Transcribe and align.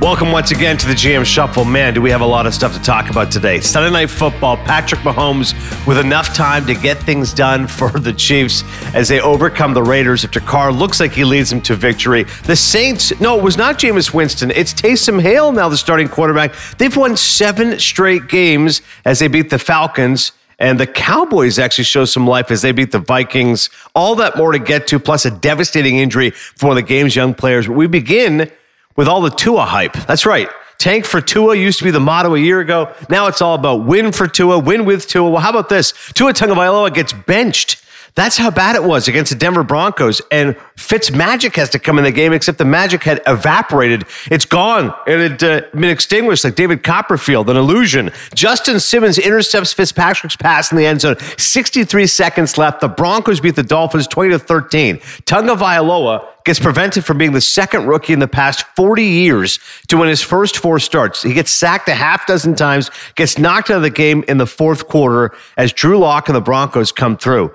Welcome 0.00 0.30
once 0.30 0.50
again 0.50 0.76
to 0.76 0.86
the 0.86 0.92
GM 0.92 1.24
Shuffle. 1.24 1.64
Man, 1.64 1.94
do 1.94 2.02
we 2.02 2.10
have 2.10 2.20
a 2.20 2.26
lot 2.26 2.46
of 2.46 2.52
stuff 2.52 2.74
to 2.74 2.82
talk 2.82 3.08
about 3.08 3.32
today. 3.32 3.60
Sunday 3.60 3.90
Night 3.90 4.10
Football, 4.10 4.58
Patrick 4.58 5.00
Mahomes 5.00 5.54
with 5.86 5.96
enough 5.96 6.34
time 6.34 6.66
to 6.66 6.74
get 6.74 6.98
things 6.98 7.32
done 7.32 7.66
for 7.78 7.88
the 7.88 8.12
Chiefs 8.12 8.62
as 8.94 9.08
they 9.08 9.20
overcome 9.20 9.72
the 9.72 9.82
Raiders 9.82 10.22
after 10.22 10.38
Carr 10.38 10.70
looks 10.70 11.00
like 11.00 11.12
he 11.12 11.24
leads 11.24 11.48
them 11.48 11.62
to 11.62 11.74
victory. 11.74 12.24
The 12.44 12.54
Saints, 12.54 13.18
no, 13.22 13.38
it 13.38 13.42
was 13.42 13.56
not 13.56 13.78
Jameis 13.78 14.12
Winston. 14.12 14.50
It's 14.50 14.74
Taysom 14.74 15.18
Hill 15.18 15.52
now 15.52 15.70
the 15.70 15.78
starting 15.78 16.08
quarterback. 16.08 16.54
They've 16.76 16.94
won 16.94 17.16
seven 17.16 17.78
straight 17.78 18.28
games 18.28 18.82
as 19.06 19.18
they 19.18 19.28
beat 19.28 19.48
the 19.48 19.58
Falcons. 19.58 20.32
And 20.58 20.78
the 20.78 20.86
Cowboys 20.86 21.58
actually 21.58 21.84
show 21.84 22.04
some 22.04 22.26
life 22.26 22.50
as 22.50 22.60
they 22.60 22.72
beat 22.72 22.92
the 22.92 22.98
Vikings. 22.98 23.70
All 23.94 24.14
that 24.16 24.36
more 24.36 24.52
to 24.52 24.58
get 24.58 24.86
to, 24.88 24.98
plus 24.98 25.24
a 25.24 25.30
devastating 25.30 25.96
injury 25.98 26.30
for 26.30 26.74
the 26.74 26.82
game's 26.82 27.16
young 27.16 27.32
players. 27.32 27.66
We 27.66 27.86
begin 27.86 28.50
with 28.96 29.08
all 29.08 29.20
the 29.20 29.30
Tua 29.30 29.64
hype. 29.64 29.92
That's 29.92 30.26
right. 30.26 30.48
Tank 30.78 31.06
for 31.06 31.20
Tua 31.20 31.56
used 31.56 31.78
to 31.78 31.84
be 31.84 31.90
the 31.90 32.00
motto 32.00 32.34
a 32.34 32.38
year 32.38 32.60
ago. 32.60 32.92
Now 33.08 33.28
it's 33.28 33.40
all 33.40 33.54
about 33.54 33.86
win 33.86 34.12
for 34.12 34.26
Tua, 34.26 34.58
win 34.58 34.84
with 34.84 35.06
Tua. 35.06 35.30
Well, 35.30 35.40
how 35.40 35.50
about 35.50 35.68
this? 35.68 35.92
Tua 36.14 36.32
Tagovailoa 36.32 36.92
gets 36.92 37.12
benched 37.12 37.82
that's 38.16 38.38
how 38.38 38.50
bad 38.50 38.76
it 38.76 38.82
was 38.82 39.08
against 39.08 39.30
the 39.30 39.36
Denver 39.36 39.62
Broncos. 39.62 40.22
And 40.30 40.56
Fitz 40.76 41.10
Magic 41.10 41.54
has 41.56 41.68
to 41.70 41.78
come 41.78 41.98
in 41.98 42.04
the 42.04 42.10
game, 42.10 42.32
except 42.32 42.56
the 42.56 42.64
magic 42.64 43.02
had 43.04 43.20
evaporated. 43.26 44.06
It's 44.30 44.46
gone. 44.46 44.94
It 45.06 45.38
had 45.38 45.44
uh, 45.44 45.66
been 45.72 45.84
extinguished 45.84 46.42
like 46.42 46.54
David 46.54 46.82
Copperfield, 46.82 47.50
an 47.50 47.58
illusion. 47.58 48.10
Justin 48.34 48.80
Simmons 48.80 49.18
intercepts 49.18 49.74
Fitzpatrick's 49.74 50.34
pass 50.34 50.72
in 50.72 50.78
the 50.78 50.86
end 50.86 51.02
zone. 51.02 51.16
63 51.36 52.06
seconds 52.06 52.56
left. 52.56 52.80
The 52.80 52.88
Broncos 52.88 53.40
beat 53.40 53.54
the 53.54 53.62
Dolphins 53.62 54.06
20 54.06 54.30
to 54.30 54.38
13. 54.38 54.96
Tagovailoa 54.96 56.26
gets 56.46 56.58
prevented 56.58 57.04
from 57.04 57.18
being 57.18 57.32
the 57.32 57.40
second 57.40 57.86
rookie 57.86 58.14
in 58.14 58.20
the 58.20 58.28
past 58.28 58.64
40 58.76 59.02
years 59.02 59.58
to 59.88 59.98
win 59.98 60.08
his 60.08 60.22
first 60.22 60.56
four 60.56 60.78
starts. 60.78 61.22
He 61.22 61.34
gets 61.34 61.50
sacked 61.50 61.88
a 61.88 61.94
half 61.94 62.26
dozen 62.26 62.54
times, 62.54 62.90
gets 63.14 63.36
knocked 63.36 63.68
out 63.68 63.78
of 63.78 63.82
the 63.82 63.90
game 63.90 64.24
in 64.26 64.38
the 64.38 64.46
fourth 64.46 64.88
quarter 64.88 65.34
as 65.58 65.72
Drew 65.72 65.98
Lock 65.98 66.28
and 66.28 66.36
the 66.36 66.40
Broncos 66.40 66.92
come 66.92 67.18
through. 67.18 67.52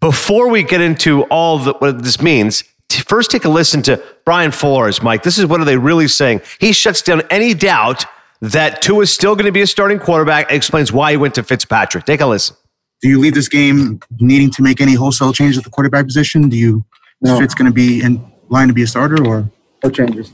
Before 0.00 0.48
we 0.48 0.62
get 0.62 0.80
into 0.80 1.24
all 1.24 1.58
the, 1.58 1.74
what 1.74 2.02
this 2.02 2.22
means, 2.22 2.64
first 2.88 3.30
take 3.30 3.44
a 3.44 3.48
listen 3.48 3.82
to 3.82 4.02
Brian 4.24 4.50
Flores, 4.50 5.02
Mike. 5.02 5.22
This 5.22 5.38
is 5.38 5.46
what 5.46 5.60
are 5.60 5.64
they 5.64 5.76
really 5.76 6.08
saying? 6.08 6.40
He 6.58 6.72
shuts 6.72 7.02
down 7.02 7.22
any 7.30 7.54
doubt 7.54 8.06
that 8.40 8.80
Tua 8.80 9.02
is 9.02 9.12
still 9.12 9.34
going 9.34 9.46
to 9.46 9.52
be 9.52 9.60
a 9.60 9.66
starting 9.66 9.98
quarterback 9.98 10.46
and 10.48 10.56
explains 10.56 10.90
why 10.92 11.10
he 11.10 11.16
went 11.16 11.34
to 11.34 11.42
Fitzpatrick. 11.42 12.04
Take 12.04 12.20
a 12.20 12.26
listen. 12.26 12.56
Do 13.02 13.08
you 13.08 13.18
leave 13.18 13.34
this 13.34 13.48
game 13.48 14.00
needing 14.20 14.50
to 14.52 14.62
make 14.62 14.80
any 14.80 14.94
wholesale 14.94 15.32
change 15.32 15.58
at 15.58 15.64
the 15.64 15.70
quarterback 15.70 16.06
position? 16.06 16.48
Do 16.48 16.56
you 16.56 16.84
no. 17.20 17.38
Fitz 17.38 17.54
going 17.54 17.66
to 17.66 17.74
be 17.74 18.02
in 18.02 18.24
line 18.48 18.68
to 18.68 18.74
be 18.74 18.82
a 18.82 18.86
starter 18.86 19.26
or 19.26 19.50
no 19.84 19.90
changes? 19.90 20.32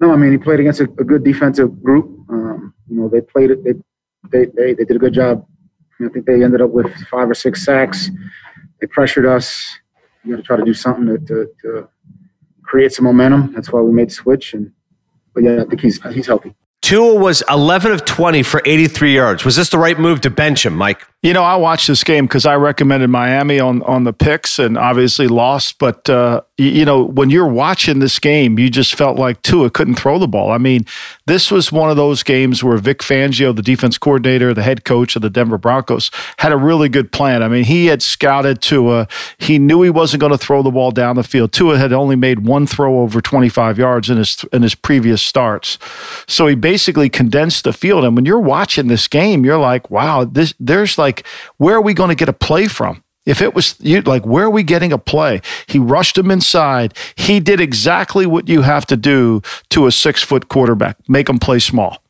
No, 0.00 0.12
I 0.12 0.16
mean 0.16 0.32
he 0.32 0.38
played 0.38 0.60
against 0.60 0.80
a, 0.80 0.84
a 0.84 1.04
good 1.04 1.24
defensive 1.24 1.82
group. 1.82 2.06
Um, 2.30 2.72
you 2.88 3.00
know 3.00 3.08
they 3.08 3.20
played 3.20 3.50
it. 3.50 3.62
They, 3.64 3.72
they 4.30 4.46
they 4.46 4.74
they 4.74 4.84
did 4.84 4.96
a 4.96 4.98
good 4.98 5.12
job. 5.12 5.46
I 6.00 6.08
think 6.08 6.26
they 6.26 6.42
ended 6.42 6.60
up 6.60 6.70
with 6.70 6.92
five 7.06 7.30
or 7.30 7.34
six 7.34 7.64
sacks 7.64 8.10
they 8.80 8.86
pressured 8.86 9.26
us. 9.26 9.78
We 10.24 10.30
got 10.30 10.36
to 10.36 10.42
try 10.42 10.56
to 10.56 10.64
do 10.64 10.74
something 10.74 11.06
to, 11.06 11.18
to, 11.18 11.48
to, 11.62 11.88
create 12.62 12.92
some 12.92 13.04
momentum. 13.04 13.52
That's 13.52 13.70
why 13.70 13.80
we 13.82 13.92
made 13.92 14.08
the 14.08 14.14
switch. 14.14 14.54
And 14.54 14.72
but 15.34 15.44
yeah, 15.44 15.62
I 15.62 15.64
think 15.64 15.80
he's 15.80 16.02
he's 16.12 16.26
healthy. 16.26 16.54
Tua 16.82 17.14
was 17.14 17.42
11 17.48 17.92
of 17.92 18.04
20 18.04 18.42
for 18.42 18.60
83 18.64 19.14
yards. 19.14 19.44
Was 19.44 19.56
this 19.56 19.70
the 19.70 19.78
right 19.78 19.98
move 19.98 20.20
to 20.22 20.30
bench 20.30 20.66
him, 20.66 20.74
Mike? 20.74 21.06
You 21.24 21.32
know, 21.32 21.42
I 21.42 21.56
watched 21.56 21.86
this 21.86 22.04
game 22.04 22.26
because 22.26 22.44
I 22.44 22.54
recommended 22.56 23.08
Miami 23.08 23.58
on 23.58 23.82
on 23.84 24.04
the 24.04 24.12
picks 24.12 24.58
and 24.58 24.76
obviously 24.76 25.26
lost. 25.26 25.78
But 25.78 26.06
uh, 26.10 26.42
you 26.58 26.84
know, 26.84 27.02
when 27.02 27.30
you're 27.30 27.48
watching 27.48 28.00
this 28.00 28.18
game, 28.18 28.58
you 28.58 28.68
just 28.68 28.94
felt 28.94 29.18
like 29.18 29.40
Tua 29.40 29.70
couldn't 29.70 29.94
throw 29.94 30.18
the 30.18 30.28
ball. 30.28 30.50
I 30.50 30.58
mean, 30.58 30.84
this 31.24 31.50
was 31.50 31.72
one 31.72 31.88
of 31.88 31.96
those 31.96 32.22
games 32.22 32.62
where 32.62 32.76
Vic 32.76 32.98
Fangio, 32.98 33.56
the 33.56 33.62
defense 33.62 33.96
coordinator, 33.96 34.52
the 34.52 34.62
head 34.62 34.84
coach 34.84 35.16
of 35.16 35.22
the 35.22 35.30
Denver 35.30 35.56
Broncos, 35.56 36.10
had 36.40 36.52
a 36.52 36.58
really 36.58 36.90
good 36.90 37.10
plan. 37.10 37.42
I 37.42 37.48
mean, 37.48 37.64
he 37.64 37.86
had 37.86 38.02
scouted 38.02 38.60
Tua. 38.60 39.08
He 39.38 39.58
knew 39.58 39.80
he 39.80 39.88
wasn't 39.88 40.20
going 40.20 40.32
to 40.32 40.38
throw 40.38 40.62
the 40.62 40.70
ball 40.70 40.90
down 40.90 41.16
the 41.16 41.24
field. 41.24 41.52
Tua 41.52 41.78
had 41.78 41.94
only 41.94 42.16
made 42.16 42.46
one 42.46 42.66
throw 42.66 43.00
over 43.00 43.22
25 43.22 43.78
yards 43.78 44.10
in 44.10 44.18
his 44.18 44.44
in 44.52 44.60
his 44.60 44.74
previous 44.74 45.22
starts, 45.22 45.78
so 46.28 46.46
he 46.46 46.54
basically 46.54 47.08
condensed 47.08 47.64
the 47.64 47.72
field. 47.72 48.04
And 48.04 48.14
when 48.14 48.26
you're 48.26 48.38
watching 48.38 48.88
this 48.88 49.08
game, 49.08 49.42
you're 49.42 49.56
like, 49.56 49.90
wow, 49.90 50.24
this 50.24 50.52
there's 50.60 50.98
like 50.98 51.13
like, 51.14 51.26
where 51.58 51.76
are 51.76 51.82
we 51.82 51.94
going 51.94 52.08
to 52.08 52.14
get 52.14 52.28
a 52.28 52.32
play 52.32 52.66
from? 52.66 53.02
If 53.26 53.40
it 53.40 53.54
was 53.54 53.76
you, 53.80 54.02
like, 54.02 54.26
where 54.26 54.44
are 54.44 54.50
we 54.50 54.62
getting 54.62 54.92
a 54.92 54.98
play? 54.98 55.40
He 55.66 55.78
rushed 55.78 56.18
him 56.18 56.30
inside. 56.30 56.94
He 57.16 57.40
did 57.40 57.58
exactly 57.58 58.26
what 58.26 58.48
you 58.48 58.62
have 58.62 58.86
to 58.86 58.96
do 58.96 59.40
to 59.70 59.86
a 59.86 59.92
six 59.92 60.22
foot 60.22 60.48
quarterback 60.48 60.96
make 61.08 61.28
him 61.28 61.38
play 61.38 61.58
small. 61.58 62.02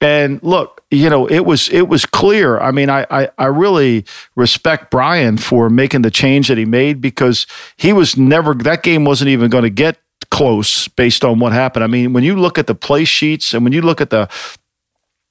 And 0.00 0.42
look, 0.42 0.82
you 0.90 1.10
know, 1.10 1.26
it 1.26 1.40
was 1.40 1.68
it 1.70 1.88
was 1.88 2.06
clear. 2.06 2.58
I 2.60 2.70
mean, 2.70 2.90
I, 2.90 3.06
I, 3.10 3.28
I 3.38 3.46
really 3.46 4.04
respect 4.34 4.90
Brian 4.90 5.36
for 5.38 5.68
making 5.70 6.02
the 6.02 6.10
change 6.10 6.48
that 6.48 6.58
he 6.58 6.64
made 6.66 7.00
because 7.00 7.46
he 7.76 7.92
was 7.92 8.16
never 8.16 8.54
that 8.54 8.82
game 8.82 9.04
wasn't 9.04 9.28
even 9.28 9.50
going 9.50 9.64
to 9.64 9.70
get 9.70 9.98
close 10.30 10.88
based 10.88 11.24
on 11.24 11.38
what 11.38 11.52
happened. 11.52 11.84
I 11.84 11.86
mean, 11.86 12.12
when 12.12 12.24
you 12.24 12.36
look 12.36 12.58
at 12.58 12.66
the 12.66 12.74
play 12.74 13.04
sheets 13.04 13.54
and 13.54 13.64
when 13.64 13.72
you 13.72 13.82
look 13.82 14.00
at 14.00 14.10
the 14.10 14.28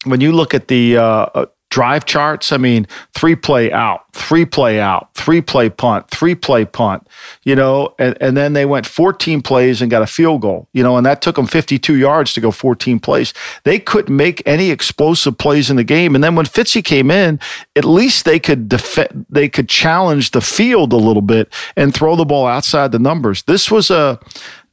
when 0.05 0.21
you 0.21 0.31
look 0.31 0.53
at 0.53 0.67
the 0.67 0.97
uh, 0.97 1.45
drive 1.75 2.05
charts. 2.05 2.53
I 2.53 2.57
mean, 2.57 2.87
three 3.13 3.35
play 3.35 3.69
out, 3.69 4.05
three 4.13 4.45
play 4.45 4.79
out, 4.79 5.13
three 5.13 5.41
play 5.41 5.69
punt, 5.69 6.09
three 6.09 6.33
play 6.33 6.63
punt, 6.63 7.05
you 7.43 7.53
know, 7.53 7.93
and, 7.99 8.15
and 8.21 8.37
then 8.37 8.53
they 8.53 8.65
went 8.65 8.85
14 8.85 9.41
plays 9.41 9.81
and 9.81 9.91
got 9.91 10.01
a 10.01 10.07
field 10.07 10.39
goal, 10.39 10.69
you 10.71 10.81
know, 10.81 10.95
and 10.95 11.05
that 11.05 11.21
took 11.21 11.35
them 11.35 11.47
52 11.47 11.97
yards 11.97 12.31
to 12.31 12.39
go 12.39 12.49
14 12.49 13.01
plays. 13.01 13.33
They 13.65 13.77
couldn't 13.77 14.15
make 14.15 14.41
any 14.45 14.71
explosive 14.71 15.37
plays 15.37 15.69
in 15.69 15.75
the 15.75 15.83
game. 15.83 16.15
And 16.15 16.23
then 16.23 16.33
when 16.37 16.45
Fitzy 16.45 16.81
came 16.81 17.11
in, 17.11 17.41
at 17.75 17.83
least 17.83 18.23
they 18.23 18.39
could 18.39 18.69
defend, 18.69 19.25
they 19.29 19.49
could 19.49 19.67
challenge 19.67 20.31
the 20.31 20.39
field 20.39 20.93
a 20.93 20.95
little 20.95 21.21
bit 21.21 21.51
and 21.75 21.93
throw 21.93 22.15
the 22.15 22.23
ball 22.23 22.47
outside 22.47 22.93
the 22.93 22.99
numbers. 22.99 23.43
This 23.43 23.69
was 23.69 23.91
a, 23.91 24.17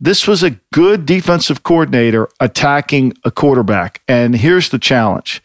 this 0.01 0.29
was 0.29 0.45
a 0.45 0.51
good 0.73 1.05
defensive 1.05 1.65
coordinator 1.65 2.29
attacking 2.39 3.15
a 3.25 3.33
quarterback. 3.33 4.03
And 4.07 4.37
here's 4.37 4.69
the 4.69 4.79
challenge 4.79 5.43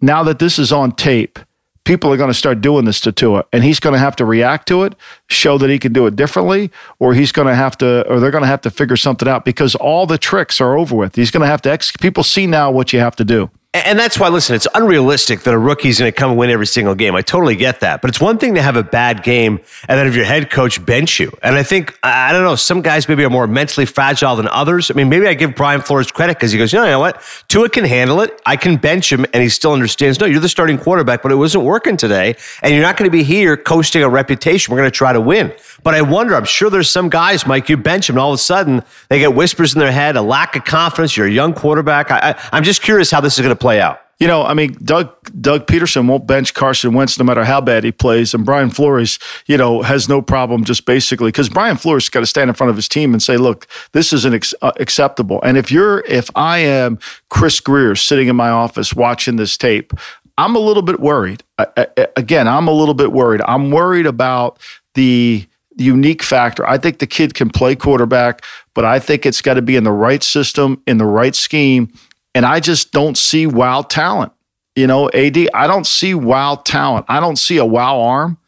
now 0.00 0.22
that 0.22 0.38
this 0.38 0.58
is 0.58 0.72
on 0.72 0.92
tape, 0.92 1.38
people 1.84 2.12
are 2.12 2.16
going 2.16 2.30
to 2.30 2.34
start 2.34 2.60
doing 2.60 2.84
this 2.84 3.00
to 3.00 3.12
Tua, 3.12 3.44
and 3.52 3.64
he's 3.64 3.80
going 3.80 3.94
to 3.94 3.98
have 3.98 4.16
to 4.16 4.24
react 4.24 4.68
to 4.68 4.84
it, 4.84 4.94
show 5.28 5.58
that 5.58 5.70
he 5.70 5.78
can 5.78 5.92
do 5.92 6.06
it 6.06 6.16
differently, 6.16 6.70
or 6.98 7.14
he's 7.14 7.32
going 7.32 7.48
to 7.48 7.54
have 7.54 7.76
to, 7.78 8.06
or 8.08 8.20
they're 8.20 8.30
going 8.30 8.42
to 8.42 8.48
have 8.48 8.60
to 8.62 8.70
figure 8.70 8.96
something 8.96 9.28
out 9.28 9.44
because 9.44 9.74
all 9.74 10.06
the 10.06 10.18
tricks 10.18 10.60
are 10.60 10.76
over 10.76 10.94
with. 10.94 11.16
He's 11.16 11.30
going 11.30 11.42
to 11.42 11.46
have 11.46 11.62
to. 11.62 11.70
Ex- 11.70 11.92
people 11.96 12.22
see 12.22 12.46
now 12.46 12.70
what 12.70 12.92
you 12.92 13.00
have 13.00 13.16
to 13.16 13.24
do. 13.24 13.50
And 13.72 13.96
that's 13.96 14.18
why, 14.18 14.28
listen, 14.30 14.56
it's 14.56 14.66
unrealistic 14.74 15.42
that 15.42 15.54
a 15.54 15.58
rookie's 15.58 16.00
going 16.00 16.10
to 16.10 16.16
come 16.16 16.30
and 16.30 16.38
win 16.38 16.50
every 16.50 16.66
single 16.66 16.96
game. 16.96 17.14
I 17.14 17.22
totally 17.22 17.54
get 17.54 17.78
that. 17.80 18.00
But 18.00 18.10
it's 18.10 18.20
one 18.20 18.36
thing 18.36 18.56
to 18.56 18.62
have 18.62 18.74
a 18.74 18.82
bad 18.82 19.22
game 19.22 19.60
and 19.86 19.96
then 19.96 20.06
have 20.06 20.16
your 20.16 20.24
head 20.24 20.50
coach 20.50 20.84
bench 20.84 21.20
you. 21.20 21.30
And 21.40 21.54
I 21.54 21.62
think, 21.62 21.96
I 22.02 22.32
don't 22.32 22.42
know, 22.42 22.56
some 22.56 22.82
guys 22.82 23.08
maybe 23.08 23.22
are 23.22 23.30
more 23.30 23.46
mentally 23.46 23.86
fragile 23.86 24.34
than 24.34 24.48
others. 24.48 24.90
I 24.90 24.94
mean, 24.94 25.08
maybe 25.08 25.28
I 25.28 25.34
give 25.34 25.54
Brian 25.54 25.82
Flores 25.82 26.10
credit 26.10 26.36
because 26.36 26.50
he 26.50 26.58
goes, 26.58 26.72
you 26.72 26.80
know, 26.80 26.84
you 26.84 26.90
know 26.90 26.98
what? 26.98 27.22
Tua 27.46 27.68
can 27.68 27.84
handle 27.84 28.20
it. 28.22 28.42
I 28.44 28.56
can 28.56 28.76
bench 28.76 29.12
him. 29.12 29.24
And 29.32 29.40
he 29.40 29.48
still 29.48 29.72
understands, 29.72 30.18
no, 30.18 30.26
you're 30.26 30.40
the 30.40 30.48
starting 30.48 30.76
quarterback, 30.76 31.22
but 31.22 31.30
it 31.30 31.36
wasn't 31.36 31.62
working 31.62 31.96
today. 31.96 32.34
And 32.64 32.74
you're 32.74 32.82
not 32.82 32.96
going 32.96 33.08
to 33.08 33.16
be 33.16 33.22
here 33.22 33.56
coasting 33.56 34.02
a 34.02 34.08
reputation. 34.08 34.72
We're 34.72 34.80
going 34.80 34.90
to 34.90 34.96
try 34.96 35.12
to 35.12 35.20
win. 35.20 35.54
But 35.84 35.94
I 35.94 36.02
wonder, 36.02 36.34
I'm 36.34 36.44
sure 36.44 36.70
there's 36.70 36.90
some 36.90 37.08
guys, 37.08 37.46
Mike, 37.46 37.68
you 37.68 37.76
bench 37.76 38.08
them 38.08 38.16
and 38.16 38.20
all 38.20 38.32
of 38.32 38.34
a 38.34 38.38
sudden 38.38 38.82
they 39.10 39.20
get 39.20 39.32
whispers 39.32 39.74
in 39.74 39.78
their 39.78 39.92
head, 39.92 40.16
a 40.16 40.22
lack 40.22 40.56
of 40.56 40.64
confidence. 40.64 41.16
You're 41.16 41.28
a 41.28 41.30
young 41.30 41.54
quarterback. 41.54 42.10
I, 42.10 42.30
I, 42.30 42.48
I'm 42.52 42.64
just 42.64 42.82
curious 42.82 43.12
how 43.12 43.20
this 43.20 43.34
is 43.34 43.40
going 43.40 43.54
to 43.54 43.59
play 43.60 43.80
out. 43.80 44.00
You 44.20 44.26
know, 44.26 44.44
I 44.44 44.52
mean, 44.52 44.76
Doug 44.84 45.14
Doug 45.40 45.66
Pederson 45.66 46.06
won't 46.06 46.26
bench 46.26 46.52
Carson 46.52 46.92
Wentz 46.92 47.18
no 47.18 47.24
matter 47.24 47.42
how 47.42 47.62
bad 47.62 47.84
he 47.84 47.90
plays, 47.90 48.34
and 48.34 48.44
Brian 48.44 48.68
Flores, 48.68 49.18
you 49.46 49.56
know, 49.56 49.80
has 49.80 50.10
no 50.10 50.20
problem 50.20 50.62
just 50.62 50.84
basically 50.84 51.28
because 51.28 51.48
Brian 51.48 51.78
Flores 51.78 52.10
got 52.10 52.20
to 52.20 52.26
stand 52.26 52.50
in 52.50 52.54
front 52.54 52.68
of 52.68 52.76
his 52.76 52.86
team 52.86 53.14
and 53.14 53.22
say, 53.22 53.38
"Look, 53.38 53.66
this 53.92 54.12
isn't 54.12 54.34
ex- 54.34 54.54
uh, 54.60 54.72
acceptable." 54.78 55.40
And 55.42 55.56
if 55.56 55.72
you're, 55.72 56.00
if 56.00 56.28
I 56.34 56.58
am 56.58 56.98
Chris 57.30 57.60
Grier 57.60 57.94
sitting 57.94 58.28
in 58.28 58.36
my 58.36 58.50
office 58.50 58.92
watching 58.92 59.36
this 59.36 59.56
tape, 59.56 59.94
I'm 60.36 60.54
a 60.54 60.60
little 60.60 60.82
bit 60.82 61.00
worried. 61.00 61.42
I, 61.56 61.66
I, 61.78 62.08
again, 62.14 62.46
I'm 62.46 62.68
a 62.68 62.72
little 62.72 62.94
bit 62.94 63.12
worried. 63.12 63.40
I'm 63.46 63.70
worried 63.70 64.06
about 64.06 64.58
the 64.96 65.46
unique 65.76 66.22
factor. 66.22 66.68
I 66.68 66.76
think 66.76 66.98
the 66.98 67.06
kid 67.06 67.32
can 67.32 67.48
play 67.48 67.74
quarterback, 67.74 68.44
but 68.74 68.84
I 68.84 68.98
think 68.98 69.24
it's 69.24 69.40
got 69.40 69.54
to 69.54 69.62
be 69.62 69.76
in 69.76 69.84
the 69.84 69.92
right 69.92 70.22
system, 70.22 70.82
in 70.86 70.98
the 70.98 71.06
right 71.06 71.34
scheme 71.34 71.90
and 72.34 72.46
I 72.46 72.60
just 72.60 72.92
don't 72.92 73.16
see 73.16 73.46
wow 73.46 73.82
talent. 73.82 74.32
You 74.76 74.86
know, 74.86 75.10
AD, 75.10 75.36
I 75.52 75.66
don't 75.66 75.86
see 75.86 76.14
wow 76.14 76.56
talent. 76.56 77.06
I 77.08 77.20
don't 77.20 77.36
see 77.36 77.56
a 77.58 77.64
wow 77.64 78.00
arm 78.00 78.38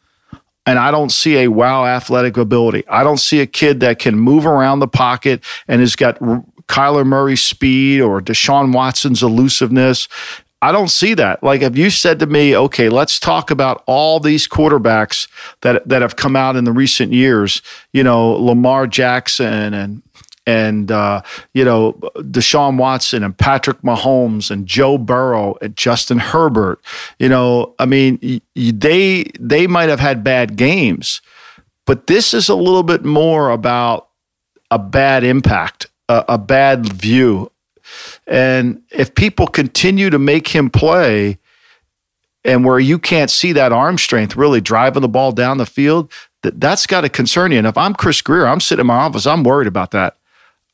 and 0.65 0.79
I 0.79 0.91
don't 0.91 1.11
see 1.11 1.37
a 1.39 1.49
wow 1.49 1.85
athletic 1.85 2.37
ability. 2.37 2.87
I 2.87 3.03
don't 3.03 3.19
see 3.19 3.41
a 3.41 3.45
kid 3.45 3.81
that 3.81 3.99
can 3.99 4.17
move 4.17 4.45
around 4.45 4.79
the 4.79 4.87
pocket 4.87 5.43
and 5.67 5.81
has 5.81 5.95
got 5.95 6.19
Kyler 6.67 7.05
Murray's 7.05 7.41
speed 7.41 8.01
or 8.01 8.21
Deshaun 8.21 8.73
Watson's 8.73 9.21
elusiveness. 9.21 10.07
I 10.61 10.71
don't 10.71 10.87
see 10.87 11.13
that. 11.15 11.43
Like 11.43 11.61
if 11.61 11.77
you 11.77 11.89
said 11.89 12.19
to 12.19 12.25
me, 12.25 12.55
okay, 12.55 12.87
let's 12.87 13.19
talk 13.19 13.51
about 13.51 13.83
all 13.85 14.21
these 14.21 14.47
quarterbacks 14.47 15.27
that 15.59 15.85
that 15.89 16.01
have 16.01 16.15
come 16.15 16.37
out 16.37 16.55
in 16.55 16.63
the 16.63 16.71
recent 16.71 17.11
years, 17.11 17.61
you 17.91 18.01
know, 18.01 18.31
Lamar 18.31 18.87
Jackson 18.87 19.73
and 19.73 20.01
and 20.45 20.91
uh, 20.91 21.21
you 21.53 21.63
know 21.63 21.93
Deshaun 22.17 22.77
Watson 22.77 23.23
and 23.23 23.37
Patrick 23.37 23.81
Mahomes 23.81 24.51
and 24.51 24.65
Joe 24.65 24.97
Burrow 24.97 25.57
and 25.61 25.75
Justin 25.75 26.19
Herbert. 26.19 26.79
You 27.19 27.29
know, 27.29 27.75
I 27.79 27.85
mean, 27.85 28.41
they 28.55 29.23
they 29.39 29.67
might 29.67 29.89
have 29.89 29.99
had 29.99 30.23
bad 30.23 30.55
games, 30.55 31.21
but 31.85 32.07
this 32.07 32.33
is 32.33 32.49
a 32.49 32.55
little 32.55 32.83
bit 32.83 33.05
more 33.05 33.49
about 33.49 34.09
a 34.71 34.79
bad 34.79 35.23
impact, 35.23 35.87
a, 36.09 36.25
a 36.29 36.37
bad 36.37 36.91
view, 36.93 37.51
and 38.27 38.81
if 38.91 39.15
people 39.15 39.47
continue 39.47 40.09
to 40.09 40.19
make 40.19 40.49
him 40.49 40.69
play. 40.69 41.37
And 42.45 42.65
where 42.65 42.77
you 42.77 42.99
can't 42.99 43.31
see 43.31 43.53
that 43.53 43.71
arm 43.71 43.97
strength 43.97 44.35
really 44.35 44.59
driving 44.59 45.01
the 45.01 45.07
ball 45.07 45.31
down 45.31 45.59
the 45.59 45.65
field, 45.65 46.11
that, 46.41 46.59
that's 46.59 46.85
got 46.85 46.99
to 46.99 47.07
concern 47.07 47.53
you. 47.53 47.57
And 47.57 47.65
if 47.65 47.77
I'm 47.77 47.93
Chris 47.93 48.21
Grier, 48.21 48.45
I'm 48.45 48.59
sitting 48.59 48.81
in 48.81 48.87
my 48.87 48.97
office, 48.97 49.25
I'm 49.25 49.45
worried 49.45 49.65
about 49.65 49.91
that. 49.91 50.17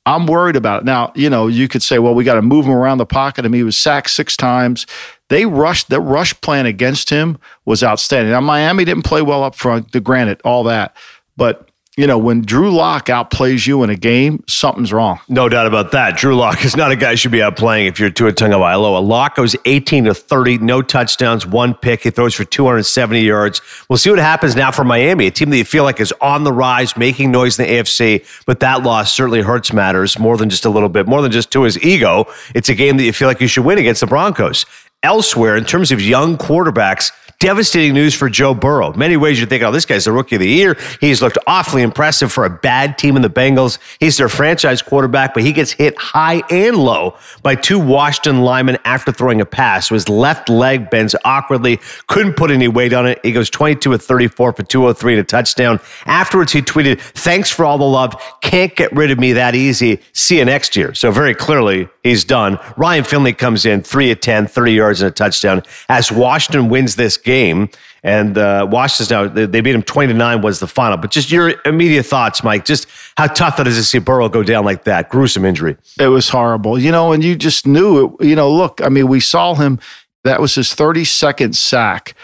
I'm 0.09 0.25
worried 0.25 0.55
about 0.55 0.81
it. 0.81 0.85
Now, 0.85 1.11
you 1.13 1.29
know, 1.29 1.45
you 1.45 1.67
could 1.67 1.83
say, 1.83 1.99
well, 1.99 2.15
we 2.15 2.23
got 2.23 2.33
to 2.33 2.41
move 2.41 2.65
him 2.65 2.71
around 2.71 2.97
the 2.97 3.05
pocket. 3.05 3.45
I 3.45 3.47
mean, 3.47 3.59
he 3.59 3.63
was 3.63 3.77
sacked 3.77 4.09
six 4.09 4.35
times. 4.35 4.87
They 5.27 5.45
rushed, 5.45 5.89
the 5.89 6.01
rush 6.01 6.39
plan 6.41 6.65
against 6.65 7.11
him 7.11 7.37
was 7.65 7.83
outstanding. 7.83 8.31
Now, 8.31 8.41
Miami 8.41 8.85
didn't 8.85 9.03
play 9.03 9.21
well 9.21 9.43
up 9.43 9.53
front, 9.53 9.91
to 9.91 9.99
granted, 9.99 10.41
all 10.43 10.63
that. 10.63 10.97
But 11.37 11.68
you 11.99 12.07
know, 12.07 12.17
when 12.17 12.39
Drew 12.39 12.71
Lock 12.71 13.07
outplays 13.07 13.67
you 13.67 13.83
in 13.83 13.89
a 13.89 13.95
game, 13.97 14.41
something's 14.47 14.93
wrong. 14.93 15.19
No 15.27 15.49
doubt 15.49 15.67
about 15.67 15.91
that. 15.91 16.15
Drew 16.15 16.33
Lock 16.33 16.63
is 16.63 16.77
not 16.77 16.93
a 16.93 16.95
guy 16.95 17.11
you 17.11 17.17
should 17.17 17.33
be 17.33 17.39
outplaying 17.39 17.89
if 17.89 17.99
you're 17.99 18.09
Tua 18.09 18.31
Tagovailoa. 18.31 19.05
Lock 19.05 19.35
goes 19.35 19.53
18 19.65 20.05
to 20.05 20.13
30, 20.13 20.59
no 20.59 20.81
touchdowns, 20.81 21.45
one 21.45 21.73
pick. 21.73 22.03
He 22.03 22.09
throws 22.09 22.33
for 22.33 22.45
270 22.45 23.19
yards. 23.19 23.61
We'll 23.89 23.97
see 23.97 24.09
what 24.09 24.19
happens 24.19 24.55
now 24.55 24.71
for 24.71 24.85
Miami, 24.85 25.27
a 25.27 25.31
team 25.31 25.49
that 25.49 25.57
you 25.57 25.65
feel 25.65 25.83
like 25.83 25.99
is 25.99 26.13
on 26.21 26.45
the 26.45 26.53
rise, 26.53 26.95
making 26.95 27.31
noise 27.31 27.59
in 27.59 27.65
the 27.65 27.73
AFC. 27.73 28.25
But 28.45 28.61
that 28.61 28.83
loss 28.83 29.13
certainly 29.13 29.41
hurts 29.41 29.73
matters 29.73 30.17
more 30.17 30.37
than 30.37 30.49
just 30.49 30.63
a 30.63 30.69
little 30.69 30.87
bit, 30.87 31.05
more 31.05 31.21
than 31.21 31.33
just 31.33 31.51
to 31.51 31.63
his 31.63 31.77
ego. 31.83 32.27
It's 32.55 32.69
a 32.69 32.75
game 32.75 32.95
that 32.95 33.03
you 33.03 33.11
feel 33.11 33.27
like 33.27 33.41
you 33.41 33.47
should 33.47 33.65
win 33.65 33.77
against 33.77 33.99
the 33.99 34.07
Broncos. 34.07 34.65
Elsewhere, 35.03 35.57
in 35.57 35.65
terms 35.65 35.91
of 35.91 36.01
young 36.01 36.37
quarterbacks, 36.37 37.11
Devastating 37.39 37.93
news 37.93 38.13
for 38.13 38.29
Joe 38.29 38.53
Burrow. 38.53 38.91
Many 38.91 39.15
ways 39.15 39.39
you 39.39 39.45
think, 39.45 39.63
oh, 39.63 39.71
this 39.71 39.85
guy's 39.85 40.03
the 40.03 40.11
rookie 40.11 40.35
of 40.35 40.41
the 40.41 40.49
year. 40.49 40.75
He's 40.99 41.21
looked 41.21 41.37
awfully 41.47 41.83
impressive 41.83 42.33
for 42.33 42.43
a 42.43 42.49
bad 42.49 42.97
team 42.97 43.15
in 43.15 43.21
the 43.21 43.29
Bengals. 43.29 43.79
He's 44.01 44.17
their 44.17 44.27
franchise 44.27 44.81
quarterback, 44.81 45.33
but 45.33 45.43
he 45.43 45.53
gets 45.53 45.71
hit 45.71 45.97
high 45.97 46.43
and 46.49 46.75
low 46.75 47.15
by 47.41 47.55
two 47.55 47.79
Washington 47.79 48.41
linemen 48.41 48.77
after 48.83 49.13
throwing 49.13 49.39
a 49.39 49.45
pass. 49.45 49.87
So 49.87 49.95
his 49.95 50.09
left 50.09 50.49
leg 50.49 50.89
bends 50.89 51.15
awkwardly, 51.23 51.79
couldn't 52.07 52.33
put 52.33 52.51
any 52.51 52.67
weight 52.67 52.91
on 52.91 53.07
it. 53.07 53.21
He 53.23 53.31
goes 53.31 53.49
22 53.49 53.93
of 53.93 54.03
34 54.03 54.51
for 54.51 54.63
203 54.63 55.13
and 55.13 55.21
a 55.21 55.23
touchdown. 55.23 55.79
Afterwards, 56.07 56.51
he 56.51 56.61
tweeted, 56.61 56.99
Thanks 56.99 57.49
for 57.49 57.63
all 57.63 57.77
the 57.77 57.85
love. 57.85 58.21
Can't 58.41 58.75
get 58.75 58.91
rid 58.91 59.11
of 59.11 59.17
me 59.17 59.31
that 59.31 59.55
easy. 59.55 60.01
See 60.11 60.39
you 60.39 60.43
next 60.45 60.75
year. 60.75 60.93
So 60.93 61.09
very 61.09 61.35
clearly, 61.35 61.87
he's 62.03 62.23
done. 62.23 62.59
Ryan 62.77 63.03
Finley 63.03 63.33
comes 63.33 63.65
in, 63.65 63.81
3 63.81 64.11
of 64.11 64.19
10, 64.19 64.47
30 64.47 64.71
yards 64.71 65.01
and 65.01 65.09
a 65.09 65.11
touchdown 65.11 65.63
as 65.87 66.11
Washington 66.11 66.69
wins 66.69 66.95
this 66.95 67.17
game. 67.17 67.69
And 68.01 68.37
uh, 68.37 68.67
Washington's 68.69 69.09
now, 69.09 69.27
they, 69.27 69.45
they 69.45 69.61
beat 69.61 69.75
him 69.75 69.83
20 69.83 70.13
to 70.13 70.17
9 70.17 70.41
was 70.41 70.59
the 70.59 70.67
final. 70.67 70.97
But 70.97 71.11
just 71.11 71.31
your 71.31 71.55
immediate 71.65 72.03
thoughts, 72.03 72.43
Mike, 72.43 72.65
just 72.65 72.87
how 73.17 73.27
tough 73.27 73.59
it 73.59 73.67
is 73.67 73.75
to 73.75 73.83
see 73.83 73.99
Burrow 73.99 74.29
go 74.29 74.41
down 74.41 74.63
like 74.63 74.85
that. 74.85 75.09
Gruesome 75.09 75.43
injury. 75.43 75.75
It 75.99 76.07
was 76.07 76.29
horrible. 76.29 76.79
You 76.79 76.91
know, 76.91 77.11
and 77.11 77.23
you 77.23 77.35
just 77.35 77.67
knew 77.67 78.15
it. 78.19 78.25
You 78.25 78.35
know, 78.35 78.51
look, 78.51 78.81
I 78.81 78.89
mean, 78.89 79.07
we 79.07 79.19
saw 79.19 79.55
him, 79.55 79.79
that 80.23 80.39
was 80.39 80.55
his 80.55 80.69
32nd 80.69 81.55
sack 81.55 82.15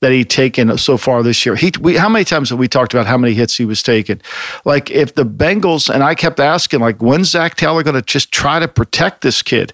that 0.00 0.12
he'd 0.12 0.30
taken 0.30 0.76
so 0.78 0.96
far 0.96 1.22
this 1.22 1.44
year. 1.44 1.56
He, 1.56 1.72
we, 1.80 1.96
how 1.96 2.08
many 2.08 2.24
times 2.24 2.50
have 2.50 2.58
we 2.58 2.68
talked 2.68 2.94
about 2.94 3.06
how 3.06 3.18
many 3.18 3.34
hits 3.34 3.56
he 3.56 3.64
was 3.64 3.82
taking? 3.82 4.20
Like 4.64 4.90
if 4.90 5.14
the 5.14 5.24
Bengals, 5.24 5.92
and 5.92 6.02
I 6.02 6.14
kept 6.14 6.38
asking, 6.38 6.80
like, 6.80 7.02
when's 7.02 7.30
Zac 7.30 7.56
Taylor 7.56 7.82
going 7.82 7.96
to 7.96 8.02
just 8.02 8.30
try 8.30 8.60
to 8.60 8.68
protect 8.68 9.22
this 9.22 9.42
kid? 9.42 9.72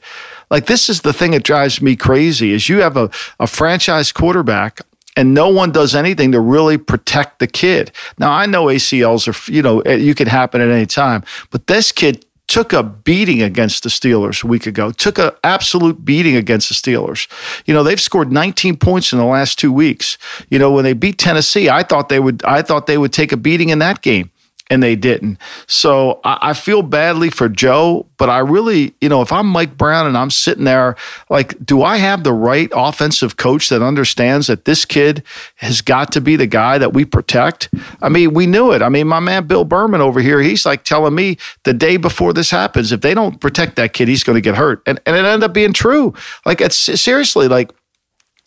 Like 0.51 0.67
this 0.67 0.89
is 0.89 1.03
the 1.03 1.13
thing 1.13 1.33
that 1.33 1.43
drives 1.43 1.83
me 1.83 1.97
crazy 1.97 2.53
is 2.53 2.69
you 2.69 2.81
have 2.81 2.97
a, 2.97 3.11
a 3.41 3.47
franchise 3.47 4.13
quarterback 4.13 4.81
and 5.17 5.35
no 5.35 5.49
one 5.49 5.73
does 5.73 5.95
anything 5.95 6.33
to 6.33 6.41
really 6.41 6.79
protect 6.79 7.39
the 7.39 7.47
kid. 7.47 7.93
Now 8.19 8.33
I 8.33 8.47
know 8.47 8.67
ACLs 8.67 9.29
are, 9.29 9.53
you 9.53 9.63
know, 9.63 9.85
you 9.85 10.15
can 10.15 10.29
happen 10.29 10.61
at 10.61 10.69
any 10.69 10.87
time, 10.87 11.25
but 11.51 11.67
this 11.67 11.93
kid 11.93 12.25
took 12.55 12.73
a 12.73 12.85
beating 12.85 13.43
against 13.43 13.83
the 13.83 13.89
Steelers 13.89 14.45
a 14.45 14.47
week 14.47 14.65
ago. 14.65 14.93
Took 14.93 15.19
an 15.19 15.33
absolute 15.43 16.05
beating 16.05 16.37
against 16.37 16.69
the 16.69 16.75
Steelers. 16.77 17.29
You 17.67 17.75
know, 17.75 17.83
they've 17.83 18.01
scored 18.01 18.31
19 18.31 18.77
points 18.77 19.13
in 19.13 19.19
the 19.19 19.25
last 19.25 19.59
2 19.59 19.73
weeks. 19.73 20.19
You 20.51 20.61
know, 20.61 20.71
when 20.71 20.85
they 20.85 20.93
beat 20.93 21.19
Tennessee, 21.19 21.69
I 21.69 21.83
thought 21.83 22.11
they 22.11 22.21
would 22.21 22.45
I 22.45 22.63
thought 22.63 22.87
they 22.87 22.97
would 22.97 23.13
take 23.13 23.33
a 23.33 23.37
beating 23.37 23.71
in 23.71 23.81
that 23.81 24.03
game 24.03 24.31
and 24.71 24.83
they 24.83 24.97
didn't. 24.97 25.39
So 25.67 26.21
I, 26.25 26.39
I, 26.41 26.53
feel 26.55 26.83
badly 26.83 27.29
for 27.29 27.49
Joe, 27.49 28.07
but 28.17 28.31
I 28.31 28.39
really, 28.39 28.95
you 29.01 29.09
know, 29.11 29.21
if 29.21 29.31
I'm 29.31 29.47
Mike 29.47 29.77
Brown 29.77 30.07
and 30.07 30.17
I'm 30.17 30.31
sitting 30.31 30.65
there, 30.65 30.97
like, 31.29 31.55
do 31.65 31.83
I 31.83 31.99
have 31.99 32.25
the 32.25 32.33
right 32.33 32.71
offensive 32.75 33.37
coach 33.37 33.69
that 33.69 33.83
understands 33.83 34.47
that 34.47 34.65
this 34.65 34.85
kid 34.85 35.23
has 35.57 35.83
got 35.83 36.13
to 36.13 36.21
be 36.21 36.37
the 36.37 36.47
guy 36.47 36.79
that 36.79 36.95
we 36.95 37.05
protect? 37.05 37.69
I 38.01 38.09
mean, 38.09 38.33
we 38.33 38.47
knew 38.47 38.73
it. 38.73 38.81
I 38.81 38.89
mean, 38.89 39.07
my 39.07 39.21
man 39.21 39.47
Bill 39.47 39.65
Berman 39.65 40.01
over 40.01 40.21
here, 40.21 40.41
he's 40.41 40.65
like 40.65 40.83
telling 40.83 41.15
me 41.15 41.37
the 41.65 41.75
day 41.75 41.99
before 41.99 42.33
this 42.33 42.51
happens, 42.51 42.91
if 42.91 43.03
they 43.03 43.13
don't 43.13 43.41
protect 43.41 43.77
that 43.77 43.93
kid, 43.93 44.09
he's 44.09 44.25
going 44.25 44.37
to 44.37 44.41
get 44.41 44.57
hurt. 44.57 44.83
And, 44.87 44.99
and 45.05 45.15
it 45.15 45.25
ended 45.25 45.45
up 45.45 45.53
being 45.53 45.75
true. 45.75 46.15
Like, 46.47 46.63
it's 46.63 46.77
seriously 46.77 47.49
like, 47.49 47.71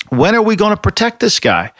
when 0.09 0.35
are 0.35 0.41
we 0.41 0.55
going 0.55 0.75
to 0.75 0.81
protect 0.81 1.19
this 1.19 1.39
guy? 1.39 1.71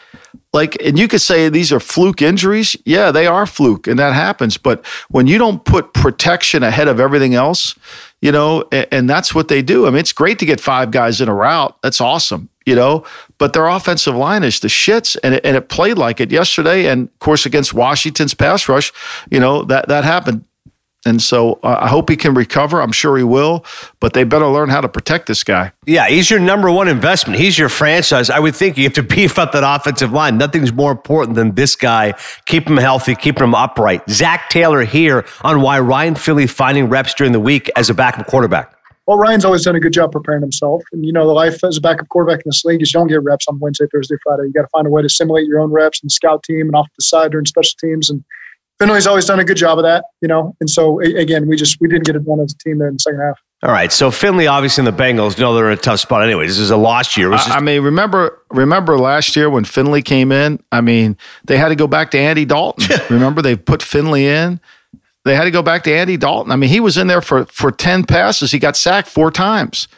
Like 0.52 0.76
and 0.82 0.98
you 0.98 1.08
could 1.08 1.20
say 1.20 1.48
these 1.48 1.72
are 1.72 1.80
fluke 1.80 2.22
injuries. 2.22 2.76
Yeah 2.84 3.10
they 3.10 3.26
are 3.26 3.46
fluke 3.46 3.86
and 3.86 3.98
that 3.98 4.14
happens. 4.14 4.56
But 4.56 4.84
when 5.08 5.26
you 5.26 5.38
don't 5.38 5.64
put 5.64 5.92
protection 5.92 6.62
ahead 6.62 6.88
of 6.88 7.00
everything 7.00 7.34
else 7.34 7.74
you 8.20 8.32
know 8.32 8.64
and, 8.72 8.86
and, 8.90 9.10
that's 9.10 9.34
what 9.34 9.48
they 9.48 9.62
do. 9.62 9.86
I 9.86 9.90
mean 9.90 10.00
it's 10.00 10.12
great 10.12 10.38
to 10.40 10.46
get 10.46 10.60
five 10.60 10.90
guys 10.90 11.20
in 11.20 11.28
a 11.28 11.34
route. 11.34 11.76
That's 11.82 12.00
awesome 12.00 12.48
you 12.66 12.74
know? 12.74 13.02
But 13.38 13.54
their 13.54 13.66
offensive 13.66 14.14
line 14.14 14.42
is 14.42 14.60
the 14.60 14.68
shits 14.68 15.16
and 15.24 15.36
it, 15.36 15.44
and 15.44 15.56
it 15.56 15.70
played 15.70 15.96
like 15.96 16.20
it 16.20 16.30
yesterday. 16.30 16.86
And 16.86 17.08
of 17.08 17.18
course 17.18 17.46
against 17.46 17.72
washington's 17.72 18.34
pass 18.34 18.68
rush 18.68 18.92
you 19.30 19.40
know 19.40 19.62
that 19.64 19.88
that 19.88 20.04
happened 20.04 20.44
and 21.06 21.22
so 21.22 21.60
uh, 21.62 21.78
I 21.80 21.88
hope 21.88 22.10
he 22.10 22.16
can 22.16 22.34
recover. 22.34 22.82
I'm 22.82 22.92
sure 22.92 23.16
he 23.16 23.22
will, 23.22 23.64
but 24.00 24.14
they 24.14 24.24
better 24.24 24.48
learn 24.48 24.68
how 24.68 24.80
to 24.80 24.88
protect 24.88 25.26
this 25.26 25.44
guy. 25.44 25.72
Yeah, 25.86 26.08
he's 26.08 26.28
your 26.28 26.40
number 26.40 26.70
one 26.70 26.88
investment. 26.88 27.38
He's 27.38 27.58
your 27.58 27.68
franchise. 27.68 28.30
I 28.30 28.38
would 28.38 28.56
think 28.56 28.76
you 28.76 28.84
have 28.84 28.94
to 28.94 29.02
beef 29.14 29.38
up 29.38 29.52
that 29.52 29.62
offensive 29.64 30.12
line. 30.12 30.38
Nothing's 30.38 30.72
more 30.72 30.90
important 30.90 31.36
than 31.36 31.54
this 31.54 31.76
guy. 31.76 32.14
Keep 32.46 32.68
him 32.68 32.76
healthy, 32.76 33.14
keep 33.14 33.40
him 33.40 33.54
upright. 33.54 34.08
Zac 34.10 34.50
Taylor 34.50 34.84
here 34.84 35.24
on 35.42 35.62
why 35.62 35.78
Ryan 35.78 36.14
Finley 36.14 36.46
finding 36.46 36.88
reps 36.88 37.14
during 37.14 37.32
the 37.32 37.40
week 37.40 37.70
as 37.76 37.90
a 37.90 37.94
backup 37.94 38.26
quarterback. 38.26 38.74
Well, 39.06 39.16
Ryan's 39.16 39.46
always 39.46 39.64
done 39.64 39.74
a 39.74 39.80
good 39.80 39.94
job 39.94 40.12
preparing 40.12 40.42
himself. 40.42 40.82
And, 40.92 41.02
you 41.02 41.14
know, 41.14 41.26
the 41.26 41.32
life 41.32 41.64
as 41.64 41.78
a 41.78 41.80
backup 41.80 42.10
quarterback 42.10 42.40
in 42.40 42.50
this 42.50 42.62
league 42.66 42.82
is 42.82 42.92
you 42.92 43.00
don't 43.00 43.06
get 43.06 43.22
reps 43.22 43.46
on 43.48 43.58
Wednesday, 43.58 43.86
Thursday, 43.90 44.16
Friday. 44.22 44.42
You 44.42 44.52
got 44.52 44.62
to 44.62 44.68
find 44.68 44.86
a 44.86 44.90
way 44.90 45.00
to 45.00 45.08
simulate 45.08 45.46
your 45.46 45.60
own 45.60 45.70
reps 45.70 46.02
and 46.02 46.12
scout 46.12 46.42
team 46.42 46.66
and 46.66 46.74
off 46.74 46.88
the 46.94 47.02
side 47.02 47.30
during 47.30 47.46
special 47.46 47.72
teams. 47.80 48.10
And 48.10 48.22
Finley's 48.78 49.06
always 49.06 49.24
done 49.24 49.40
a 49.40 49.44
good 49.44 49.56
job 49.56 49.78
of 49.78 49.84
that, 49.84 50.04
you 50.20 50.28
know. 50.28 50.54
And 50.60 50.70
so 50.70 51.00
again, 51.00 51.48
we 51.48 51.56
just 51.56 51.80
we 51.80 51.88
didn't 51.88 52.04
get 52.04 52.16
it 52.16 52.24
done 52.24 52.40
as 52.40 52.52
a 52.54 52.58
team 52.58 52.78
there 52.78 52.88
in 52.88 52.94
the 52.94 52.98
second 53.00 53.20
half. 53.20 53.38
All 53.64 53.72
right, 53.72 53.90
so 53.90 54.12
Finley, 54.12 54.46
obviously, 54.46 54.82
in 54.82 54.84
the 54.84 55.02
Bengals, 55.02 55.36
you 55.36 55.42
know 55.42 55.52
they're 55.52 55.66
in 55.66 55.76
a 55.76 55.80
tough 55.80 55.98
spot 55.98 56.22
anyway. 56.22 56.46
This 56.46 56.58
is 56.58 56.70
a 56.70 56.76
lost 56.76 57.16
year. 57.16 57.30
Just- 57.32 57.50
I 57.50 57.58
mean, 57.60 57.82
remember 57.82 58.40
remember 58.50 58.96
last 58.98 59.34
year 59.34 59.50
when 59.50 59.64
Finley 59.64 60.00
came 60.02 60.30
in? 60.30 60.62
I 60.70 60.80
mean, 60.80 61.16
they 61.44 61.56
had 61.58 61.68
to 61.68 61.74
go 61.76 61.88
back 61.88 62.12
to 62.12 62.18
Andy 62.18 62.44
Dalton. 62.44 62.88
remember 63.10 63.42
they 63.42 63.56
put 63.56 63.82
Finley 63.82 64.26
in. 64.26 64.60
They 65.24 65.34
had 65.34 65.44
to 65.44 65.50
go 65.50 65.62
back 65.62 65.82
to 65.84 65.92
Andy 65.92 66.16
Dalton. 66.16 66.52
I 66.52 66.56
mean, 66.56 66.70
he 66.70 66.78
was 66.78 66.96
in 66.96 67.08
there 67.08 67.20
for 67.20 67.46
for 67.46 67.72
ten 67.72 68.04
passes. 68.04 68.52
He 68.52 68.60
got 68.60 68.76
sacked 68.76 69.08
four 69.08 69.32
times. 69.32 69.88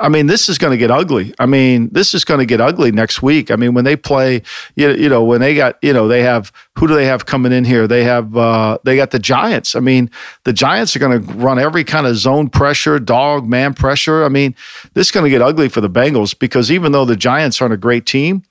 I 0.00 0.08
mean, 0.08 0.26
this 0.26 0.48
is 0.48 0.58
going 0.58 0.72
to 0.72 0.76
get 0.76 0.90
ugly. 0.90 1.32
I 1.38 1.46
mean, 1.46 1.88
this 1.92 2.14
is 2.14 2.24
going 2.24 2.40
to 2.40 2.46
get 2.46 2.60
ugly 2.60 2.90
next 2.90 3.22
week. 3.22 3.52
I 3.52 3.56
mean, 3.56 3.74
when 3.74 3.84
they 3.84 3.94
play, 3.94 4.42
you 4.74 5.08
know, 5.08 5.22
when 5.22 5.40
they 5.40 5.54
got, 5.54 5.78
you 5.82 5.92
know, 5.92 6.08
they 6.08 6.22
have 6.22 6.52
who 6.76 6.88
do 6.88 6.94
they 6.94 7.06
have 7.06 7.26
coming 7.26 7.52
in 7.52 7.64
here? 7.64 7.86
They 7.86 8.02
have 8.02 8.36
uh, 8.36 8.78
they 8.82 8.96
got 8.96 9.12
the 9.12 9.20
Giants. 9.20 9.76
I 9.76 9.80
mean, 9.80 10.10
the 10.42 10.52
Giants 10.52 10.96
are 10.96 10.98
going 10.98 11.24
to 11.24 11.32
run 11.34 11.60
every 11.60 11.84
kind 11.84 12.08
of 12.08 12.16
zone 12.16 12.48
pressure, 12.48 12.98
dog 12.98 13.46
man 13.46 13.72
pressure. 13.72 14.24
I 14.24 14.28
mean, 14.28 14.56
this 14.94 15.08
is 15.08 15.10
going 15.12 15.24
to 15.24 15.30
get 15.30 15.42
ugly 15.42 15.68
for 15.68 15.80
the 15.80 15.90
Bengals 15.90 16.36
because 16.36 16.72
even 16.72 16.90
though 16.90 17.04
the 17.04 17.16
Giants 17.16 17.62
aren't 17.62 17.74
a 17.74 17.78
great 17.78 18.04
team, 18.04 18.42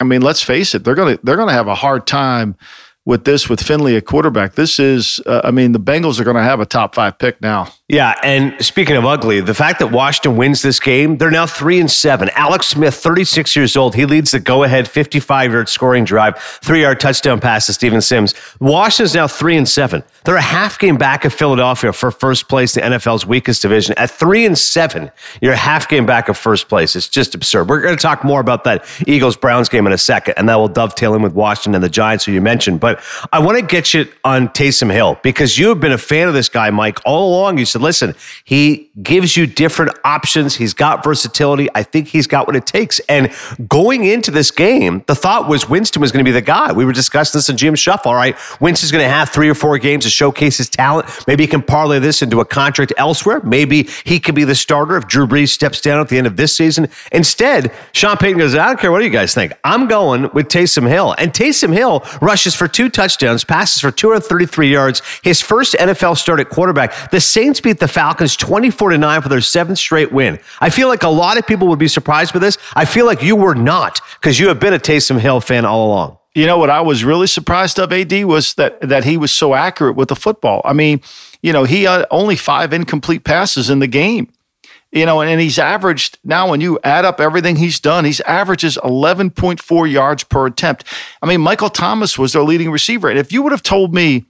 I 0.00 0.04
mean, 0.04 0.22
let's 0.22 0.42
face 0.42 0.74
it, 0.74 0.82
they're 0.82 0.96
going 0.96 1.16
to 1.16 1.22
they're 1.22 1.36
going 1.36 1.48
to 1.48 1.54
have 1.54 1.68
a 1.68 1.74
hard 1.76 2.08
time 2.08 2.56
with 3.10 3.24
this 3.24 3.48
with 3.48 3.60
Finley 3.60 3.96
at 3.96 4.04
quarterback. 4.04 4.54
This 4.54 4.78
is, 4.78 5.20
uh, 5.26 5.40
I 5.42 5.50
mean, 5.50 5.72
the 5.72 5.80
Bengals 5.80 6.20
are 6.20 6.24
going 6.24 6.36
to 6.36 6.44
have 6.44 6.60
a 6.60 6.64
top 6.64 6.94
five 6.94 7.18
pick 7.18 7.42
now. 7.42 7.66
Yeah, 7.88 8.14
and 8.22 8.64
speaking 8.64 8.94
of 8.94 9.04
ugly, 9.04 9.40
the 9.40 9.52
fact 9.52 9.80
that 9.80 9.90
Washington 9.90 10.36
wins 10.36 10.62
this 10.62 10.78
game, 10.78 11.18
they're 11.18 11.28
now 11.28 11.44
three 11.44 11.80
and 11.80 11.90
seven. 11.90 12.30
Alex 12.36 12.68
Smith, 12.68 12.94
36 12.94 13.56
years 13.56 13.76
old, 13.76 13.96
he 13.96 14.06
leads 14.06 14.30
the 14.30 14.38
go-ahead 14.38 14.84
55-yard 14.84 15.68
scoring 15.68 16.04
drive, 16.04 16.38
three-yard 16.38 17.00
touchdown 17.00 17.40
pass 17.40 17.66
to 17.66 17.72
Steven 17.72 18.00
Sims. 18.00 18.32
Washington's 18.60 19.16
now 19.16 19.26
three 19.26 19.56
and 19.56 19.68
seven. 19.68 20.04
They're 20.24 20.36
a 20.36 20.40
half 20.40 20.78
game 20.78 20.96
back 20.96 21.24
of 21.24 21.34
Philadelphia 21.34 21.92
for 21.92 22.12
first 22.12 22.48
place 22.48 22.74
the 22.74 22.80
NFL's 22.80 23.26
weakest 23.26 23.62
division. 23.62 23.96
At 23.98 24.08
three 24.12 24.46
and 24.46 24.56
seven, 24.56 25.10
you're 25.42 25.54
a 25.54 25.56
half 25.56 25.88
game 25.88 26.06
back 26.06 26.28
of 26.28 26.38
first 26.38 26.68
place. 26.68 26.94
It's 26.94 27.08
just 27.08 27.34
absurd. 27.34 27.68
We're 27.68 27.80
going 27.80 27.96
to 27.96 28.00
talk 28.00 28.22
more 28.22 28.40
about 28.40 28.62
that 28.64 28.84
Eagles 29.08 29.36
Browns 29.36 29.68
game 29.68 29.88
in 29.88 29.92
a 29.92 29.98
second, 29.98 30.34
and 30.36 30.48
that 30.48 30.54
will 30.54 30.68
dovetail 30.68 31.16
in 31.16 31.22
with 31.22 31.32
Washington 31.32 31.74
and 31.74 31.82
the 31.82 31.88
Giants, 31.88 32.24
who 32.24 32.30
you 32.30 32.40
mentioned. 32.40 32.78
But 32.78 32.99
I 33.32 33.38
want 33.40 33.58
to 33.58 33.64
get 33.64 33.94
you 33.94 34.06
on 34.24 34.48
Taysom 34.48 34.92
Hill 34.92 35.18
because 35.22 35.58
you 35.58 35.68
have 35.68 35.80
been 35.80 35.92
a 35.92 35.98
fan 35.98 36.28
of 36.28 36.34
this 36.34 36.48
guy, 36.48 36.70
Mike, 36.70 36.98
all 37.04 37.28
along. 37.30 37.58
You 37.58 37.64
said 37.64 37.82
listen, 37.82 38.14
he 38.44 38.90
gives 39.02 39.36
you 39.36 39.46
different 39.46 39.96
options. 40.04 40.56
He's 40.56 40.74
got 40.74 41.02
versatility. 41.02 41.68
I 41.74 41.82
think 41.82 42.08
he's 42.08 42.26
got 42.26 42.46
what 42.46 42.56
it 42.56 42.66
takes. 42.66 43.00
And 43.08 43.32
going 43.68 44.04
into 44.04 44.30
this 44.30 44.50
game, 44.50 45.04
the 45.06 45.14
thought 45.14 45.48
was 45.48 45.68
Winston 45.68 46.00
was 46.00 46.12
going 46.12 46.24
to 46.24 46.28
be 46.28 46.32
the 46.32 46.40
guy. 46.40 46.72
We 46.72 46.84
were 46.84 46.92
discussing 46.92 47.38
this 47.38 47.48
in 47.48 47.56
GM 47.56 47.78
Shuffle. 47.78 48.10
All 48.10 48.16
right, 48.16 48.36
Winston's 48.60 48.92
going 48.92 49.04
to 49.04 49.08
have 49.08 49.30
three 49.30 49.48
or 49.48 49.54
four 49.54 49.78
games 49.78 50.04
to 50.04 50.10
showcase 50.10 50.58
his 50.58 50.68
talent. 50.68 51.08
Maybe 51.26 51.44
he 51.44 51.46
can 51.46 51.62
parlay 51.62 51.98
this 51.98 52.22
into 52.22 52.40
a 52.40 52.44
contract 52.44 52.92
elsewhere. 52.96 53.40
Maybe 53.42 53.88
he 54.04 54.20
can 54.20 54.34
be 54.34 54.44
the 54.44 54.54
starter 54.54 54.96
if 54.96 55.06
Drew 55.06 55.26
Brees 55.26 55.48
steps 55.48 55.80
down 55.80 56.00
at 56.00 56.08
the 56.08 56.18
end 56.18 56.26
of 56.26 56.36
this 56.36 56.56
season. 56.56 56.88
Instead, 57.12 57.72
Sean 57.92 58.16
Payton 58.16 58.38
goes, 58.38 58.54
I 58.54 58.66
don't 58.66 58.78
care 58.78 58.92
what 58.92 58.98
do 58.98 59.04
you 59.04 59.10
guys 59.10 59.34
think. 59.34 59.52
I'm 59.64 59.88
going 59.88 60.30
with 60.32 60.48
Taysom 60.48 60.88
Hill. 60.88 61.14
And 61.18 61.32
Taysom 61.32 61.72
Hill 61.72 62.04
rushes 62.20 62.54
for 62.54 62.68
two 62.68 62.89
touchdowns, 62.90 63.44
passes 63.44 63.80
for 63.80 63.90
233 63.90 64.70
yards. 64.70 65.02
His 65.22 65.40
first 65.40 65.74
NFL 65.74 66.18
start 66.18 66.40
at 66.40 66.48
quarterback. 66.48 67.10
The 67.10 67.20
Saints 67.20 67.60
beat 67.60 67.78
the 67.78 67.88
Falcons 67.88 68.36
24 68.36 68.90
to 68.90 68.98
9 68.98 69.22
for 69.22 69.28
their 69.28 69.40
seventh 69.40 69.78
straight 69.78 70.12
win. 70.12 70.38
I 70.60 70.70
feel 70.70 70.88
like 70.88 71.02
a 71.02 71.08
lot 71.08 71.38
of 71.38 71.46
people 71.46 71.68
would 71.68 71.78
be 71.78 71.88
surprised 71.88 72.32
by 72.32 72.40
this. 72.40 72.58
I 72.74 72.84
feel 72.84 73.06
like 73.06 73.22
you 73.22 73.36
were 73.36 73.54
not 73.54 74.00
because 74.20 74.38
you 74.38 74.48
have 74.48 74.60
been 74.60 74.74
a 74.74 74.78
Taysom 74.78 75.18
Hill 75.18 75.40
fan 75.40 75.64
all 75.64 75.86
along. 75.86 76.18
You 76.34 76.46
know 76.46 76.58
what 76.58 76.70
I 76.70 76.80
was 76.80 77.02
really 77.02 77.26
surprised 77.26 77.78
of 77.80 77.92
AD 77.92 78.24
was 78.24 78.54
that 78.54 78.80
that 78.82 79.04
he 79.04 79.16
was 79.16 79.32
so 79.32 79.54
accurate 79.54 79.96
with 79.96 80.08
the 80.08 80.16
football. 80.16 80.62
I 80.64 80.72
mean, 80.72 81.00
you 81.42 81.52
know, 81.52 81.64
he 81.64 81.84
had 81.84 82.06
only 82.10 82.36
five 82.36 82.72
incomplete 82.72 83.24
passes 83.24 83.68
in 83.68 83.80
the 83.80 83.88
game. 83.88 84.28
You 84.92 85.06
know, 85.06 85.20
and 85.20 85.40
he's 85.40 85.58
averaged 85.58 86.18
now 86.24 86.50
when 86.50 86.60
you 86.60 86.78
add 86.82 87.04
up 87.04 87.20
everything 87.20 87.56
he's 87.56 87.78
done, 87.78 88.04
he's 88.04 88.20
averages 88.22 88.76
11.4 88.82 89.90
yards 89.90 90.24
per 90.24 90.46
attempt. 90.46 90.84
I 91.22 91.26
mean, 91.26 91.40
Michael 91.40 91.70
Thomas 91.70 92.18
was 92.18 92.32
their 92.32 92.42
leading 92.42 92.72
receiver. 92.72 93.08
And 93.08 93.18
if 93.18 93.32
you 93.32 93.42
would 93.42 93.52
have 93.52 93.62
told 93.62 93.94
me 93.94 94.26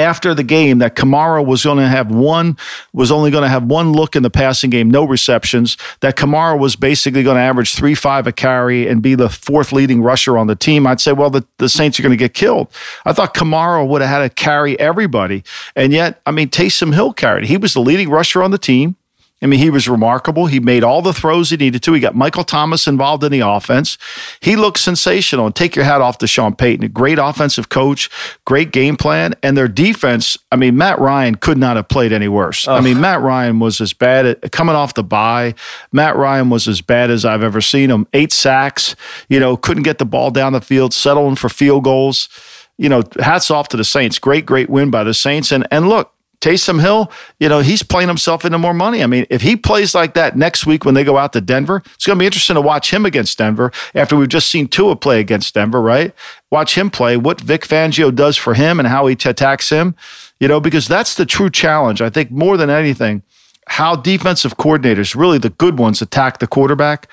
after 0.00 0.34
the 0.34 0.42
game 0.42 0.78
that 0.78 0.96
Kamara 0.96 1.44
was 1.44 1.62
going 1.62 1.76
to 1.76 1.86
have 1.86 2.10
one, 2.10 2.56
was 2.92 3.12
only 3.12 3.30
going 3.30 3.42
to 3.42 3.48
have 3.48 3.64
one 3.64 3.92
look 3.92 4.16
in 4.16 4.22
the 4.22 4.30
passing 4.30 4.70
game, 4.70 4.90
no 4.90 5.04
receptions, 5.04 5.76
that 6.00 6.16
Kamara 6.16 6.58
was 6.58 6.74
basically 6.74 7.22
going 7.22 7.36
to 7.36 7.42
average 7.42 7.74
three, 7.74 7.94
five 7.94 8.26
a 8.26 8.32
carry 8.32 8.88
and 8.88 9.02
be 9.02 9.14
the 9.14 9.28
fourth 9.28 9.72
leading 9.72 10.02
rusher 10.02 10.38
on 10.38 10.46
the 10.46 10.56
team, 10.56 10.86
I'd 10.86 11.00
say, 11.00 11.12
well, 11.12 11.30
the, 11.30 11.46
the 11.58 11.68
Saints 11.68 12.00
are 12.00 12.02
going 12.02 12.10
to 12.12 12.16
get 12.16 12.32
killed. 12.32 12.72
I 13.04 13.12
thought 13.12 13.34
Kamara 13.34 13.86
would 13.86 14.00
have 14.00 14.10
had 14.10 14.18
to 14.20 14.30
carry 14.30 14.78
everybody. 14.80 15.44
And 15.76 15.92
yet, 15.92 16.20
I 16.24 16.30
mean, 16.30 16.48
Taysom 16.48 16.94
Hill 16.94 17.12
carried. 17.12 17.44
He 17.44 17.58
was 17.58 17.74
the 17.74 17.80
leading 17.80 18.08
rusher 18.08 18.42
on 18.42 18.50
the 18.50 18.58
team. 18.58 18.96
I 19.42 19.46
mean, 19.46 19.58
he 19.58 19.70
was 19.70 19.88
remarkable. 19.88 20.46
He 20.46 20.60
made 20.60 20.84
all 20.84 21.00
the 21.00 21.14
throws 21.14 21.50
he 21.50 21.56
needed 21.56 21.82
to. 21.84 21.94
He 21.94 22.00
got 22.00 22.14
Michael 22.14 22.44
Thomas 22.44 22.86
involved 22.86 23.24
in 23.24 23.32
the 23.32 23.40
offense. 23.40 23.96
He 24.40 24.54
looked 24.54 24.78
sensational. 24.78 25.46
And 25.46 25.54
take 25.54 25.74
your 25.74 25.84
hat 25.84 26.00
off 26.00 26.18
to 26.18 26.26
Sean 26.26 26.54
Payton. 26.54 26.84
A 26.84 26.88
great 26.88 27.18
offensive 27.18 27.70
coach, 27.70 28.10
great 28.44 28.70
game 28.70 28.96
plan. 28.96 29.34
And 29.42 29.56
their 29.56 29.68
defense, 29.68 30.36
I 30.52 30.56
mean, 30.56 30.76
Matt 30.76 30.98
Ryan 30.98 31.36
could 31.36 31.56
not 31.56 31.76
have 31.76 31.88
played 31.88 32.12
any 32.12 32.28
worse. 32.28 32.68
I 32.68 32.80
mean, 32.80 33.00
Matt 33.00 33.20
Ryan 33.20 33.60
was 33.60 33.80
as 33.80 33.94
bad 33.94 34.26
at, 34.26 34.52
coming 34.52 34.74
off 34.74 34.94
the 34.94 35.02
bye. 35.02 35.54
Matt 35.90 36.16
Ryan 36.16 36.50
was 36.50 36.68
as 36.68 36.82
bad 36.82 37.10
as 37.10 37.24
I've 37.24 37.42
ever 37.42 37.62
seen 37.62 37.90
him. 37.90 38.06
Eight 38.12 38.32
sacks, 38.32 38.94
you 39.28 39.40
know, 39.40 39.56
couldn't 39.56 39.84
get 39.84 39.98
the 39.98 40.06
ball 40.06 40.30
down 40.30 40.52
the 40.52 40.60
field, 40.60 40.92
settling 40.92 41.36
for 41.36 41.48
field 41.48 41.84
goals. 41.84 42.28
You 42.76 42.88
know, 42.88 43.02
hats 43.20 43.50
off 43.50 43.68
to 43.68 43.76
the 43.76 43.84
Saints. 43.84 44.18
Great, 44.18 44.46
great 44.46 44.70
win 44.70 44.90
by 44.90 45.04
the 45.04 45.14
Saints. 45.14 45.52
And 45.52 45.66
and 45.70 45.88
look, 45.88 46.12
Taysom 46.40 46.80
Hill, 46.80 47.10
you 47.38 47.48
know, 47.48 47.60
he's 47.60 47.82
playing 47.82 48.08
himself 48.08 48.44
into 48.44 48.58
more 48.58 48.72
money. 48.72 49.02
I 49.02 49.06
mean, 49.06 49.26
if 49.28 49.42
he 49.42 49.56
plays 49.56 49.94
like 49.94 50.14
that 50.14 50.36
next 50.36 50.64
week 50.64 50.84
when 50.84 50.94
they 50.94 51.04
go 51.04 51.18
out 51.18 51.32
to 51.34 51.40
Denver, 51.40 51.82
it's 51.94 52.06
going 52.06 52.18
to 52.18 52.20
be 52.20 52.26
interesting 52.26 52.54
to 52.54 52.62
watch 52.62 52.92
him 52.92 53.04
against 53.04 53.36
Denver 53.36 53.70
after 53.94 54.16
we've 54.16 54.28
just 54.28 54.50
seen 54.50 54.66
Tua 54.66 54.96
play 54.96 55.20
against 55.20 55.54
Denver, 55.54 55.82
right? 55.82 56.14
Watch 56.50 56.78
him 56.78 56.90
play, 56.90 57.16
what 57.16 57.40
Vic 57.40 57.66
Fangio 57.66 58.14
does 58.14 58.36
for 58.36 58.54
him 58.54 58.78
and 58.78 58.88
how 58.88 59.06
he 59.06 59.12
attacks 59.12 59.68
him, 59.68 59.94
you 60.38 60.48
know, 60.48 60.60
because 60.60 60.88
that's 60.88 61.14
the 61.14 61.26
true 61.26 61.50
challenge. 61.50 62.00
I 62.00 62.08
think 62.08 62.30
more 62.30 62.56
than 62.56 62.70
anything, 62.70 63.22
how 63.66 63.94
defensive 63.94 64.56
coordinators, 64.56 65.14
really 65.14 65.38
the 65.38 65.50
good 65.50 65.78
ones, 65.78 66.02
attack 66.02 66.38
the 66.38 66.46
quarterback 66.46 67.08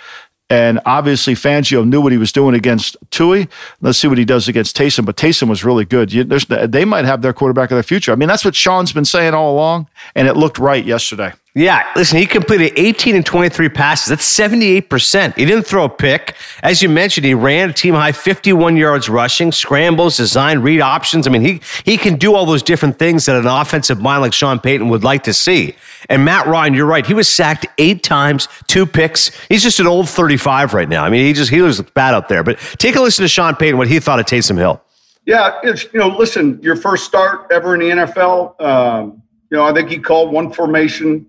and 0.49 0.79
obviously, 0.85 1.33
Fangio 1.33 1.85
knew 1.85 1.99
what 1.99 2.13
he 2.13 2.17
was 2.17 2.31
doing 2.31 2.55
against 2.55 2.95
Tua. 3.11 3.47
Let's 3.81 3.97
see 3.97 4.07
what 4.07 4.17
he 4.17 4.23
does 4.23 4.47
against 4.47 4.77
Taysom. 4.77 5.05
But 5.05 5.17
Taysom 5.17 5.49
was 5.49 5.65
really 5.65 5.83
good. 5.83 6.13
You, 6.13 6.23
they 6.23 6.85
might 6.85 7.03
have 7.03 7.21
their 7.21 7.33
quarterback 7.33 7.69
of 7.71 7.77
the 7.77 7.83
future. 7.83 8.13
I 8.13 8.15
mean, 8.15 8.29
that's 8.29 8.45
what 8.45 8.55
Sean's 8.55 8.93
been 8.93 9.05
saying 9.05 9.33
all 9.33 9.53
along, 9.53 9.89
and 10.15 10.27
it 10.27 10.37
looked 10.37 10.57
right 10.57 10.85
yesterday. 10.85 11.33
Yeah, 11.57 11.91
listen, 11.95 12.19
he 12.19 12.27
completed 12.27 12.73
18 12.75 13.15
and 13.15 13.25
23 13.25 13.69
passes. 13.69 14.09
That's 14.09 14.31
78%. 14.31 15.35
He 15.35 15.43
didn't 15.43 15.63
throw 15.63 15.85
a 15.85 15.89
pick. 15.89 16.35
As 16.61 16.83
you 16.83 16.87
mentioned, 16.87 17.25
he 17.25 17.33
ran 17.33 17.71
a 17.71 17.73
team 17.73 17.95
high 17.95 18.11
51 18.11 18.77
yards 18.77 19.09
rushing, 19.09 19.51
scrambles, 19.51 20.17
design, 20.17 20.59
read 20.59 20.81
options. 20.81 21.25
I 21.25 21.31
mean, 21.31 21.41
he 21.41 21.59
he 21.83 21.97
can 21.97 22.17
do 22.17 22.35
all 22.35 22.45
those 22.45 22.61
different 22.61 22.99
things 22.99 23.25
that 23.25 23.35
an 23.35 23.47
offensive 23.47 23.99
mind 23.99 24.21
like 24.21 24.33
Sean 24.33 24.59
Payton 24.59 24.87
would 24.89 25.03
like 25.03 25.23
to 25.23 25.33
see. 25.33 25.73
And 26.09 26.23
Matt 26.23 26.45
Ryan, 26.45 26.75
you're 26.75 26.85
right. 26.85 27.03
He 27.03 27.15
was 27.15 27.27
sacked 27.27 27.65
eight 27.79 28.03
times, 28.03 28.47
two 28.67 28.85
picks. 28.85 29.31
He's 29.47 29.63
just 29.63 29.79
an 29.79 29.87
old 29.87 30.07
35 30.07 30.75
right 30.75 30.87
now. 30.87 31.03
I 31.03 31.09
mean, 31.09 31.25
he 31.25 31.33
just 31.33 31.49
he 31.49 31.59
looks 31.63 31.81
bad 31.81 32.13
out 32.13 32.29
there. 32.29 32.43
But 32.43 32.59
take 32.77 32.95
a 32.95 33.01
listen 33.01 33.23
to 33.23 33.29
Sean 33.29 33.55
Payton, 33.55 33.79
what 33.79 33.87
he 33.87 33.99
thought 33.99 34.19
of 34.19 34.27
Taysom 34.27 34.59
Hill. 34.59 34.79
Yeah, 35.25 35.59
it's 35.63 35.85
you 35.91 35.99
know, 35.99 36.09
listen, 36.09 36.61
your 36.61 36.75
first 36.75 37.05
start 37.05 37.47
ever 37.51 37.73
in 37.73 37.79
the 37.79 38.05
NFL. 38.05 38.61
Um, 38.61 39.23
you 39.49 39.57
know, 39.57 39.65
I 39.65 39.73
think 39.73 39.89
he 39.89 39.97
called 39.97 40.31
one 40.31 40.53
formation 40.53 41.25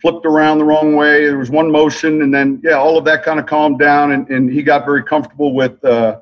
flipped 0.00 0.26
around 0.26 0.58
the 0.58 0.64
wrong 0.64 0.96
way. 0.96 1.26
There 1.26 1.38
was 1.38 1.50
one 1.50 1.70
motion, 1.70 2.22
and 2.22 2.32
then 2.32 2.60
yeah, 2.64 2.72
all 2.72 2.96
of 2.96 3.04
that 3.04 3.22
kind 3.22 3.38
of 3.38 3.46
calmed 3.46 3.78
down, 3.78 4.12
and, 4.12 4.28
and 4.28 4.50
he 4.50 4.62
got 4.62 4.84
very 4.84 5.02
comfortable 5.02 5.54
with 5.54 5.82
uh, 5.84 6.20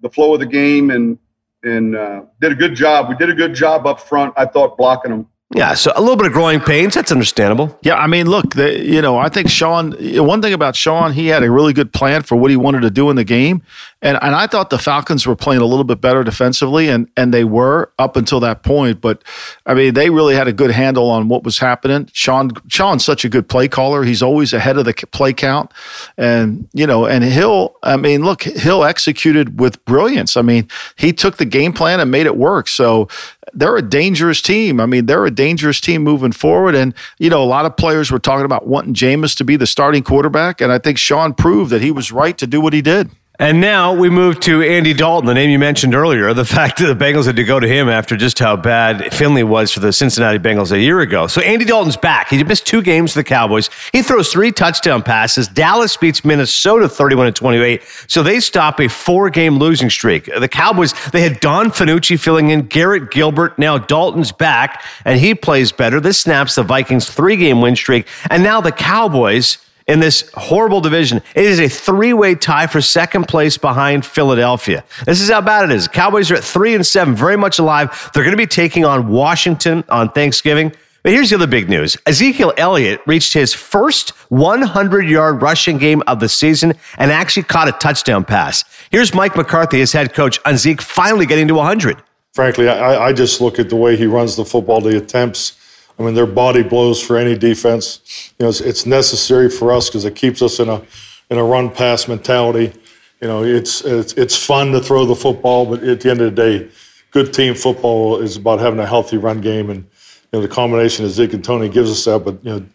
the 0.00 0.10
flow 0.10 0.34
of 0.34 0.40
the 0.40 0.46
game, 0.46 0.90
and 0.90 1.18
and 1.62 1.96
uh, 1.96 2.22
did 2.40 2.52
a 2.52 2.56
good 2.56 2.74
job. 2.74 3.08
We 3.08 3.16
did 3.16 3.30
a 3.30 3.34
good 3.34 3.54
job 3.54 3.86
up 3.86 4.00
front. 4.00 4.34
I 4.36 4.46
thought 4.46 4.76
blocking 4.76 5.12
him. 5.12 5.26
Yeah, 5.54 5.74
so 5.74 5.92
a 5.94 6.00
little 6.00 6.16
bit 6.16 6.26
of 6.26 6.32
growing 6.32 6.60
pains. 6.60 6.94
That's 6.94 7.12
understandable. 7.12 7.78
Yeah, 7.82 7.96
I 7.96 8.06
mean, 8.06 8.26
look, 8.26 8.54
the, 8.54 8.82
you 8.82 9.02
know, 9.02 9.18
I 9.18 9.28
think 9.28 9.50
Sean. 9.50 9.92
One 10.24 10.40
thing 10.40 10.54
about 10.54 10.74
Sean, 10.74 11.12
he 11.12 11.26
had 11.26 11.42
a 11.42 11.50
really 11.50 11.74
good 11.74 11.92
plan 11.92 12.22
for 12.22 12.36
what 12.36 12.50
he 12.50 12.56
wanted 12.56 12.80
to 12.80 12.90
do 12.90 13.10
in 13.10 13.16
the 13.16 13.24
game, 13.24 13.62
and 14.02 14.18
and 14.20 14.34
I 14.34 14.46
thought 14.48 14.70
the 14.70 14.78
Falcons 14.78 15.26
were 15.26 15.36
playing 15.36 15.62
a 15.62 15.64
little 15.64 15.84
bit 15.84 16.00
better 16.00 16.24
defensively, 16.24 16.88
and 16.88 17.08
and 17.16 17.32
they 17.32 17.44
were 17.44 17.92
up 17.98 18.16
until 18.16 18.40
that 18.40 18.62
point. 18.62 19.00
But 19.00 19.22
I 19.64 19.74
mean, 19.74 19.94
they 19.94 20.10
really 20.10 20.34
had 20.34 20.48
a 20.48 20.52
good 20.52 20.72
handle 20.72 21.08
on 21.08 21.28
what 21.28 21.44
was 21.44 21.60
happening. 21.60 22.10
Sean 22.12 22.50
Sean's 22.68 23.04
such 23.04 23.24
a 23.24 23.28
good 23.28 23.48
play 23.48 23.68
caller. 23.68 24.02
He's 24.02 24.22
always 24.22 24.52
ahead 24.52 24.76
of 24.76 24.84
the 24.84 24.94
play 25.12 25.32
count, 25.32 25.72
and 26.18 26.68
you 26.72 26.86
know, 26.86 27.06
and 27.06 27.22
Hill. 27.22 27.76
I 27.84 27.96
mean, 27.96 28.24
look, 28.24 28.42
Hill 28.42 28.84
executed 28.84 29.60
with 29.60 29.82
brilliance. 29.84 30.36
I 30.36 30.42
mean, 30.42 30.68
he 30.96 31.12
took 31.12 31.36
the 31.36 31.44
game 31.44 31.72
plan 31.72 32.00
and 32.00 32.10
made 32.10 32.26
it 32.26 32.36
work. 32.36 32.66
So 32.68 33.08
they're 33.52 33.76
a 33.76 33.82
dangerous 33.82 34.40
team. 34.40 34.80
I 34.80 34.86
mean, 34.86 35.06
they're 35.06 35.26
a 35.26 35.30
dangerous 35.30 35.80
team 35.80 36.02
moving 36.02 36.32
forward. 36.32 36.74
And, 36.74 36.94
you 37.18 37.28
know, 37.28 37.42
a 37.42 37.44
lot 37.44 37.66
of 37.66 37.76
players 37.76 38.10
were 38.10 38.18
talking 38.18 38.44
about 38.44 38.66
wanting 38.66 38.94
Jameis 38.94 39.36
to 39.36 39.44
be 39.44 39.56
the 39.56 39.66
starting 39.66 40.02
quarterback. 40.02 40.60
And 40.60 40.72
I 40.72 40.78
think 40.78 40.98
Sean 40.98 41.34
proved 41.34 41.70
that 41.70 41.82
he 41.82 41.90
was 41.90 42.12
right 42.12 42.36
to 42.38 42.46
do 42.46 42.60
what 42.60 42.72
he 42.72 42.82
did. 42.82 43.10
And 43.42 43.60
now 43.60 43.92
we 43.92 44.08
move 44.08 44.38
to 44.42 44.62
Andy 44.62 44.94
Dalton, 44.94 45.26
the 45.26 45.34
name 45.34 45.50
you 45.50 45.58
mentioned 45.58 45.96
earlier. 45.96 46.32
The 46.32 46.44
fact 46.44 46.78
that 46.78 46.86
the 46.86 47.04
Bengals 47.04 47.26
had 47.26 47.34
to 47.34 47.42
go 47.42 47.58
to 47.58 47.66
him 47.66 47.88
after 47.88 48.16
just 48.16 48.38
how 48.38 48.54
bad 48.54 49.12
Finley 49.12 49.42
was 49.42 49.72
for 49.72 49.80
the 49.80 49.92
Cincinnati 49.92 50.38
Bengals 50.38 50.70
a 50.70 50.78
year 50.78 51.00
ago. 51.00 51.26
So 51.26 51.40
Andy 51.40 51.64
Dalton's 51.64 51.96
back. 51.96 52.28
He 52.28 52.44
missed 52.44 52.68
two 52.68 52.82
games 52.82 53.14
for 53.14 53.18
the 53.18 53.24
Cowboys. 53.24 53.68
He 53.90 54.00
throws 54.00 54.30
three 54.30 54.52
touchdown 54.52 55.02
passes. 55.02 55.48
Dallas 55.48 55.96
beats 55.96 56.24
Minnesota 56.24 56.88
31 56.88 57.26
to 57.26 57.32
28. 57.32 57.82
So 58.06 58.22
they 58.22 58.38
stop 58.38 58.78
a 58.78 58.86
four 58.86 59.28
game 59.28 59.58
losing 59.58 59.90
streak. 59.90 60.26
The 60.26 60.46
Cowboys, 60.46 60.94
they 61.10 61.22
had 61.22 61.40
Ben 61.40 61.72
DiNucci 61.72 62.20
filling 62.20 62.50
in, 62.50 62.68
Garrett 62.68 63.10
Gilbert. 63.10 63.58
Now 63.58 63.76
Dalton's 63.76 64.30
back 64.30 64.84
and 65.04 65.18
he 65.18 65.34
plays 65.34 65.72
better. 65.72 65.98
This 65.98 66.20
snaps 66.20 66.54
the 66.54 66.62
Vikings 66.62 67.10
three 67.10 67.34
game 67.34 67.60
win 67.60 67.74
streak. 67.74 68.06
And 68.30 68.44
now 68.44 68.60
the 68.60 68.70
Cowboys 68.70 69.58
in 69.86 70.00
this 70.00 70.30
horrible 70.34 70.80
division. 70.80 71.22
It 71.34 71.44
is 71.44 71.60
a 71.60 71.68
three 71.68 72.12
way 72.12 72.34
tie 72.34 72.66
for 72.66 72.80
second 72.80 73.28
place 73.28 73.58
behind 73.58 74.04
Philadelphia. 74.04 74.84
This 75.06 75.20
is 75.20 75.30
how 75.30 75.40
bad 75.40 75.70
it 75.70 75.74
is. 75.74 75.88
Cowboys 75.88 76.30
are 76.30 76.36
at 76.36 76.44
three 76.44 76.74
and 76.74 76.86
seven, 76.86 77.14
very 77.14 77.36
much 77.36 77.58
alive. 77.58 78.10
They're 78.14 78.24
going 78.24 78.32
to 78.32 78.36
be 78.36 78.46
taking 78.46 78.84
on 78.84 79.08
Washington 79.08 79.84
on 79.88 80.10
Thanksgiving. 80.10 80.72
But 81.02 81.12
here's 81.12 81.30
the 81.30 81.36
other 81.36 81.48
big 81.48 81.68
news 81.68 81.96
Ezekiel 82.06 82.52
Elliott 82.56 83.00
reached 83.06 83.32
his 83.34 83.52
first 83.52 84.10
100 84.30 85.08
yard 85.08 85.42
rushing 85.42 85.78
game 85.78 86.02
of 86.06 86.20
the 86.20 86.28
season 86.28 86.74
and 86.96 87.10
actually 87.10 87.42
caught 87.42 87.68
a 87.68 87.72
touchdown 87.72 88.24
pass. 88.24 88.64
Here's 88.90 89.12
Mike 89.12 89.36
McCarthy, 89.36 89.78
his 89.78 89.92
head 89.92 90.14
coach, 90.14 90.38
on 90.44 90.56
Zeke 90.56 90.80
finally 90.80 91.26
getting 91.26 91.48
to 91.48 91.54
100. 91.54 92.00
Frankly, 92.34 92.68
I, 92.68 93.08
I 93.08 93.12
just 93.12 93.40
look 93.40 93.58
at 93.58 93.68
the 93.68 93.76
way 93.76 93.96
he 93.96 94.06
runs 94.06 94.36
the 94.36 94.44
football, 94.44 94.80
the 94.80 94.96
attempts. 94.96 95.58
I 95.98 96.02
mean, 96.02 96.14
their 96.14 96.26
body 96.26 96.62
blows 96.62 97.00
for 97.02 97.16
any 97.16 97.36
defense. 97.36 98.32
You 98.38 98.44
know, 98.44 98.50
it's, 98.50 98.60
it's 98.60 98.86
necessary 98.86 99.48
for 99.50 99.72
us 99.72 99.88
because 99.88 100.04
it 100.04 100.16
keeps 100.16 100.42
us 100.42 100.58
in 100.58 100.68
a 100.68 100.82
in 101.30 101.38
a 101.38 101.44
run 101.44 101.70
pass 101.70 102.08
mentality. 102.08 102.72
You 103.20 103.28
know, 103.28 103.44
it's, 103.44 103.82
it's 103.82 104.12
it's 104.14 104.36
fun 104.36 104.72
to 104.72 104.80
throw 104.80 105.04
the 105.04 105.14
football, 105.14 105.66
but 105.66 105.82
at 105.84 106.00
the 106.00 106.10
end 106.10 106.20
of 106.20 106.34
the 106.34 106.42
day, 106.42 106.70
good 107.10 107.32
team 107.32 107.54
football 107.54 108.20
is 108.20 108.36
about 108.36 108.58
having 108.60 108.80
a 108.80 108.86
healthy 108.86 109.16
run 109.16 109.40
game 109.40 109.70
and 109.70 109.86
you 110.32 110.38
know, 110.38 110.42
the 110.46 110.48
combination 110.48 111.04
of 111.04 111.10
Zeke 111.10 111.34
and 111.34 111.44
Tony 111.44 111.68
gives 111.68 111.90
us 111.90 112.04
that. 112.06 112.24
But 112.24 112.44
you 112.44 112.50
know, 112.50 112.66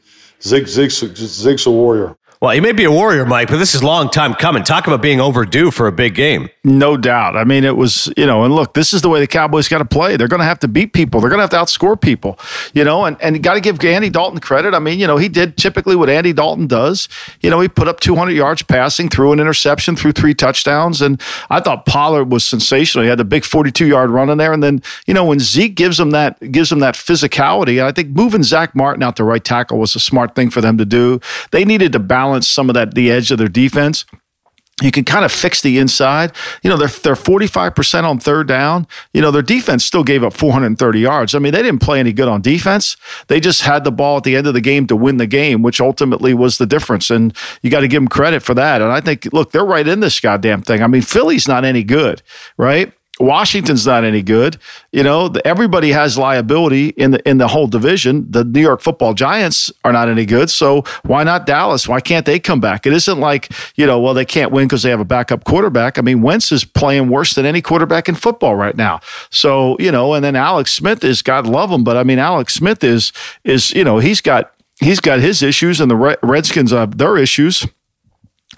Zeke, 0.41 0.67
Zeke's, 0.67 0.99
Zeke's 0.99 1.65
a 1.65 1.71
warrior. 1.71 2.15
Well, 2.39 2.51
he 2.51 2.59
may 2.59 2.71
be 2.71 2.83
a 2.83 2.91
warrior, 2.91 3.25
Mike, 3.25 3.47
but 3.47 3.57
this 3.57 3.73
is 3.73 3.81
a 3.81 3.85
long 3.85 4.11
time 4.11 4.35
coming. 4.35 4.63
Talk 4.63 4.85
about 4.85 5.01
being 5.01 5.19
overdue 5.19 5.71
for 5.71 5.87
a 5.87 5.91
big 5.91 6.13
game. 6.13 6.49
No 6.63 6.95
doubt. 6.95 7.35
I 7.35 7.43
mean, 7.43 7.63
it 7.63 7.75
was, 7.75 8.13
you 8.15 8.27
know, 8.27 8.43
and 8.43 8.53
look, 8.53 8.75
this 8.75 8.93
is 8.93 9.01
the 9.01 9.09
way 9.09 9.19
the 9.19 9.25
Cowboys 9.25 9.67
got 9.67 9.79
to 9.79 9.85
play. 9.85 10.17
They're 10.17 10.27
going 10.27 10.41
to 10.41 10.45
have 10.45 10.59
to 10.59 10.67
beat 10.67 10.93
people. 10.93 11.19
They're 11.19 11.31
going 11.31 11.39
to 11.39 11.43
have 11.43 11.49
to 11.49 11.57
outscore 11.57 11.99
people, 11.99 12.37
you 12.73 12.83
know, 12.83 13.05
and, 13.05 13.19
and 13.23 13.41
got 13.41 13.55
to 13.55 13.59
give 13.59 13.83
Andy 13.83 14.11
Dalton 14.11 14.39
credit. 14.39 14.75
I 14.75 14.79
mean, 14.79 14.99
you 14.99 15.07
know, 15.07 15.17
he 15.17 15.29
did 15.29 15.57
typically 15.57 15.95
what 15.95 16.11
Andy 16.11 16.31
Dalton 16.31 16.67
does. 16.67 17.09
You 17.41 17.49
know, 17.49 17.59
he 17.59 17.67
put 17.67 17.87
up 17.87 18.01
200 18.01 18.33
yards 18.33 18.61
passing, 18.61 19.09
threw 19.09 19.31
an 19.31 19.39
interception, 19.39 19.95
threw 19.95 20.11
three 20.11 20.35
touchdowns. 20.35 21.01
And 21.01 21.19
I 21.49 21.59
thought 21.59 21.87
Pollard 21.87 22.25
was 22.25 22.43
sensational. 22.43 23.01
He 23.01 23.09
had 23.09 23.17
the 23.17 23.25
big 23.25 23.45
42 23.45 23.87
yard 23.87 24.11
run 24.11 24.29
in 24.29 24.37
there. 24.37 24.53
And 24.53 24.61
then, 24.61 24.83
you 25.07 25.13
know, 25.15 25.25
when 25.25 25.39
Zeke 25.39 25.73
gives 25.73 25.99
him 25.99 26.11
that, 26.11 26.51
gives 26.51 26.71
him 26.71 26.79
that 26.79 26.93
physicality, 26.93 27.83
I 27.83 27.91
think 27.91 28.09
moving 28.09 28.43
Zack 28.43 28.75
Martin 28.75 29.01
out 29.01 29.15
to 29.15 29.23
right 29.23 29.43
tackle 29.43 29.79
was 29.79 29.95
a 29.95 29.99
smart 29.99 30.35
thing 30.35 30.51
for 30.51 30.61
them 30.61 30.77
to 30.77 30.85
do. 30.85 31.19
They 31.49 31.65
needed 31.65 31.93
to 31.93 31.99
balance 31.99 32.26
some 32.41 32.69
of 32.69 32.73
that, 32.75 32.93
the 32.93 33.11
edge 33.11 33.31
of 33.31 33.37
their 33.37 33.47
defense 33.47 34.05
you 34.81 34.91
can 34.91 35.03
kind 35.03 35.25
of 35.25 35.31
fix 35.31 35.61
the 35.61 35.79
inside. 35.79 36.31
You 36.61 36.69
know, 36.69 36.77
they're 36.77 36.87
they're 36.87 37.15
45% 37.15 38.03
on 38.03 38.19
third 38.19 38.47
down. 38.47 38.87
You 39.11 39.21
know, 39.21 39.31
their 39.31 39.41
defense 39.41 39.83
still 39.83 40.03
gave 40.03 40.23
up 40.23 40.33
430 40.33 40.99
yards. 40.99 41.33
I 41.33 41.39
mean, 41.39 41.51
they 41.51 41.63
didn't 41.63 41.81
play 41.81 41.99
any 41.99 42.13
good 42.13 42.27
on 42.27 42.41
defense. 42.41 42.95
They 43.27 43.39
just 43.39 43.63
had 43.63 43.83
the 43.83 43.91
ball 43.91 44.17
at 44.17 44.23
the 44.23 44.35
end 44.35 44.45
of 44.45 44.53
the 44.53 44.61
game 44.61 44.85
to 44.87 44.95
win 44.95 45.17
the 45.17 45.25
game, 45.25 45.63
which 45.63 45.81
ultimately 45.81 46.35
was 46.35 46.59
the 46.59 46.67
difference. 46.67 47.09
And 47.09 47.35
you 47.63 47.71
got 47.71 47.79
to 47.79 47.87
give 47.87 48.01
them 48.01 48.07
credit 48.07 48.43
for 48.43 48.53
that. 48.53 48.83
And 48.83 48.91
I 48.91 49.01
think, 49.01 49.27
look, 49.33 49.51
they're 49.51 49.65
right 49.65 49.87
in 49.87 49.99
this 49.99 50.19
goddamn 50.19 50.61
thing. 50.61 50.83
I 50.83 50.87
mean, 50.87 51.01
Philly's 51.01 51.47
not 51.47 51.65
any 51.65 51.83
good, 51.83 52.21
right? 52.55 52.93
Washington's 53.19 53.85
not 53.85 54.03
any 54.03 54.21
good. 54.21 54.57
You 54.91 55.03
know, 55.03 55.31
everybody 55.43 55.91
has 55.91 56.17
liability 56.17 56.89
in 56.89 57.11
the 57.11 57.27
in 57.27 57.37
the 57.37 57.47
whole 57.47 57.67
division. 57.67 58.29
The 58.29 58.43
New 58.43 58.61
York 58.61 58.81
Football 58.81 59.13
Giants 59.13 59.71
are 59.83 59.91
not 59.91 60.09
any 60.09 60.25
good, 60.25 60.49
so 60.49 60.83
why 61.03 61.23
not 61.23 61.45
Dallas? 61.45 61.87
Why 61.87 61.99
can't 61.99 62.25
they 62.25 62.39
come 62.39 62.59
back? 62.59 62.85
It 62.85 62.93
isn't 62.93 63.19
like 63.19 63.51
you 63.75 63.85
know, 63.85 63.99
well, 63.99 64.13
they 64.13 64.25
can't 64.25 64.51
win 64.51 64.67
because 64.67 64.83
they 64.83 64.89
have 64.89 64.99
a 64.99 65.05
backup 65.05 65.45
quarterback. 65.45 65.97
I 65.97 66.01
mean, 66.01 66.21
Wentz 66.21 66.51
is 66.51 66.63
playing 66.63 67.09
worse 67.09 67.33
than 67.33 67.45
any 67.45 67.61
quarterback 67.61 68.07
in 68.07 68.15
football 68.15 68.55
right 68.55 68.75
now. 68.75 68.99
So 69.29 69.77
you 69.79 69.91
know, 69.91 70.13
and 70.13 70.23
then 70.23 70.35
Alex 70.35 70.71
Smith 70.71 71.03
is 71.03 71.21
God 71.21 71.47
love 71.47 71.71
him, 71.71 71.83
but 71.83 71.97
I 71.97 72.03
mean, 72.03 72.19
Alex 72.19 72.53
Smith 72.53 72.83
is 72.83 73.11
is 73.43 73.71
you 73.71 73.83
know 73.83 73.97
he's 73.97 74.21
got 74.21 74.53
he's 74.79 74.99
got 74.99 75.19
his 75.19 75.41
issues, 75.41 75.79
and 75.79 75.89
the 75.89 76.17
Redskins 76.21 76.71
have 76.71 76.97
their 76.97 77.17
issues. 77.17 77.65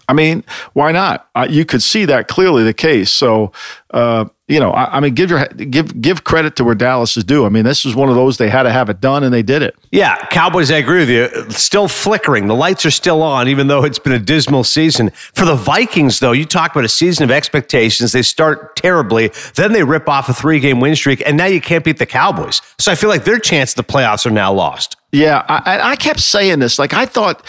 I 0.08 0.13
mean, 0.13 0.44
why 0.74 0.92
not? 0.92 1.30
You 1.50 1.66
could 1.66 1.84
see 1.84 2.06
that 2.06 2.28
clearly 2.28 2.63
the 2.63 2.74
case. 2.74 3.12
So, 3.12 3.51
uh, 3.92 4.25
you 4.50 4.60
know, 4.60 4.72
I, 4.72 4.98
I, 4.98 5.00
mean, 5.00 5.13
give 5.13 5.29
your 5.29 5.46
give 5.46 6.01
give 6.01 6.24
credit 6.24 6.56
to 6.56 6.63
where 6.63 6.74
Dallas 6.74 7.15
is 7.15 7.24
due. 7.24 7.46
I 7.46 7.50
mean, 7.50 7.65
this 7.65 7.86
is 7.86 7.96
one 7.96 8.10
of 8.10 8.15
those 8.15 8.38
they 8.38 8.50
had 8.50 8.63
to 8.63 8.72
have 8.72 8.89
it 8.89 9.00
done, 9.00 9.24
and 9.24 9.32
they 9.32 9.44
did 9.44 9.62
it. 9.62 9.75
Yeah, 9.91 10.25
Cowboys. 10.27 10.72
I 10.72 10.77
agree 10.77 11.05
with 11.05 11.09
you. 11.09 11.51
Still 11.51 11.88
flickering. 11.88 12.48
The 12.48 12.55
lights 12.55 12.83
are 12.83 12.92
still 12.92 13.22
on, 13.22 13.48
even 13.48 13.68
though 13.68 13.83
it's 13.83 14.00
been 14.00 14.12
a 14.12 14.20
dismal 14.20 14.64
season 14.64 15.12
for 15.12 15.46
the 15.46 15.53
Vikings. 15.53 16.20
Though 16.20 16.31
you 16.31 16.46
talk 16.46 16.72
about 16.72 16.83
a 16.83 16.90
season 16.90 17.24
of 17.24 17.31
expectations, 17.31 18.12
they 18.12 18.24
start 18.24 18.75
terribly, 18.75 19.31
then 19.53 19.72
they 19.72 19.83
rip 19.83 20.09
off 20.09 20.29
a 20.29 20.33
three 20.33 20.59
game 20.59 20.79
win 20.79 20.96
streak, 20.96 21.22
and 21.27 21.38
now 21.38 21.46
you 21.46 21.62
can't 21.62 21.85
beat 21.85 22.00
the 22.00 22.07
Cowboys. 22.07 22.59
So 22.79 22.92
I 22.92 22.96
feel 22.96 23.09
like 23.09 23.25
their 23.25 23.40
chance 23.40 23.74
at 23.74 23.85
the 23.85 23.94
playoffs 23.94 24.25
are 24.25 24.31
now 24.31 24.51
lost. 24.51 24.96
Yeah, 25.12 25.44
I, 25.48 25.92
I, 25.92 25.96
kept 25.96 26.20
saying 26.20 26.59
this. 26.59 26.77
Like, 26.77 26.94
I 26.94 27.07
thought, 27.07 27.44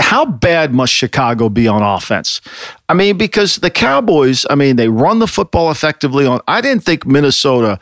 how 0.00 0.24
bad 0.24 0.72
must 0.72 0.90
Chicago 0.90 1.50
be 1.50 1.68
on 1.68 1.82
offense? 1.82 2.40
I 2.90 2.94
mean, 2.94 3.18
because 3.18 3.56
the 3.56 3.70
Cowboys, 3.70 4.46
I 4.48 4.54
mean, 4.54 4.76
they 4.76 4.88
run 4.88 5.18
the 5.18 5.26
football 5.26 5.70
effectively 5.70 6.26
on. 6.26 6.40
I 6.48 6.62
didn't 6.62 6.84
think 6.84 7.06
Minnesota 7.06 7.78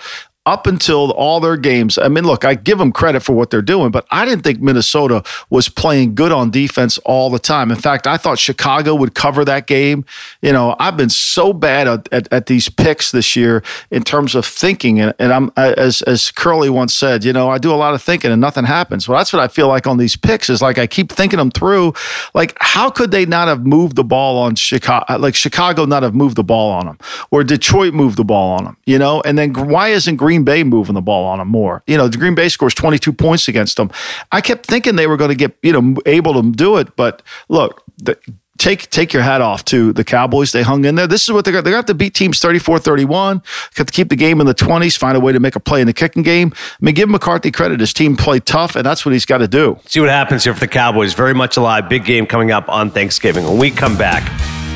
up 0.46 0.66
until 0.68 1.10
all 1.12 1.40
their 1.40 1.56
games. 1.56 1.98
I 1.98 2.06
mean, 2.06 2.24
look, 2.24 2.44
I 2.44 2.54
give 2.54 2.78
them 2.78 2.92
credit 2.92 3.20
for 3.20 3.34
what 3.34 3.50
they're 3.50 3.60
doing, 3.60 3.90
but 3.90 4.06
I 4.12 4.24
didn't 4.24 4.44
think 4.44 4.60
Minnesota 4.60 5.24
was 5.50 5.68
playing 5.68 6.14
good 6.14 6.30
on 6.30 6.50
defense 6.50 6.98
all 6.98 7.30
the 7.30 7.40
time. 7.40 7.72
In 7.72 7.76
fact, 7.76 8.06
I 8.06 8.16
thought 8.16 8.38
Chicago 8.38 8.94
would 8.94 9.14
cover 9.14 9.44
that 9.44 9.66
game. 9.66 10.04
You 10.40 10.52
know, 10.52 10.76
I've 10.78 10.96
been 10.96 11.10
so 11.10 11.52
bad 11.52 11.88
at, 11.88 12.08
at, 12.12 12.32
at 12.32 12.46
these 12.46 12.68
picks 12.68 13.10
this 13.10 13.34
year 13.34 13.64
in 13.90 14.04
terms 14.04 14.36
of 14.36 14.46
thinking, 14.46 15.00
and, 15.00 15.12
and 15.18 15.32
I'm 15.32 15.50
as 15.56 16.02
as 16.02 16.30
Curly 16.30 16.70
once 16.70 16.94
said, 16.94 17.24
you 17.24 17.32
know, 17.32 17.50
I 17.50 17.58
do 17.58 17.72
a 17.72 17.74
lot 17.74 17.94
of 17.94 18.02
thinking 18.02 18.30
and 18.30 18.40
nothing 18.40 18.64
happens. 18.64 19.08
Well, 19.08 19.18
that's 19.18 19.32
what 19.32 19.42
I 19.42 19.48
feel 19.48 19.66
like 19.66 19.88
on 19.88 19.96
these 19.96 20.14
picks 20.14 20.48
is 20.48 20.62
like 20.62 20.78
I 20.78 20.86
keep 20.86 21.10
thinking 21.10 21.38
them 21.38 21.50
through. 21.50 21.92
Like, 22.34 22.56
how 22.60 22.90
could 22.90 23.10
they 23.10 23.26
not 23.26 23.48
have 23.48 23.66
moved 23.66 23.96
the 23.96 24.04
ball 24.04 24.38
on 24.38 24.54
Chicago? 24.54 25.16
Like 25.16 25.34
Chicago 25.34 25.86
not 25.86 26.04
have 26.04 26.14
moved 26.14 26.36
the 26.36 26.44
ball 26.44 26.70
on 26.70 26.86
them, 26.86 26.98
or 27.32 27.42
Detroit 27.42 27.94
moved 27.94 28.16
the 28.16 28.24
ball 28.24 28.56
on 28.56 28.64
them? 28.64 28.76
You 28.86 28.98
know, 28.98 29.22
and 29.22 29.36
then 29.36 29.52
why 29.52 29.88
isn't 29.88 30.16
Green 30.16 30.35
Green 30.36 30.44
Bay 30.44 30.64
moving 30.64 30.94
the 30.94 31.00
ball 31.00 31.24
on 31.24 31.38
them 31.38 31.48
more. 31.48 31.82
You 31.86 31.96
know, 31.96 32.08
the 32.08 32.18
Green 32.18 32.34
Bay 32.34 32.48
scores 32.50 32.74
22 32.74 33.12
points 33.12 33.48
against 33.48 33.76
them. 33.76 33.90
I 34.32 34.40
kept 34.42 34.66
thinking 34.66 34.96
they 34.96 35.06
were 35.06 35.16
going 35.16 35.30
to 35.30 35.34
get, 35.34 35.56
you 35.62 35.72
know, 35.72 35.96
able 36.04 36.34
to 36.34 36.50
do 36.50 36.76
it, 36.76 36.94
but 36.94 37.22
look, 37.48 37.82
the, 37.96 38.18
take 38.58 38.90
take 38.90 39.14
your 39.14 39.22
hat 39.22 39.40
off 39.40 39.64
to 39.66 39.94
the 39.94 40.04
Cowboys. 40.04 40.52
They 40.52 40.62
hung 40.62 40.84
in 40.84 40.94
there. 40.94 41.06
This 41.06 41.22
is 41.22 41.32
what 41.32 41.44
they're 41.44 41.52
going 41.52 41.64
to 41.64 41.70
have 41.70 41.86
to 41.86 41.94
beat 41.94 42.14
teams 42.14 42.38
34 42.38 42.78
31, 42.80 43.42
have 43.76 43.86
to 43.86 43.92
keep 43.92 44.10
the 44.10 44.16
game 44.16 44.40
in 44.40 44.46
the 44.46 44.54
20s, 44.54 44.98
find 44.98 45.16
a 45.16 45.20
way 45.20 45.32
to 45.32 45.40
make 45.40 45.56
a 45.56 45.60
play 45.60 45.80
in 45.80 45.86
the 45.86 45.94
kicking 45.94 46.22
game. 46.22 46.52
I 46.54 46.84
mean, 46.84 46.94
give 46.94 47.08
McCarthy 47.08 47.50
credit. 47.50 47.80
His 47.80 47.94
team 47.94 48.14
played 48.16 48.44
tough, 48.44 48.76
and 48.76 48.84
that's 48.84 49.06
what 49.06 49.12
he's 49.12 49.26
got 49.26 49.38
to 49.38 49.48
do. 49.48 49.78
See 49.86 50.00
what 50.00 50.10
happens 50.10 50.44
here 50.44 50.52
for 50.52 50.60
the 50.60 50.68
Cowboys. 50.68 51.14
Very 51.14 51.34
much 51.34 51.56
alive. 51.56 51.88
Big 51.88 52.04
game 52.04 52.26
coming 52.26 52.50
up 52.50 52.68
on 52.68 52.90
Thanksgiving. 52.90 53.44
When 53.44 53.56
we 53.56 53.70
come 53.70 53.96
back, 53.96 54.22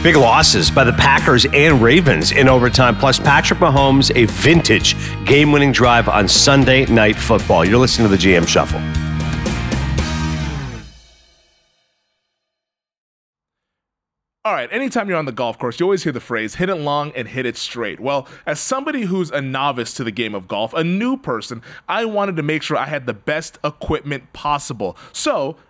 Big 0.02 0.16
losses 0.16 0.70
by 0.70 0.82
the 0.82 0.94
Packers 0.94 1.44
and 1.52 1.82
Ravens 1.82 2.32
in 2.32 2.48
overtime, 2.48 2.96
plus 2.96 3.18
Patrick 3.18 3.58
Mahomes, 3.58 4.10
a 4.16 4.24
vintage 4.24 4.96
game 5.26 5.52
winning 5.52 5.72
drive 5.72 6.08
on 6.08 6.26
Sunday 6.26 6.86
Night 6.86 7.16
Football. 7.16 7.66
You're 7.66 7.76
listening 7.76 8.08
to 8.08 8.16
the 8.16 8.22
GM 8.22 8.48
Shuffle. 8.48 8.80
All 14.42 14.54
right, 14.54 14.72
anytime 14.72 15.10
you're 15.10 15.18
on 15.18 15.26
the 15.26 15.32
golf 15.32 15.58
course, 15.58 15.78
you 15.78 15.84
always 15.84 16.02
hear 16.02 16.12
the 16.12 16.18
phrase 16.18 16.54
hit 16.54 16.70
it 16.70 16.76
long 16.76 17.12
and 17.14 17.28
hit 17.28 17.44
it 17.44 17.58
straight. 17.58 18.00
Well, 18.00 18.26
as 18.46 18.58
somebody 18.58 19.02
who's 19.02 19.30
a 19.30 19.42
novice 19.42 19.92
to 19.92 20.02
the 20.02 20.10
game 20.10 20.34
of 20.34 20.48
golf, 20.48 20.72
a 20.72 20.82
new 20.82 21.18
person, 21.18 21.60
I 21.86 22.06
wanted 22.06 22.36
to 22.36 22.42
make 22.42 22.62
sure 22.62 22.78
I 22.78 22.86
had 22.86 23.04
the 23.04 23.12
best 23.12 23.58
equipment 23.62 24.32
possible. 24.32 24.96
So, 25.12 25.58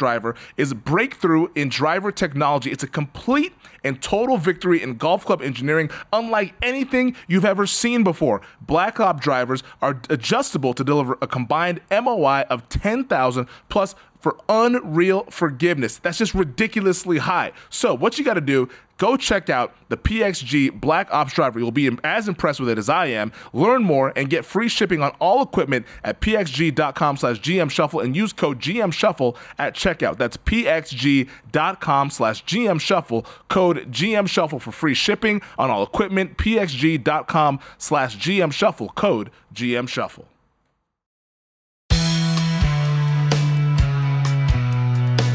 driver 0.00 0.34
is 0.56 0.72
a 0.72 0.74
breakthrough 0.74 1.46
in 1.54 1.68
driver 1.68 2.10
technology. 2.10 2.72
It's 2.72 2.82
a 2.82 2.88
complete 2.88 3.52
and 3.84 4.00
total 4.02 4.38
victory 4.38 4.82
in 4.82 4.96
golf 4.96 5.24
club 5.26 5.42
engineering 5.42 5.90
unlike 6.12 6.54
anything 6.62 7.14
you've 7.28 7.44
ever 7.44 7.66
seen 7.66 8.02
before. 8.02 8.40
Black 8.62 8.98
Op 8.98 9.20
drivers 9.20 9.62
are 9.82 10.00
adjustable 10.08 10.72
to 10.74 10.82
deliver 10.82 11.18
a 11.20 11.26
combined 11.26 11.80
MOI 11.90 12.44
of 12.50 12.68
10,000 12.70 13.46
plus 13.68 13.94
for 14.20 14.36
unreal 14.48 15.24
forgiveness. 15.24 15.98
That's 15.98 16.18
just 16.18 16.34
ridiculously 16.34 17.18
high. 17.18 17.52
So, 17.70 17.94
what 17.94 18.18
you 18.18 18.24
got 18.24 18.34
to 18.34 18.40
do, 18.40 18.68
go 18.98 19.16
check 19.16 19.48
out 19.48 19.74
the 19.88 19.96
PXG 19.96 20.80
Black 20.80 21.08
Ops 21.10 21.32
driver. 21.32 21.58
You'll 21.58 21.72
be 21.72 21.90
as 22.04 22.28
impressed 22.28 22.60
with 22.60 22.68
it 22.68 22.78
as 22.78 22.88
I 22.88 23.06
am. 23.06 23.32
Learn 23.52 23.82
more 23.82 24.12
and 24.14 24.28
get 24.30 24.44
free 24.44 24.68
shipping 24.68 25.02
on 25.02 25.10
all 25.18 25.42
equipment 25.42 25.86
at 26.04 26.20
pxg.com 26.20 27.16
slash 27.16 27.40
GM 27.40 27.70
Shuffle 27.70 28.00
and 28.00 28.14
use 28.14 28.32
code 28.32 28.60
GM 28.60 28.92
Shuffle 28.92 29.36
at 29.58 29.74
checkout. 29.74 30.18
That's 30.18 30.36
pxg.com 30.36 32.10
slash 32.10 32.44
GM 32.44 32.80
Shuffle, 32.80 33.26
code 33.48 33.90
GM 33.90 34.28
Shuffle 34.28 34.60
for 34.60 34.70
free 34.70 34.94
shipping 34.94 35.40
on 35.58 35.70
all 35.70 35.82
equipment. 35.82 36.36
pxg.com 36.36 37.60
slash 37.78 38.16
GM 38.18 38.52
Shuffle, 38.52 38.90
code 38.90 39.30
GM 39.54 39.88
Shuffle. 39.88 40.29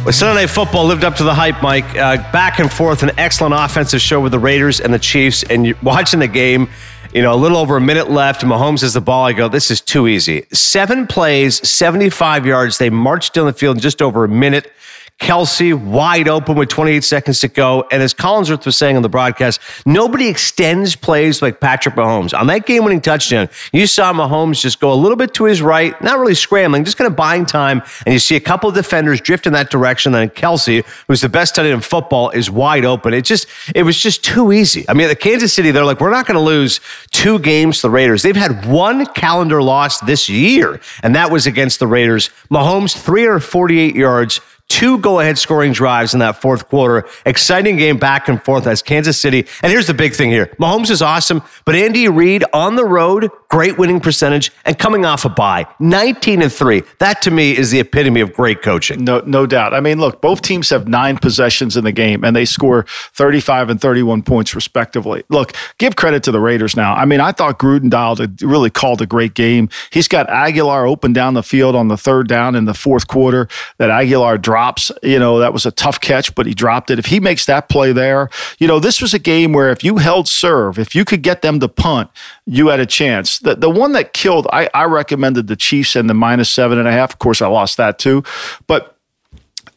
Well, 0.06 0.14
Sunday 0.14 0.42
Night 0.42 0.52
Football 0.52 0.86
lived 0.86 1.04
up 1.04 1.16
to 1.16 1.24
the 1.24 1.34
hype, 1.34 1.64
Mike. 1.64 1.98
Uh, 1.98 2.18
back 2.32 2.60
and 2.60 2.72
forth, 2.72 3.02
an 3.02 3.10
excellent 3.18 3.56
offensive 3.58 4.00
show 4.00 4.22
with 4.22 4.34
the 4.34 4.38
Raiders 4.38 4.80
and 4.80 4.94
the 4.94 5.00
Chiefs. 5.00 5.42
And 5.42 5.66
you're 5.66 5.76
watching 5.82 6.20
the 6.20 6.28
game, 6.28 6.70
you 7.12 7.24
know, 7.24 7.34
a 7.34 7.36
little 7.36 7.58
over 7.58 7.76
a 7.76 7.82
minute 7.82 8.12
left. 8.12 8.44
Mahomes 8.44 8.82
has 8.82 8.94
the 8.94 9.02
ball. 9.02 9.26
I 9.26 9.34
go, 9.34 9.50
this 9.50 9.72
is 9.72 9.82
too 9.82 10.08
easy. 10.08 10.46
Seven 10.54 11.08
plays, 11.08 11.68
75 11.68 12.46
yards. 12.46 12.78
They 12.78 12.92
marched 12.92 13.34
down 13.34 13.48
the 13.48 13.54
field 13.54 13.78
in 13.78 13.82
just 13.82 14.00
over 14.00 14.24
a 14.24 14.30
minute. 14.30 14.72
Kelce 15.20 15.74
wide 15.74 16.28
open 16.28 16.56
with 16.56 16.68
28 16.70 17.04
seconds 17.04 17.40
to 17.40 17.48
go. 17.48 17.88
And 17.90 18.04
as 18.04 18.14
Collinsworth 18.14 18.66
was 18.66 18.76
saying 18.76 18.98
on 18.98 19.02
the 19.02 19.10
broadcast, 19.10 19.62
nobody 19.86 20.28
extends 20.28 20.96
plays 20.96 21.42
like 21.42 21.62
Patrick 21.62 21.96
Mahomes. 21.96 22.38
On 22.38 22.48
that 22.48 22.66
game 22.66 22.84
winning 22.84 23.00
touchdown, 23.00 23.50
you 23.72 23.88
saw 23.88 24.12
Mahomes 24.12 24.60
just 24.60 24.82
go 24.82 24.92
a 24.92 24.96
little 24.96 25.16
bit 25.16 25.34
to 25.36 25.46
his 25.46 25.62
right, 25.62 26.00
not 26.02 26.20
really 26.20 26.36
scrambling, 26.36 26.84
just 26.84 26.98
kind 26.98 27.08
of 27.08 27.16
buying 27.16 27.46
time. 27.46 27.82
And 28.06 28.14
you 28.14 28.20
see 28.20 28.36
a 28.36 28.42
couple 28.42 28.68
of 28.70 28.76
defenders 28.76 29.22
drift 29.22 29.48
in 29.48 29.54
that 29.54 29.70
direction. 29.70 30.12
Then 30.12 30.30
Kelce, 30.30 30.86
who's 31.08 31.22
the 31.22 31.30
best 31.30 31.56
tight 31.56 31.66
end 31.66 31.76
in 31.76 31.82
football, 31.82 32.30
is 32.32 32.52
wide 32.52 32.84
open. 32.84 33.14
It 33.14 33.24
just, 33.24 33.48
it 33.74 33.84
was 33.84 33.98
just 33.98 34.24
too 34.24 34.52
easy. 34.52 34.86
I 34.90 34.94
mean, 34.94 35.08
the 35.08 35.16
Kansas 35.16 35.54
City, 35.54 35.72
they're 35.72 35.86
like, 35.86 36.02
we're 36.02 36.12
not 36.12 36.28
going 36.28 36.38
to 36.38 36.44
lose 36.44 36.82
two 37.12 37.40
games 37.40 37.78
to 37.78 37.84
the 37.84 37.92
Raiders. 37.92 38.22
They've 38.22 38.36
had 38.36 38.66
one 38.66 39.06
calendar 39.08 39.64
loss 39.64 40.02
this 40.02 40.28
year, 40.28 40.82
and 41.02 41.16
that 41.16 41.32
was 41.32 41.48
against 41.48 41.80
the 41.80 41.88
Raiders. 41.88 42.30
Mahomes, 42.52 42.94
348 42.96 43.96
yards 43.96 44.42
two 44.68 44.98
go 45.00 45.20
ahead 45.20 45.38
scoring 45.38 45.72
drives 45.72 46.14
in 46.14 46.20
that 46.20 46.42
fourth 46.42 46.68
quarter. 46.70 47.08
Exciting 47.26 47.78
game 47.78 47.98
back 47.98 48.28
and 48.28 48.44
forth 48.44 48.68
as 48.68 48.82
Kansas 48.82 49.18
City. 49.20 49.46
And 49.62 49.72
here's 49.72 49.88
the 49.88 49.94
big 49.94 50.14
thing 50.14 50.30
here 50.30 50.48
Mahomes 50.60 50.90
is 50.90 51.02
awesome, 51.02 51.42
but 51.66 51.76
Andy 51.76 52.08
Reid 52.08 52.44
on 52.54 52.76
the 52.76 52.86
road, 52.86 53.30
great 53.50 53.78
winning 53.78 54.00
percentage, 54.00 54.52
and 54.66 54.78
coming 54.78 55.06
off 55.06 55.26
a 55.26 55.30
bye, 55.30 55.66
19 55.80 56.42
and 56.42 56.52
3. 56.52 56.84
That 57.00 57.22
to 57.24 57.32
me 57.32 57.56
is 57.58 57.72
the 57.72 57.80
epitome 57.80 58.22
of 58.22 58.34
great 58.34 58.62
coaching. 58.62 59.04
No, 59.04 59.20
no 59.20 59.46
doubt. 59.46 59.74
I 59.74 59.80
mean, 59.80 60.00
look, 60.00 60.22
both 60.22 60.42
teams 60.42 60.70
have 60.70 60.88
nine 60.88 61.18
possessions 61.18 61.78
in 61.78 61.84
the 61.84 61.92
game, 61.92 62.24
and 62.24 62.36
they 62.36 62.46
score 62.46 62.86
35 63.14 63.70
and 63.70 63.82
31 63.82 64.24
points 64.24 64.56
respectively. 64.56 65.24
Look, 65.30 65.54
give 65.78 65.96
credit 65.96 66.24
to 66.24 66.32
the 66.32 66.40
Raiders 66.40 66.76
now. 66.76 66.94
I 66.94 67.06
mean, 67.06 67.20
I 67.20 67.32
thought 67.32 67.60
Gruden 67.60 67.90
dialed 67.90 68.42
really 68.42 68.70
called 68.70 69.02
a 69.02 69.06
great 69.06 69.34
game. 69.34 69.70
He's 69.92 70.08
got 70.08 70.28
Agholor 70.28 70.90
open 70.90 71.14
down 71.14 71.34
the 71.34 71.44
field 71.44 71.76
on 71.76 71.88
the 71.88 71.98
third 71.98 72.28
down 72.28 72.56
in 72.56 72.66
the 72.66 72.74
fourth 72.74 73.08
quarter. 73.08 73.48
That 73.78 73.90
Agholor 73.90 74.42
drops. 74.56 74.90
You 75.04 75.20
know, 75.20 75.40
that 75.40 75.52
was 75.52 75.66
a 75.66 75.72
tough 75.72 76.00
catch, 76.00 76.34
but 76.34 76.46
he 76.46 76.54
dropped 76.54 76.90
it. 76.90 76.98
If 76.98 77.08
he 77.08 77.20
makes 77.20 77.46
that 77.46 77.68
play 77.68 77.92
there, 77.92 78.30
you 78.58 78.70
know, 78.70 78.80
this 78.80 79.02
was 79.02 79.14
a 79.14 79.20
game 79.20 79.52
where 79.52 79.70
if 79.70 79.84
you 79.84 79.98
held 79.98 80.30
serve, 80.30 80.80
if 80.80 80.96
you 80.96 81.04
could 81.04 81.22
get 81.22 81.42
them 81.42 81.60
to 81.60 81.68
punt, 81.68 82.10
you 82.46 82.68
had 82.68 82.80
a 82.80 82.86
chance. 82.86 83.40
The, 83.40 83.56
the 83.56 83.70
one 83.70 83.92
that 83.94 84.14
killed, 84.14 84.48
I, 84.54 84.70
I 84.74 84.86
recommended 84.86 85.48
the 85.48 85.58
Chiefs 85.58 85.94
and 85.98 86.10
the 86.10 86.14
minus 86.14 86.50
seven 86.50 86.78
and 86.78 86.88
a 86.88 86.92
half. 86.94 87.12
Of 87.12 87.20
course, 87.20 87.42
I 87.42 87.48
lost 87.48 87.76
that 87.76 88.00
too. 88.00 88.24
But 88.66 88.98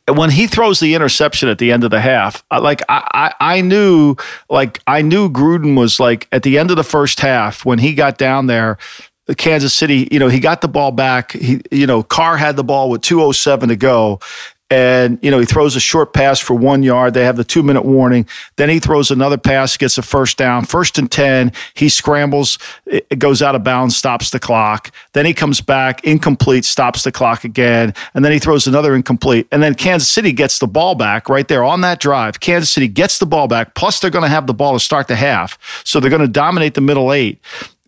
when 0.07 0.31
he 0.31 0.47
throws 0.47 0.79
the 0.79 0.95
interception 0.95 1.49
at 1.49 1.59
the 1.59 1.73
end 1.73 1.83
of 1.83 1.91
the 1.91 2.01
half, 2.01 2.45
like 2.53 2.83
I, 2.89 3.33
I, 3.41 3.57
I 3.57 3.61
knew, 3.63 4.15
like 4.49 4.81
I 4.87 5.03
knew 5.03 5.29
Gruden 5.29 5.77
was 5.77 5.99
like 5.99 6.29
at 6.31 6.45
the 6.45 6.57
end 6.57 6.71
of 6.71 6.77
the 6.77 6.85
first 6.85 7.19
half 7.19 7.65
when 7.65 7.81
he 7.81 7.95
got 7.95 8.17
down 8.17 8.47
there, 8.47 8.79
the 9.27 9.35
Kansas 9.35 9.75
City, 9.75 10.09
you 10.11 10.19
know, 10.19 10.29
he 10.29 10.41
got 10.41 10.63
the 10.63 10.69
ball 10.69 10.91
back. 10.91 11.33
He, 11.33 11.61
you 11.71 11.87
know, 11.87 12.03
Carr 12.03 12.39
had 12.39 12.57
the 12.57 12.65
ball 12.65 12.89
with 12.89 13.03
207 13.03 13.69
to 13.69 13.77
go, 13.77 14.21
and 14.71 15.19
you 15.23 15.31
know 15.31 15.39
he 15.39 15.47
throws 15.47 15.77
a 15.77 15.81
short 15.81 16.13
pass 16.13 16.39
for 16.39 16.55
one 16.55 16.83
yard. 16.83 17.15
They 17.15 17.25
have 17.25 17.37
the 17.37 17.45
two 17.45 17.63
minute 17.63 17.85
warning. 17.85 18.27
Then 18.57 18.69
he 18.69 18.79
throws 18.79 19.11
another 19.11 19.39
pass 19.39 19.77
gets 19.77 19.99
a 19.99 20.03
first 20.03 20.37
down. 20.37 20.65
First 20.65 20.99
and 20.99 21.11
10 21.11 21.53
he 21.75 21.89
scrambles 21.89 22.59
it 22.87 23.19
goes 23.19 23.41
out 23.43 23.55
of 23.55 23.65
bounds 23.65 23.97
stops 23.97 24.31
the 24.31 24.39
clock. 24.39 24.91
Then 25.13 25.27
he 25.27 25.35
comes 25.35 25.61
back 25.61 26.05
incomplete 26.05 26.65
stops 26.65 27.03
the 27.03 27.13
clock 27.13 27.45
again. 27.45 27.95
And 28.15 28.25
then 28.25 28.33
he 28.33 28.39
throws 28.39 28.67
another 28.67 28.95
incomplete. 28.95 29.49
And 29.51 29.63
then 29.63 29.75
kansas 29.75 30.09
city 30.09 30.33
gets 30.33 30.59
the 30.59 30.67
ball 30.67 30.95
back 30.95 31.29
right 31.29 31.49
there 31.49 31.65
on 31.65 31.81
that 31.83 32.01
drive. 32.01 32.41
Kansas 32.41 32.71
city 32.71 32.89
gets 32.89 33.19
the 33.19 33.27
ball 33.27 33.49
back 33.49 33.75
plus 33.75 34.01
they're 34.01 34.11
going 34.11 34.25
to 34.25 34.29
have 34.29 34.47
the 34.47 34.55
ball 34.55 34.75
to 34.75 34.81
start 34.81 35.09
the 35.09 35.17
half. 35.17 35.59
So 35.85 36.01
they're 36.01 36.11
going 36.11 36.23
to 36.23 36.29
dominate 36.29 36.75
the 36.75 36.81
middle 36.81 37.13
eight 37.13 37.41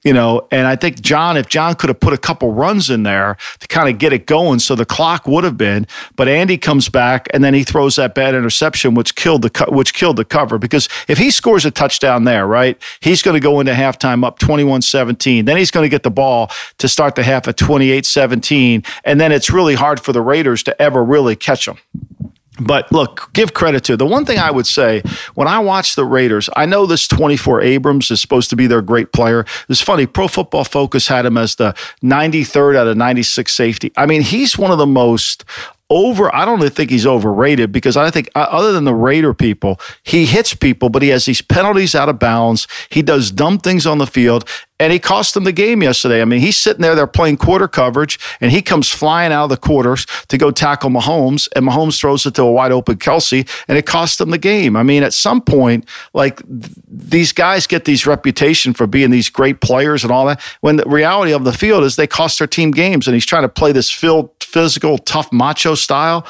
you 0.02 0.12
know, 0.12 0.46
and 0.50 0.66
I 0.66 0.76
think 0.76 1.00
John, 1.00 1.36
if 1.36 1.48
John 1.48 1.74
could 1.74 1.88
have 1.88 2.00
put 2.00 2.12
a 2.12 2.18
couple 2.18 2.52
runs 2.52 2.88
in 2.88 3.02
there 3.02 3.36
to 3.58 3.68
kind 3.68 3.88
of 3.88 3.98
get 3.98 4.12
it 4.12 4.26
going, 4.26 4.58
so 4.58 4.74
the 4.74 4.86
clock 4.86 5.26
would 5.26 5.44
have 5.44 5.58
been. 5.58 5.86
But 6.16 6.28
Andy 6.28 6.56
comes 6.56 6.88
back 6.88 7.28
and 7.34 7.44
then 7.44 7.52
he 7.52 7.64
throws 7.64 7.96
that 7.96 8.14
bad 8.14 8.34
interception, 8.34 8.94
which 8.94 9.14
killed 9.14 9.42
the 9.42 9.66
which 9.68 9.92
killed 9.92 10.16
the 10.16 10.24
cover. 10.24 10.58
Because 10.58 10.88
if 11.08 11.18
he 11.18 11.30
scores 11.30 11.64
a 11.64 11.70
touchdown 11.70 12.24
there, 12.24 12.46
right, 12.46 12.80
he's 13.00 13.22
going 13.22 13.34
to 13.34 13.40
go 13.40 13.60
into 13.60 13.72
halftime 13.72 14.24
up 14.24 14.38
21-17. 14.38 15.44
Then 15.44 15.56
he's 15.56 15.70
going 15.70 15.84
to 15.84 15.90
get 15.90 16.02
the 16.02 16.10
ball 16.10 16.50
to 16.78 16.88
start 16.88 17.14
the 17.14 17.22
half 17.22 17.46
at 17.46 17.56
28-17, 17.56 18.86
and 19.04 19.20
then 19.20 19.32
it's 19.32 19.50
really 19.50 19.74
hard 19.74 20.00
for 20.00 20.12
the 20.12 20.22
Raiders 20.22 20.62
to 20.62 20.80
ever 20.80 21.04
really 21.04 21.36
catch 21.36 21.66
them. 21.66 21.78
But 22.60 22.90
look, 22.92 23.30
give 23.32 23.54
credit 23.54 23.84
to 23.84 23.96
the 23.96 24.06
one 24.06 24.24
thing 24.24 24.38
I 24.38 24.50
would 24.50 24.66
say 24.66 25.02
when 25.34 25.48
I 25.48 25.58
watch 25.58 25.94
the 25.94 26.04
Raiders, 26.04 26.48
I 26.54 26.66
know 26.66 26.86
this 26.86 27.08
24 27.08 27.62
Abrams 27.62 28.10
is 28.10 28.20
supposed 28.20 28.50
to 28.50 28.56
be 28.56 28.66
their 28.66 28.82
great 28.82 29.12
player. 29.12 29.44
It's 29.68 29.80
funny, 29.80 30.06
Pro 30.06 30.28
Football 30.28 30.64
Focus 30.64 31.08
had 31.08 31.26
him 31.26 31.38
as 31.38 31.56
the 31.56 31.72
93rd 32.02 32.76
out 32.76 32.86
of 32.86 32.96
96 32.96 33.52
safety. 33.52 33.92
I 33.96 34.06
mean, 34.06 34.22
he's 34.22 34.58
one 34.58 34.70
of 34.70 34.78
the 34.78 34.86
most 34.86 35.44
over 35.90 36.32
I 36.34 36.44
don't 36.44 36.72
think 36.72 36.90
he's 36.90 37.06
overrated 37.06 37.72
because 37.72 37.96
I 37.96 38.10
think 38.10 38.30
uh, 38.36 38.46
other 38.50 38.72
than 38.72 38.84
the 38.84 38.94
Raider 38.94 39.34
people, 39.34 39.80
he 40.04 40.24
hits 40.24 40.54
people, 40.54 40.88
but 40.88 41.02
he 41.02 41.08
has 41.08 41.24
these 41.24 41.42
penalties 41.42 41.94
out 41.94 42.08
of 42.08 42.18
bounds. 42.18 42.68
He 42.90 43.02
does 43.02 43.32
dumb 43.32 43.58
things 43.58 43.86
on 43.86 43.98
the 43.98 44.06
field, 44.06 44.48
and 44.80 44.92
he 44.92 44.98
cost 44.98 45.34
them 45.34 45.44
the 45.44 45.52
game 45.52 45.82
yesterday. 45.82 46.22
I 46.22 46.24
mean, 46.24 46.40
he's 46.40 46.56
sitting 46.56 46.82
there, 46.82 46.96
they're 46.96 47.06
playing 47.06 47.36
quarter 47.36 47.68
coverage, 47.68 48.18
and 48.40 48.50
he 48.50 48.62
comes 48.62 48.90
flying 48.90 49.30
out 49.30 49.44
of 49.44 49.50
the 49.50 49.56
quarters 49.56 50.06
to 50.28 50.38
go 50.38 50.50
tackle 50.50 50.90
Mahomes, 50.90 51.48
and 51.54 51.64
Mahomes 51.64 52.00
throws 52.00 52.26
it 52.26 52.34
to 52.34 52.42
a 52.42 52.50
wide 52.50 52.72
open 52.72 52.96
Kelce, 52.96 53.48
and 53.68 53.78
it 53.78 53.86
cost 53.86 54.18
them 54.18 54.30
the 54.30 54.38
game. 54.38 54.74
I 54.74 54.82
mean, 54.82 55.04
at 55.04 55.12
some 55.12 55.42
point, 55.42 55.86
like 56.14 56.38
th- 56.48 56.72
these 56.88 57.32
guys 57.32 57.68
get 57.68 57.84
these 57.84 58.06
reputation 58.06 58.72
for 58.72 58.88
being 58.88 59.10
these 59.10 59.30
great 59.30 59.60
players 59.60 60.02
and 60.02 60.10
all 60.10 60.26
that, 60.26 60.40
when 60.62 60.76
the 60.76 60.84
reality 60.86 61.32
of 61.32 61.44
the 61.44 61.52
field 61.52 61.84
is 61.84 61.94
they 61.94 62.06
cost 62.08 62.38
their 62.38 62.48
team 62.48 62.70
games, 62.70 63.06
and 63.06 63.14
he's 63.14 63.26
trying 63.26 63.42
to 63.42 63.48
play 63.48 63.70
this 63.70 63.90
field 63.90 64.30
physical, 64.40 64.98
tough 64.98 65.30
macho 65.30 65.74
style. 65.76 66.26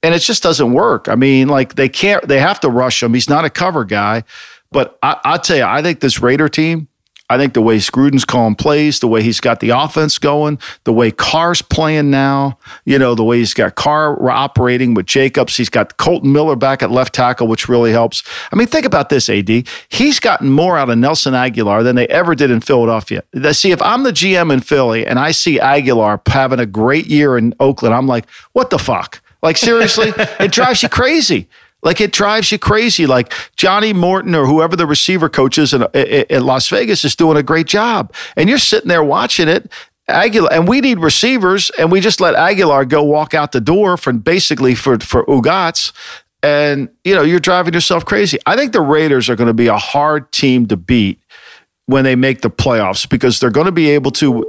And 0.00 0.14
it 0.14 0.20
just 0.20 0.44
doesn't 0.44 0.72
work. 0.72 1.08
I 1.08 1.16
mean, 1.16 1.48
like 1.48 1.74
they 1.74 1.88
can't, 1.88 2.28
they 2.28 2.38
have 2.38 2.60
to 2.60 2.70
rush 2.70 3.02
him. 3.02 3.14
He's 3.14 3.28
not 3.28 3.44
a 3.44 3.50
cover 3.50 3.84
guy. 3.84 4.22
But 4.70 4.96
I, 5.02 5.16
I'll 5.24 5.40
tell 5.40 5.56
you, 5.56 5.64
I 5.64 5.82
think 5.82 5.98
this 5.98 6.20
Raider 6.20 6.48
team, 6.48 6.86
I 7.30 7.36
think 7.36 7.52
the 7.52 7.60
way 7.60 7.76
Gruden's 7.76 8.24
calling 8.24 8.54
plays, 8.54 9.00
the 9.00 9.08
way 9.08 9.22
he's 9.22 9.40
got 9.40 9.60
the 9.60 9.70
offense 9.70 10.18
going, 10.18 10.58
the 10.84 10.92
way 10.92 11.10
Carr's 11.10 11.60
playing 11.60 12.10
now, 12.10 12.58
you 12.86 12.98
know, 12.98 13.14
the 13.14 13.24
way 13.24 13.38
he's 13.38 13.52
got 13.52 13.74
Carr 13.74 14.30
operating 14.30 14.94
with 14.94 15.06
Jacobs, 15.06 15.56
he's 15.56 15.68
got 15.68 15.98
Kolton 15.98 16.32
Miller 16.32 16.56
back 16.56 16.82
at 16.82 16.90
left 16.90 17.14
tackle, 17.14 17.46
which 17.46 17.68
really 17.68 17.92
helps. 17.92 18.22
I 18.50 18.56
mean, 18.56 18.66
think 18.66 18.86
about 18.86 19.10
this, 19.10 19.28
AD. 19.28 19.48
He's 19.88 20.20
gotten 20.20 20.50
more 20.50 20.78
out 20.78 20.88
of 20.88 20.96
Nelson 20.96 21.34
Agholor 21.34 21.84
than 21.84 21.96
they 21.96 22.06
ever 22.08 22.34
did 22.34 22.50
in 22.50 22.60
Philadelphia. 22.60 23.22
See, 23.52 23.72
if 23.72 23.82
I'm 23.82 24.04
the 24.04 24.12
GM 24.12 24.52
in 24.52 24.60
Philly 24.60 25.06
and 25.06 25.18
I 25.18 25.32
see 25.32 25.60
Aguilar 25.60 26.22
having 26.26 26.60
a 26.60 26.66
great 26.66 27.06
year 27.06 27.36
in 27.36 27.54
Oakland, 27.60 27.94
I'm 27.94 28.06
like, 28.06 28.28
what 28.52 28.70
the 28.70 28.78
fuck? 28.78 29.20
Like, 29.42 29.56
seriously? 29.56 30.12
it 30.16 30.50
drives 30.50 30.82
you 30.82 30.88
crazy. 30.88 31.48
Like 31.82 32.00
it 32.00 32.12
drives 32.12 32.50
you 32.50 32.58
crazy. 32.58 33.06
Like 33.06 33.32
Johnny 33.56 33.92
Morton 33.92 34.34
or 34.34 34.46
whoever 34.46 34.76
the 34.76 34.86
receiver 34.86 35.28
coach 35.28 35.58
is 35.58 35.72
in, 35.72 35.84
in, 35.94 36.44
Las 36.44 36.68
Vegas 36.68 37.04
is 37.04 37.14
doing 37.14 37.36
a 37.36 37.42
great 37.42 37.66
job. 37.66 38.12
And 38.36 38.48
you're 38.48 38.58
sitting 38.58 38.88
there 38.88 39.04
watching 39.04 39.48
it. 39.48 39.70
Agholor, 40.08 40.48
and 40.50 40.66
we 40.66 40.80
need 40.80 41.00
receivers, 41.00 41.70
and 41.78 41.92
we 41.92 42.00
just 42.00 42.18
let 42.18 42.34
Agholor 42.34 42.88
go 42.88 43.02
walk 43.02 43.34
out 43.34 43.52
the 43.52 43.60
door 43.60 43.98
for 43.98 44.10
basically 44.12 44.74
for 44.74 44.98
for 45.00 45.26
Ugats. 45.26 45.92
And 46.42 46.88
you 47.04 47.14
know, 47.14 47.22
you're 47.22 47.40
driving 47.40 47.74
yourself 47.74 48.06
crazy. 48.06 48.38
I 48.46 48.56
think 48.56 48.72
the 48.72 48.80
Raiders 48.80 49.28
are 49.28 49.36
going 49.36 49.48
to 49.48 49.54
be 49.54 49.66
a 49.66 49.76
hard 49.76 50.32
team 50.32 50.66
to 50.68 50.78
beat 50.78 51.20
when 51.88 52.04
they 52.04 52.14
make 52.14 52.42
the 52.42 52.50
playoffs 52.50 53.08
because 53.08 53.40
they're 53.40 53.50
going 53.50 53.64
to 53.64 53.72
be 53.72 53.88
able 53.88 54.10
to 54.10 54.44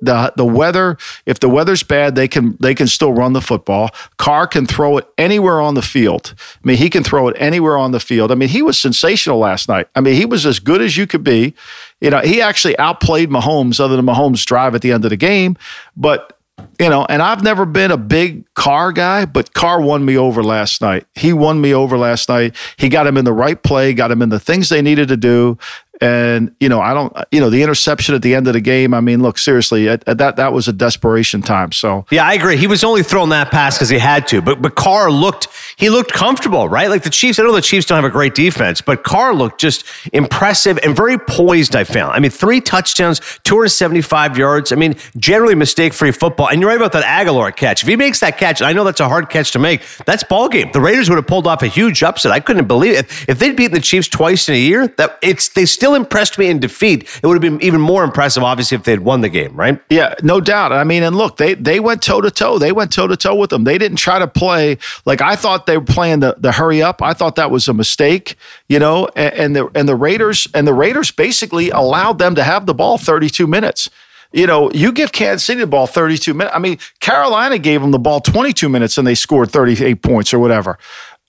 the 0.00 0.32
the 0.36 0.44
weather 0.44 0.96
if 1.26 1.40
the 1.40 1.48
weather's 1.48 1.82
bad 1.82 2.14
they 2.14 2.28
can 2.28 2.56
they 2.60 2.72
can 2.72 2.86
still 2.86 3.12
run 3.12 3.32
the 3.32 3.40
football 3.40 3.90
Carr 4.16 4.46
can 4.46 4.64
throw 4.64 4.96
it 4.96 5.08
anywhere 5.18 5.60
on 5.60 5.74
the 5.74 5.82
field 5.82 6.36
I 6.38 6.68
mean 6.68 6.76
he 6.76 6.88
can 6.88 7.02
throw 7.02 7.26
it 7.26 7.36
anywhere 7.36 7.76
on 7.76 7.90
the 7.90 7.98
field 7.98 8.30
I 8.30 8.36
mean 8.36 8.48
he 8.48 8.62
was 8.62 8.80
sensational 8.80 9.38
last 9.38 9.68
night 9.68 9.88
I 9.96 10.00
mean 10.00 10.14
he 10.14 10.24
was 10.24 10.46
as 10.46 10.60
good 10.60 10.80
as 10.80 10.96
you 10.96 11.08
could 11.08 11.24
be 11.24 11.54
you 12.00 12.10
know 12.10 12.20
he 12.20 12.40
actually 12.40 12.78
outplayed 12.78 13.28
Mahomes 13.28 13.80
other 13.80 13.96
than 13.96 14.06
Mahomes 14.06 14.44
drive 14.44 14.76
at 14.76 14.82
the 14.82 14.92
end 14.92 15.04
of 15.04 15.10
the 15.10 15.16
game 15.16 15.56
but 15.96 16.38
you 16.78 16.88
know, 16.88 17.04
and 17.08 17.22
I've 17.22 17.42
never 17.42 17.66
been 17.66 17.90
a 17.90 17.96
big 17.96 18.52
Carr 18.54 18.92
guy, 18.92 19.26
but 19.26 19.54
Carr 19.54 19.80
won 19.80 20.04
me 20.04 20.16
over 20.16 20.42
last 20.42 20.80
night. 20.80 21.06
He 21.14 21.32
won 21.32 21.60
me 21.60 21.74
over 21.74 21.96
last 21.96 22.28
night. 22.28 22.54
He 22.76 22.88
got 22.88 23.06
him 23.06 23.16
in 23.16 23.24
the 23.24 23.32
right 23.32 23.60
play, 23.60 23.92
got 23.92 24.10
him 24.10 24.22
in 24.22 24.28
the 24.28 24.40
things 24.40 24.68
they 24.68 24.82
needed 24.82 25.08
to 25.08 25.16
do. 25.16 25.58
And 26.04 26.54
you 26.60 26.68
know, 26.68 26.82
I 26.82 26.92
don't, 26.92 27.16
you 27.32 27.40
know, 27.40 27.48
the 27.48 27.62
interception 27.62 28.14
at 28.14 28.20
the 28.20 28.34
end 28.34 28.46
of 28.46 28.52
the 28.52 28.60
game. 28.60 28.92
I 28.92 29.00
mean, 29.00 29.22
look, 29.22 29.38
seriously, 29.38 29.88
at, 29.88 30.06
at 30.06 30.18
that 30.18 30.36
that 30.36 30.52
was 30.52 30.68
a 30.68 30.72
desperation 30.72 31.40
time. 31.40 31.72
So 31.72 32.04
yeah, 32.10 32.26
I 32.26 32.34
agree. 32.34 32.58
He 32.58 32.66
was 32.66 32.84
only 32.84 33.02
throwing 33.02 33.30
that 33.30 33.50
pass 33.50 33.78
because 33.78 33.88
he 33.88 33.98
had 33.98 34.28
to. 34.28 34.42
But 34.42 34.60
but 34.60 34.74
Carr 34.74 35.10
looked 35.10 35.48
he 35.76 35.88
looked 35.88 36.12
comfortable, 36.12 36.68
right? 36.68 36.90
Like 36.90 37.04
the 37.04 37.10
Chiefs. 37.10 37.38
I 37.38 37.42
know 37.44 37.52
the 37.52 37.62
Chiefs 37.62 37.86
don't 37.86 37.96
have 37.96 38.04
a 38.04 38.10
great 38.10 38.34
defense, 38.34 38.82
but 38.82 39.02
Carr 39.02 39.34
looked 39.34 39.58
just 39.58 39.86
impressive 40.12 40.78
and 40.82 40.94
very 40.94 41.16
poised. 41.16 41.74
I 41.74 41.84
found. 41.84 42.12
I 42.12 42.18
mean, 42.18 42.30
three 42.30 42.60
touchdowns, 42.60 43.22
two 43.44 43.54
hundred 43.54 43.68
seventy 43.70 44.02
five 44.02 44.36
yards. 44.36 44.72
I 44.72 44.76
mean, 44.76 44.96
generally 45.16 45.54
mistake 45.54 45.94
free 45.94 46.12
football. 46.12 46.50
And 46.50 46.60
you're 46.60 46.68
right 46.68 46.76
about 46.76 46.92
that 46.92 47.04
Agholor 47.04 47.56
catch. 47.56 47.82
If 47.82 47.88
he 47.88 47.96
makes 47.96 48.20
that 48.20 48.36
catch, 48.36 48.60
I 48.60 48.74
know 48.74 48.84
that's 48.84 49.00
a 49.00 49.08
hard 49.08 49.30
catch 49.30 49.52
to 49.52 49.58
make. 49.58 49.80
That's 50.04 50.22
ball 50.22 50.50
game. 50.50 50.70
The 50.70 50.82
Raiders 50.82 51.08
would 51.08 51.16
have 51.16 51.26
pulled 51.26 51.46
off 51.46 51.62
a 51.62 51.66
huge 51.66 52.02
upset. 52.02 52.30
I 52.30 52.40
couldn't 52.40 52.68
believe 52.68 52.92
it. 52.92 53.06
If, 53.06 53.28
if 53.30 53.38
they'd 53.38 53.56
beaten 53.56 53.72
the 53.72 53.80
Chiefs 53.80 54.08
twice 54.08 54.50
in 54.50 54.54
a 54.54 54.58
year, 54.58 54.88
that 54.98 55.18
it's 55.22 55.48
they 55.48 55.64
still 55.64 55.93
still 55.94 56.02
impressed 56.02 56.38
me 56.38 56.48
in 56.48 56.58
defeat. 56.58 57.02
It 57.22 57.26
would 57.26 57.34
have 57.34 57.42
been 57.42 57.62
even 57.62 57.80
more 57.80 58.04
impressive, 58.04 58.42
obviously, 58.42 58.76
if 58.76 58.84
they 58.84 58.92
had 58.92 59.00
won 59.00 59.20
the 59.20 59.28
game, 59.28 59.54
right? 59.56 59.80
Yeah, 59.90 60.14
no 60.22 60.40
doubt. 60.40 60.72
I 60.72 60.84
mean, 60.84 61.02
and 61.02 61.16
look, 61.16 61.36
they 61.36 61.54
they 61.54 61.80
went 61.80 62.02
toe 62.02 62.20
to 62.20 62.30
toe. 62.30 62.58
They 62.58 62.72
went 62.72 62.92
toe 62.92 63.06
to 63.06 63.16
toe 63.16 63.34
with 63.34 63.50
them. 63.50 63.64
They 63.64 63.78
didn't 63.78 63.98
try 63.98 64.18
to 64.18 64.26
play 64.26 64.78
like 65.04 65.20
I 65.20 65.36
thought 65.36 65.66
they 65.66 65.78
were 65.78 65.84
playing 65.84 66.20
the 66.20 66.34
the 66.38 66.52
hurry 66.52 66.82
up. 66.82 67.02
I 67.02 67.14
thought 67.14 67.36
that 67.36 67.50
was 67.50 67.68
a 67.68 67.74
mistake, 67.74 68.36
you 68.68 68.78
know. 68.78 69.08
And, 69.14 69.34
and 69.34 69.56
the 69.56 69.70
and 69.74 69.88
the 69.88 69.96
Raiders 69.96 70.48
and 70.54 70.66
the 70.66 70.74
Raiders 70.74 71.10
basically 71.10 71.70
allowed 71.70 72.18
them 72.18 72.34
to 72.34 72.42
have 72.42 72.66
the 72.66 72.74
ball 72.74 72.98
32 72.98 73.46
minutes 73.46 73.90
you 74.32 74.48
know, 74.48 74.68
you 74.72 74.90
give 74.90 75.12
Kansas 75.12 75.44
City 75.44 75.60
the 75.60 75.66
ball 75.68 75.86
32 75.86 76.34
minutes. 76.34 76.56
I 76.56 76.58
mean, 76.58 76.78
Carolina 76.98 77.56
gave 77.56 77.80
them 77.80 77.92
the 77.92 78.00
ball 78.00 78.18
22 78.20 78.68
minutes 78.68 78.98
and 78.98 79.06
they 79.06 79.14
scored 79.14 79.52
38 79.52 80.02
points 80.02 80.34
or 80.34 80.40
whatever. 80.40 80.76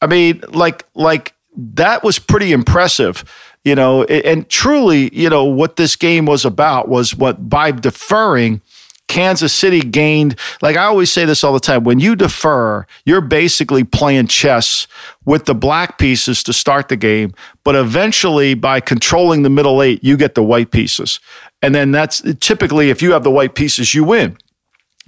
I 0.01 0.07
mean, 0.07 0.43
like, 0.49 0.87
like 0.95 1.34
that 1.55 2.03
was 2.03 2.19
pretty 2.19 2.51
impressive 2.51 3.23
you 3.65 3.73
know, 3.73 4.03
and 4.03 4.47
truly, 4.47 5.09
you 5.11 5.27
know, 5.27 5.43
what 5.43 5.75
this 5.75 5.95
game 5.95 6.27
was 6.27 6.45
about 6.45 6.87
was 6.87 7.15
what 7.15 7.49
by 7.49 7.71
deferring, 7.71 8.61
Kansas 9.07 9.53
City 9.53 9.81
gained, 9.81 10.35
like 10.61 10.77
I 10.77 10.85
always 10.85 11.11
say 11.11 11.25
this 11.25 11.43
all 11.43 11.53
the 11.53 11.59
time 11.59 11.83
when 11.83 11.99
you 11.99 12.15
defer, 12.15 12.85
you're 13.05 13.21
basically 13.21 13.83
playing 13.83 14.27
chess 14.27 14.87
with 15.25 15.45
the 15.45 15.55
black 15.55 15.97
pieces 15.97 16.43
to 16.43 16.53
start 16.53 16.89
the 16.89 16.95
game. 16.95 17.33
But 17.63 17.75
eventually, 17.75 18.53
by 18.53 18.79
controlling 18.79 19.41
the 19.41 19.49
middle 19.49 19.81
eight, 19.81 20.03
you 20.03 20.15
get 20.15 20.35
the 20.35 20.43
white 20.43 20.71
pieces. 20.71 21.19
And 21.61 21.73
then 21.73 21.91
that's 21.91 22.21
typically, 22.39 22.91
if 22.91 23.01
you 23.01 23.13
have 23.13 23.23
the 23.23 23.31
white 23.31 23.55
pieces, 23.55 23.95
you 23.95 24.03
win. 24.03 24.37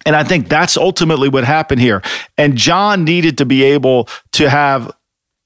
And 0.05 0.15
I 0.15 0.23
think 0.23 0.47
that's 0.47 0.77
ultimately 0.77 1.29
what 1.29 1.43
happened 1.43 1.81
here. 1.81 2.01
And 2.37 2.55
John 2.55 3.03
needed 3.03 3.37
to 3.39 3.45
be 3.45 3.63
able 3.63 4.09
to 4.33 4.49
have 4.49 4.91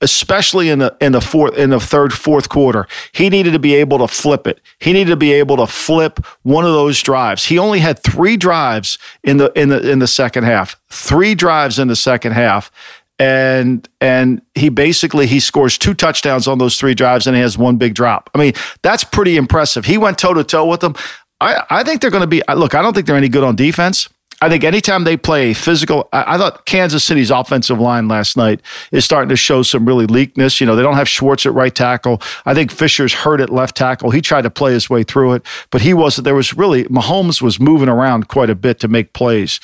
especially 0.01 0.69
in 0.69 0.79
the 0.79 0.95
in 0.99 1.11
the 1.11 1.21
fourth 1.21 1.55
in 1.57 1.69
the 1.69 1.79
third 1.79 2.13
fourth 2.13 2.49
quarter 2.49 2.87
he 3.13 3.29
needed 3.29 3.51
to 3.51 3.59
be 3.59 3.75
able 3.75 3.99
to 3.99 4.07
flip 4.07 4.47
it. 4.47 4.61
He 4.79 4.93
needed 4.93 5.11
to 5.11 5.17
be 5.17 5.31
able 5.33 5.57
to 5.57 5.67
flip 5.67 6.19
one 6.43 6.65
of 6.65 6.71
those 6.71 7.01
drives. 7.01 7.45
He 7.45 7.57
only 7.57 7.79
had 7.79 7.99
3 7.99 8.37
drives 8.37 8.97
in 9.23 9.37
the 9.37 9.51
in 9.59 9.69
the 9.69 9.89
in 9.89 9.99
the 9.99 10.07
second 10.07 10.43
half 10.43 10.75
3 10.89 11.35
drives 11.35 11.79
in 11.79 11.87
the 11.87 11.95
second 11.95 12.33
half. 12.33 12.71
And 13.19 13.87
and 13.99 14.41
he 14.55 14.69
basically 14.69 15.27
he 15.27 15.39
scores 15.39 15.77
two 15.77 15.93
touchdowns 15.93 16.47
on 16.47 16.57
those 16.57 16.77
3 16.77 16.95
drives 16.95 17.27
and 17.27 17.35
he 17.35 17.41
has 17.41 17.57
one 17.57 17.77
big 17.77 17.93
drop. 17.93 18.29
I 18.33 18.39
mean 18.39 18.53
that's 18.81 19.03
pretty 19.03 19.37
impressive. 19.37 19.85
He 19.85 19.97
went 19.97 20.17
toe 20.17 20.33
to 20.33 20.43
toe 20.43 20.65
with 20.65 20.81
them. 20.81 20.95
I, 21.39 21.63
I 21.69 21.83
think 21.83 22.01
they're 22.01 22.11
going 22.11 22.21
to 22.21 22.27
be 22.27 22.43
look 22.55 22.75
i 22.75 22.83
don't 22.83 22.93
think 22.93 23.07
they're 23.07 23.17
any 23.17 23.27
good 23.27 23.43
on 23.43 23.55
defense 23.55 24.07
I 24.41 24.49
think 24.49 24.63
anytime 24.63 25.03
they 25.03 25.17
play 25.17 25.53
physical, 25.53 26.09
I, 26.11 26.35
I, 26.35 26.37
thought 26.37 26.65
Kansas 26.65 27.03
City's 27.03 27.29
offensive 27.29 27.79
line 27.79 28.07
last 28.07 28.35
night 28.35 28.61
is 28.91 29.05
starting 29.05 29.29
to 29.29 29.35
show 29.35 29.61
some 29.61 29.85
really 29.85 30.07
leakness. 30.07 30.59
You 30.59 30.65
know, 30.65 30.75
they 30.75 30.81
don't 30.81 30.95
have 30.95 31.07
Schwartz 31.07 31.45
at 31.45 31.53
right 31.53 31.73
tackle. 31.73 32.21
I 32.45 32.55
think 32.55 32.71
Fisher's 32.71 33.13
hurt 33.13 33.39
at 33.39 33.51
left 33.51 33.77
tackle. 33.77 34.09
He 34.09 34.19
tried 34.19 34.41
to 34.41 34.49
play 34.49 34.73
his 34.73 34.89
way 34.89 35.03
through 35.03 35.33
it, 35.33 35.45
but 35.69 35.81
he 35.81 35.93
wasn't. 35.93 36.25
There 36.25 36.35
was 36.35 36.55
really, 36.55 36.85
Mahomes 36.85 37.41
was 37.41 37.59
moving 37.59 37.87
around 37.89 38.27
quite 38.29 38.49
a 38.49 38.55
bit 38.55 38.79
to 38.79 38.87
make 38.87 39.13
plays 39.13 39.59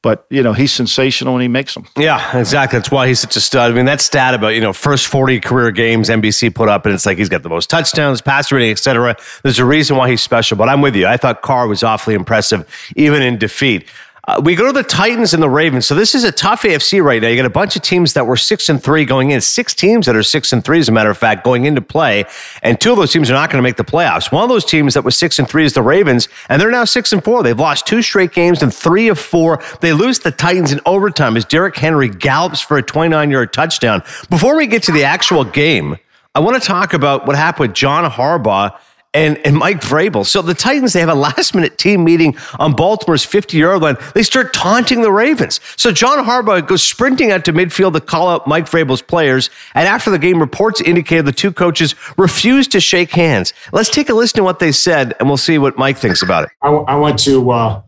but 0.00 0.26
you 0.30 0.42
know 0.42 0.52
he's 0.52 0.72
sensational 0.72 1.34
when 1.34 1.42
he 1.42 1.48
makes 1.48 1.74
them. 1.74 1.86
Yeah, 1.96 2.38
exactly. 2.38 2.78
That's 2.78 2.90
why 2.90 3.08
he's 3.08 3.20
such 3.20 3.36
a 3.36 3.40
stud. 3.40 3.70
I 3.70 3.74
mean, 3.74 3.86
that 3.86 4.00
stat 4.00 4.34
about 4.34 4.54
you 4.54 4.60
know 4.60 4.72
first 4.72 5.06
forty 5.06 5.40
career 5.40 5.70
games 5.70 6.08
NBC 6.08 6.54
put 6.54 6.68
up, 6.68 6.86
and 6.86 6.94
it's 6.94 7.04
like 7.04 7.18
he's 7.18 7.28
got 7.28 7.42
the 7.42 7.48
most 7.48 7.68
touchdowns, 7.68 8.20
passer 8.20 8.56
rating, 8.56 8.70
etc. 8.70 9.16
There's 9.42 9.58
a 9.58 9.64
reason 9.64 9.96
why 9.96 10.08
he's 10.08 10.22
special. 10.22 10.56
But 10.56 10.68
I'm 10.68 10.80
with 10.80 10.94
you. 10.94 11.06
I 11.06 11.16
thought 11.16 11.42
Carr 11.42 11.66
was 11.66 11.82
awfully 11.82 12.14
impressive, 12.14 12.66
even 12.96 13.22
in 13.22 13.38
defeat. 13.38 13.88
Uh, 14.28 14.38
we 14.44 14.54
go 14.54 14.66
to 14.66 14.72
the 14.72 14.82
Titans 14.82 15.32
and 15.32 15.42
the 15.42 15.48
Ravens. 15.48 15.86
So 15.86 15.94
this 15.94 16.14
is 16.14 16.22
a 16.22 16.30
tough 16.30 16.60
AFC 16.60 17.02
right 17.02 17.22
now. 17.22 17.28
You 17.28 17.36
got 17.36 17.46
a 17.46 17.50
bunch 17.50 17.76
of 17.76 17.82
teams 17.82 18.12
that 18.12 18.26
were 18.26 18.36
six 18.36 18.68
and 18.68 18.82
three 18.82 19.06
going 19.06 19.30
in. 19.30 19.40
Six 19.40 19.74
teams 19.74 20.04
that 20.04 20.14
are 20.14 20.22
six 20.22 20.52
and 20.52 20.62
three, 20.62 20.78
as 20.78 20.86
a 20.90 20.92
matter 20.92 21.08
of 21.08 21.16
fact, 21.16 21.44
going 21.44 21.64
into 21.64 21.80
play. 21.80 22.26
And 22.62 22.78
two 22.78 22.90
of 22.90 22.98
those 22.98 23.10
teams 23.10 23.30
are 23.30 23.32
not 23.32 23.48
going 23.48 23.56
to 23.56 23.62
make 23.62 23.78
the 23.78 23.84
playoffs. 23.84 24.30
One 24.30 24.42
of 24.42 24.50
those 24.50 24.66
teams 24.66 24.92
that 24.92 25.02
was 25.02 25.16
six 25.16 25.38
and 25.38 25.48
three 25.48 25.64
is 25.64 25.72
the 25.72 25.80
Ravens, 25.80 26.28
and 26.50 26.60
they're 26.60 26.70
now 26.70 26.84
six 26.84 27.10
and 27.14 27.24
four. 27.24 27.42
They've 27.42 27.58
lost 27.58 27.86
two 27.86 28.02
straight 28.02 28.32
games 28.32 28.62
and 28.62 28.72
three 28.72 29.08
of 29.08 29.18
four. 29.18 29.62
They 29.80 29.94
lose 29.94 30.18
the 30.18 30.30
Titans 30.30 30.72
in 30.72 30.80
overtime 30.84 31.34
as 31.38 31.46
Derrick 31.46 31.76
Henry 31.76 32.10
gallops 32.10 32.60
for 32.60 32.76
a 32.76 32.82
29 32.82 33.30
yard 33.30 33.54
touchdown. 33.54 34.02
Before 34.28 34.58
we 34.58 34.66
get 34.66 34.82
to 34.82 34.92
the 34.92 35.04
actual 35.04 35.42
game, 35.42 35.96
I 36.34 36.40
want 36.40 36.62
to 36.62 36.68
talk 36.68 36.92
about 36.92 37.26
what 37.26 37.34
happened 37.34 37.70
with 37.70 37.76
John 37.76 38.04
Harbaugh 38.10 38.78
and, 39.14 39.38
and 39.46 39.56
Mike 39.56 39.80
Vrabel. 39.80 40.26
So 40.26 40.42
the 40.42 40.54
Titans, 40.54 40.92
they 40.92 41.00
have 41.00 41.08
a 41.08 41.14
last 41.14 41.54
minute 41.54 41.78
team 41.78 42.04
meeting 42.04 42.36
on 42.58 42.74
Baltimore's 42.74 43.24
50 43.24 43.56
yard 43.56 43.80
line. 43.80 43.96
They 44.14 44.22
start 44.22 44.52
taunting 44.52 45.02
the 45.02 45.10
Ravens. 45.10 45.60
So 45.76 45.92
John 45.92 46.24
Harbaugh 46.24 46.66
goes 46.66 46.82
sprinting 46.82 47.32
out 47.32 47.44
to 47.46 47.52
midfield 47.52 47.94
to 47.94 48.00
call 48.00 48.28
out 48.28 48.46
Mike 48.46 48.66
Vrabel's 48.66 49.02
players. 49.02 49.50
And 49.74 49.88
after 49.88 50.10
the 50.10 50.18
game, 50.18 50.40
reports 50.40 50.80
indicated 50.80 51.24
the 51.24 51.32
two 51.32 51.52
coaches 51.52 51.94
refused 52.16 52.72
to 52.72 52.80
shake 52.80 53.10
hands. 53.10 53.54
Let's 53.72 53.90
take 53.90 54.08
a 54.10 54.14
listen 54.14 54.38
to 54.38 54.44
what 54.44 54.58
they 54.58 54.72
said 54.72 55.14
and 55.18 55.28
we'll 55.28 55.38
see 55.38 55.58
what 55.58 55.78
Mike 55.78 55.96
thinks 55.96 56.22
about 56.22 56.44
it. 56.44 56.50
I, 56.62 56.68
I 56.68 56.96
went 56.96 57.18
to, 57.20 57.50
uh, 57.50 57.82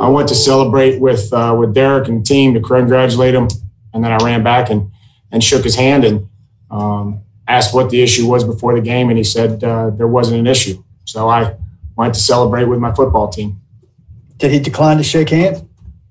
I 0.00 0.08
went 0.08 0.28
to 0.28 0.34
celebrate 0.34 1.00
with, 1.00 1.32
uh, 1.32 1.56
with 1.58 1.74
Derrick 1.74 2.08
and 2.08 2.24
team 2.24 2.54
to 2.54 2.60
congratulate 2.60 3.34
him. 3.34 3.48
And 3.92 4.04
then 4.04 4.12
I 4.12 4.16
ran 4.24 4.44
back 4.44 4.70
and, 4.70 4.90
and 5.32 5.42
shook 5.42 5.64
his 5.64 5.74
hand 5.74 6.04
and, 6.04 6.28
um, 6.70 7.24
asked 7.46 7.74
what 7.74 7.90
the 7.90 8.02
issue 8.02 8.26
was 8.26 8.44
before 8.44 8.74
the 8.74 8.80
game, 8.80 9.08
and 9.08 9.18
he 9.18 9.24
said 9.24 9.62
uh, 9.62 9.90
there 9.90 10.08
wasn't 10.08 10.40
an 10.40 10.46
issue. 10.46 10.82
So 11.04 11.28
I 11.28 11.56
went 11.96 12.14
to 12.14 12.20
celebrate 12.20 12.64
with 12.64 12.80
my 12.80 12.92
football 12.94 13.28
team. 13.28 13.60
Did 14.38 14.50
he 14.50 14.58
decline 14.58 14.96
to 14.96 15.02
shake 15.02 15.30
hands? 15.30 15.62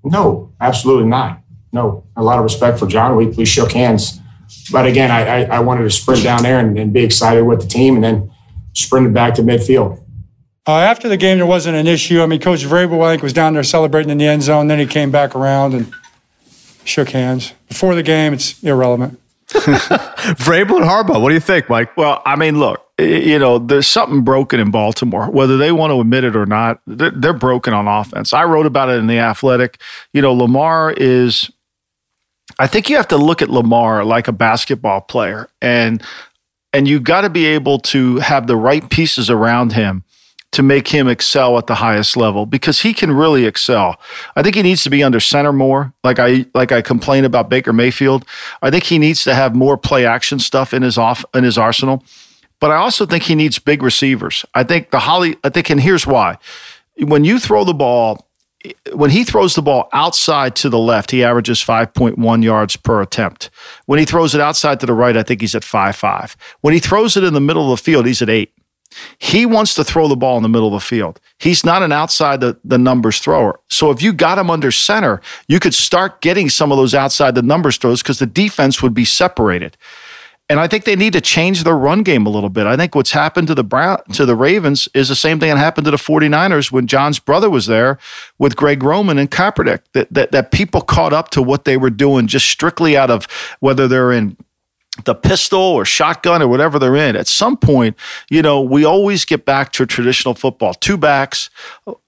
No, 0.03 0.51
absolutely 0.59 1.07
not. 1.07 1.39
No, 1.71 2.05
a 2.15 2.23
lot 2.23 2.37
of 2.37 2.43
respect 2.43 2.79
for 2.79 2.87
John. 2.87 3.15
We, 3.15 3.27
we 3.27 3.45
shook 3.45 3.71
hands. 3.71 4.19
But 4.71 4.85
again, 4.85 5.11
I, 5.11 5.43
I, 5.43 5.57
I 5.57 5.59
wanted 5.59 5.83
to 5.83 5.89
sprint 5.89 6.23
down 6.23 6.43
there 6.43 6.59
and, 6.59 6.77
and, 6.77 6.93
be 6.93 7.03
excited 7.03 7.43
with 7.43 7.61
the 7.61 7.67
team 7.67 7.95
and 7.95 8.03
then 8.03 8.31
sprinted 8.73 9.13
back 9.13 9.33
to 9.35 9.41
midfield. 9.41 9.99
Uh, 10.67 10.77
after 10.77 11.09
the 11.09 11.17
game, 11.17 11.37
there 11.37 11.47
wasn't 11.47 11.75
an 11.75 11.87
issue. 11.87 12.21
I 12.21 12.27
mean, 12.27 12.39
Coach 12.39 12.63
Vrabel, 12.63 13.03
I 13.03 13.13
think, 13.13 13.23
was 13.23 13.33
down 13.33 13.53
there 13.53 13.63
celebrating 13.63 14.11
in 14.11 14.17
the 14.17 14.27
end 14.27 14.43
zone. 14.43 14.67
Then 14.67 14.79
he 14.79 14.85
came 14.85 15.11
back 15.11 15.35
around 15.35 15.73
and 15.73 15.93
shook 16.85 17.09
hands. 17.09 17.53
Before 17.67 17.95
the 17.95 18.03
game, 18.03 18.33
it's 18.33 18.63
irrelevant. 18.63 19.19
Vrabel 19.53 20.77
and 20.77 20.85
Harbaugh. 20.85 21.21
What 21.21 21.29
do 21.29 21.35
you 21.35 21.41
think, 21.41 21.69
Mike? 21.69 21.95
Well, 21.95 22.21
I 22.25 22.35
mean, 22.35 22.59
look, 22.59 22.85
you 22.99 23.39
know, 23.39 23.59
there's 23.59 23.87
something 23.87 24.21
broken 24.21 24.59
in 24.59 24.71
Baltimore, 24.71 25.29
whether 25.29 25.57
they 25.57 25.71
want 25.71 25.91
to 25.91 25.99
admit 25.99 26.23
it 26.23 26.35
or 26.35 26.45
not. 26.45 26.81
They're, 26.87 27.11
they're 27.11 27.33
broken 27.33 27.73
on 27.73 27.87
offense. 27.87 28.33
I 28.33 28.43
wrote 28.43 28.65
about 28.65 28.89
it 28.89 28.93
in 28.93 29.07
the 29.07 29.19
Athletic. 29.19 29.79
You 30.13 30.21
know, 30.21 30.33
Lamar 30.33 30.91
is. 30.91 31.51
I 32.59 32.67
think 32.67 32.89
you 32.89 32.97
have 32.97 33.07
to 33.07 33.17
look 33.17 33.41
at 33.41 33.49
Lamar 33.49 34.03
like 34.03 34.27
a 34.27 34.33
basketball 34.33 35.01
player, 35.01 35.49
and 35.61 36.03
and 36.73 36.87
you've 36.87 37.03
got 37.03 37.21
to 37.21 37.29
be 37.29 37.45
able 37.45 37.79
to 37.79 38.17
have 38.17 38.47
the 38.47 38.57
right 38.57 38.87
pieces 38.89 39.29
around 39.29 39.73
him 39.73 40.03
to 40.53 40.63
make 40.63 40.87
him 40.89 41.07
excel 41.07 41.57
at 41.57 41.67
the 41.67 41.75
highest 41.75 42.15
level 42.15 42.45
because 42.45 42.81
he 42.81 42.93
can 42.93 43.11
really 43.11 43.45
excel. 43.45 43.99
I 44.35 44.43
think 44.43 44.55
he 44.55 44.61
needs 44.61 44.83
to 44.83 44.89
be 44.89 45.03
under 45.03 45.19
center 45.19 45.51
more. 45.51 45.93
Like 46.03 46.19
I 46.19 46.45
like 46.53 46.71
I 46.71 46.81
complain 46.81 47.25
about 47.25 47.49
Baker 47.49 47.73
Mayfield. 47.73 48.25
I 48.61 48.69
think 48.69 48.85
he 48.85 48.99
needs 48.99 49.23
to 49.25 49.35
have 49.35 49.55
more 49.55 49.77
play 49.77 50.05
action 50.05 50.39
stuff 50.39 50.73
in 50.73 50.83
his 50.83 50.97
off 50.97 51.25
in 51.33 51.43
his 51.43 51.57
arsenal. 51.57 52.03
But 52.59 52.71
I 52.71 52.75
also 52.75 53.05
think 53.05 53.23
he 53.23 53.35
needs 53.35 53.59
big 53.59 53.83
receivers. 53.83 54.45
I 54.53 54.63
think 54.63 54.91
the 54.91 54.99
Holly 54.99 55.35
I 55.43 55.49
think 55.49 55.69
and 55.69 55.81
here's 55.81 56.07
why. 56.07 56.37
When 56.99 57.25
you 57.25 57.39
throw 57.39 57.63
the 57.63 57.73
ball 57.73 58.27
when 58.93 59.09
he 59.09 59.25
throws 59.25 59.55
the 59.55 59.61
ball 59.61 59.89
outside 59.91 60.55
to 60.57 60.69
the 60.69 60.79
left, 60.79 61.11
he 61.11 61.23
averages 61.23 61.59
5.1 61.63 62.43
yards 62.43 62.77
per 62.77 63.01
attempt. 63.01 63.49
When 63.87 63.99
he 63.99 64.05
throws 64.05 64.33
it 64.33 64.39
outside 64.39 64.79
to 64.79 64.85
the 64.85 64.93
right, 64.93 65.17
I 65.17 65.23
think 65.23 65.41
he's 65.41 65.55
at 65.55 65.63
5.5. 65.63 66.35
When 66.61 66.73
he 66.73 66.79
throws 66.79 67.17
it 67.17 67.25
in 67.25 67.33
the 67.33 67.41
middle 67.41 67.73
of 67.73 67.79
the 67.79 67.83
field, 67.83 68.05
he's 68.05 68.21
at 68.21 68.29
8. 68.29 68.52
He 69.17 69.45
wants 69.45 69.73
to 69.75 69.83
throw 69.83 70.07
the 70.07 70.15
ball 70.15 70.37
in 70.37 70.43
the 70.43 70.49
middle 70.49 70.67
of 70.67 70.73
the 70.73 70.79
field. 70.85 71.19
He's 71.39 71.65
not 71.65 71.83
an 71.83 71.91
outside 71.91 72.41
the, 72.41 72.57
the 72.63 72.77
numbers 72.77 73.19
thrower. 73.19 73.59
So 73.69 73.91
if 73.91 74.01
you 74.01 74.13
got 74.13 74.37
him 74.37 74.49
under 74.49 74.71
center, 74.71 75.21
you 75.47 75.59
could 75.59 75.73
start 75.73 76.21
getting 76.21 76.49
some 76.49 76.71
of 76.71 76.77
those 76.77 76.93
outside 76.93 77.35
the 77.35 77.41
numbers 77.41 77.77
throws 77.77 78.01
because 78.01 78.19
the 78.19 78.25
defense 78.25 78.81
would 78.81 78.93
be 78.93 79.05
separated. 79.05 79.77
And 80.49 80.59
I 80.59 80.67
think 80.67 80.83
they 80.83 80.95
need 80.95 81.13
to 81.13 81.21
change 81.21 81.63
their 81.63 81.75
run 81.75 82.03
game 82.03 82.25
a 82.25 82.29
little 82.29 82.49
bit. 82.49 82.67
I 82.67 82.75
think 82.75 82.95
what's 82.95 83.11
happened 83.13 83.47
to 83.47 83.55
the 83.55 83.63
Brown 83.63 84.03
to 84.13 84.25
the 84.25 84.35
Ravens 84.35 84.89
is 84.93 85.07
the 85.07 85.15
same 85.15 85.39
thing 85.39 85.49
that 85.49 85.57
happened 85.57 85.85
to 85.85 85.91
the 85.91 85.97
49ers 85.97 86.71
when 86.71 86.85
John's 86.85 87.17
brother 87.17 87.49
was 87.49 87.65
there 87.65 87.97
with 88.37 88.55
Greg 88.55 88.83
Roman 88.83 89.17
and 89.17 89.31
Kaepernick. 89.31 89.79
That, 89.93 90.13
that 90.13 90.31
that 90.31 90.51
people 90.51 90.81
caught 90.81 91.13
up 91.13 91.29
to 91.29 91.41
what 91.41 91.63
they 91.63 91.77
were 91.77 91.89
doing 91.89 92.27
just 92.27 92.45
strictly 92.47 92.97
out 92.97 93.09
of 93.09 93.25
whether 93.61 93.87
they're 93.87 94.11
in 94.11 94.37
the 95.05 95.15
pistol 95.15 95.59
or 95.59 95.85
shotgun 95.85 96.41
or 96.41 96.47
whatever 96.47 96.77
they're 96.77 96.95
in. 96.95 97.15
At 97.15 97.27
some 97.27 97.57
point, 97.57 97.97
you 98.29 98.43
know, 98.43 98.61
we 98.61 98.85
always 98.85 99.25
get 99.25 99.43
back 99.43 99.71
to 99.73 99.87
traditional 99.87 100.35
football. 100.35 100.75
Two 100.75 100.97
backs, 100.97 101.49